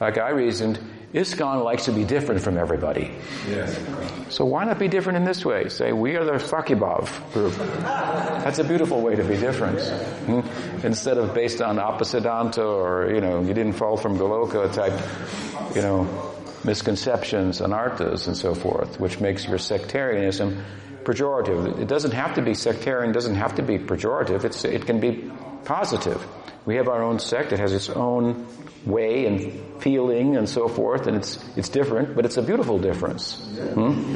Like 0.00 0.18
I 0.18 0.30
reasoned, 0.30 0.78
ISKCON 1.14 1.64
likes 1.64 1.86
to 1.86 1.92
be 1.92 2.04
different 2.04 2.42
from 2.42 2.58
everybody. 2.58 3.10
Yes. 3.48 3.80
So 4.28 4.44
why 4.44 4.64
not 4.64 4.78
be 4.78 4.88
different 4.88 5.16
in 5.16 5.24
this 5.24 5.42
way? 5.42 5.70
Say, 5.70 5.92
we 5.92 6.16
are 6.16 6.24
the 6.24 6.32
Sakyabhav 6.32 7.32
group. 7.32 7.54
That's 7.54 8.58
a 8.58 8.64
beautiful 8.64 9.00
way 9.00 9.16
to 9.16 9.24
be 9.24 9.36
different. 9.36 9.80
Hmm? 9.80 10.86
Instead 10.86 11.16
of 11.16 11.34
based 11.34 11.62
on 11.62 11.76
apasiddhanta 11.76 12.58
or, 12.58 13.10
you 13.14 13.22
know, 13.22 13.40
you 13.40 13.54
didn't 13.54 13.72
fall 13.72 13.96
from 13.96 14.18
Goloka 14.18 14.70
type, 14.72 15.74
you 15.74 15.80
know, 15.80 16.34
misconceptions, 16.64 17.60
anarthas, 17.60 18.26
and 18.26 18.36
so 18.36 18.54
forth, 18.54 19.00
which 19.00 19.18
makes 19.18 19.46
your 19.46 19.58
sectarianism 19.58 20.62
pejorative. 21.04 21.80
It 21.80 21.88
doesn't 21.88 22.12
have 22.12 22.34
to 22.34 22.42
be 22.42 22.52
sectarian, 22.52 23.12
doesn't 23.12 23.36
have 23.36 23.54
to 23.54 23.62
be 23.62 23.78
pejorative. 23.78 24.44
It's, 24.44 24.64
it 24.66 24.84
can 24.84 25.00
be 25.00 25.30
positive. 25.64 26.24
We 26.66 26.76
have 26.76 26.88
our 26.88 27.02
own 27.02 27.18
sect. 27.18 27.52
It 27.52 27.58
has 27.58 27.72
its 27.72 27.88
own 27.88 28.46
way 28.84 29.26
and 29.26 29.82
feeling 29.82 30.36
and 30.36 30.48
so 30.48 30.68
forth, 30.68 31.06
and 31.06 31.16
it's 31.16 31.38
it's 31.56 31.68
different, 31.68 32.14
but 32.14 32.24
it's 32.24 32.36
a 32.36 32.42
beautiful 32.42 32.78
difference 32.78 33.36
hmm? 33.74 34.14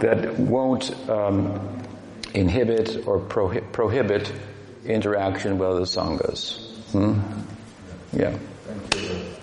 that 0.00 0.38
won't 0.38 0.90
um, 1.08 1.82
inhibit 2.32 3.06
or 3.06 3.18
prohi- 3.20 3.70
prohibit 3.72 4.32
interaction 4.84 5.58
with 5.58 5.68
other 5.68 5.82
sanghas. 5.82 6.58
Hmm? 6.92 7.20
Yeah. 8.12 8.38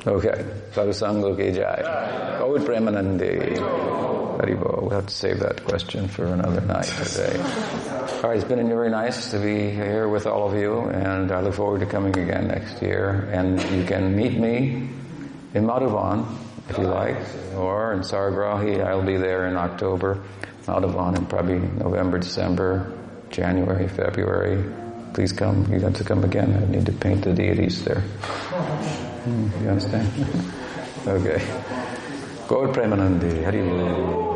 Okay. 0.05 0.45
Sadhusango 0.71 1.35
ke 1.35 1.53
jai. 1.53 2.39
Gaura 2.39 2.59
Premanande. 2.59 3.57
Haribol. 4.41 4.81
We'll 4.81 4.89
have 4.89 5.07
to 5.07 5.13
save 5.13 5.39
that 5.39 5.63
question 5.65 6.07
for 6.07 6.25
another 6.25 6.61
night 6.61 6.85
today. 6.85 7.37
It's 8.23 8.43
been 8.43 8.67
very 8.69 8.91
nice 8.91 9.31
to 9.31 9.39
be 9.39 9.71
here 9.71 10.07
with 10.07 10.27
all 10.27 10.47
of 10.47 10.53
you, 10.55 10.81
and 10.81 11.31
I 11.31 11.41
look 11.41 11.55
forward 11.55 11.79
to 11.79 11.87
coming 11.87 12.15
again 12.17 12.49
next 12.49 12.79
year. 12.79 13.27
And 13.33 13.59
you 13.71 13.83
can 13.83 14.15
meet 14.15 14.37
me 14.37 14.87
in 15.55 15.65
Madhuvan, 15.65 16.37
if 16.69 16.77
you 16.77 16.83
like, 16.83 17.17
or 17.55 17.93
in 17.93 18.01
Saragrahi. 18.01 18.85
I'll 18.85 19.03
be 19.03 19.17
there 19.17 19.47
in 19.47 19.57
October. 19.57 20.23
Madhuvan 20.67 21.17
in 21.17 21.25
probably 21.25 21.59
November, 21.59 22.19
December, 22.19 22.93
January, 23.31 23.87
February. 23.87 24.63
Please 25.15 25.33
come. 25.33 25.65
You 25.73 25.79
have 25.79 25.95
to 25.95 26.03
come 26.03 26.23
again. 26.23 26.53
I 26.53 26.71
need 26.71 26.85
to 26.85 26.93
paint 26.93 27.23
the 27.23 27.33
deities 27.33 27.83
there. 27.83 28.03
You 29.25 29.67
understand? 29.67 30.07
okay. 31.07 31.39
Gaura 32.47 32.71
Premanande. 32.71 33.43
Hari 33.43 34.30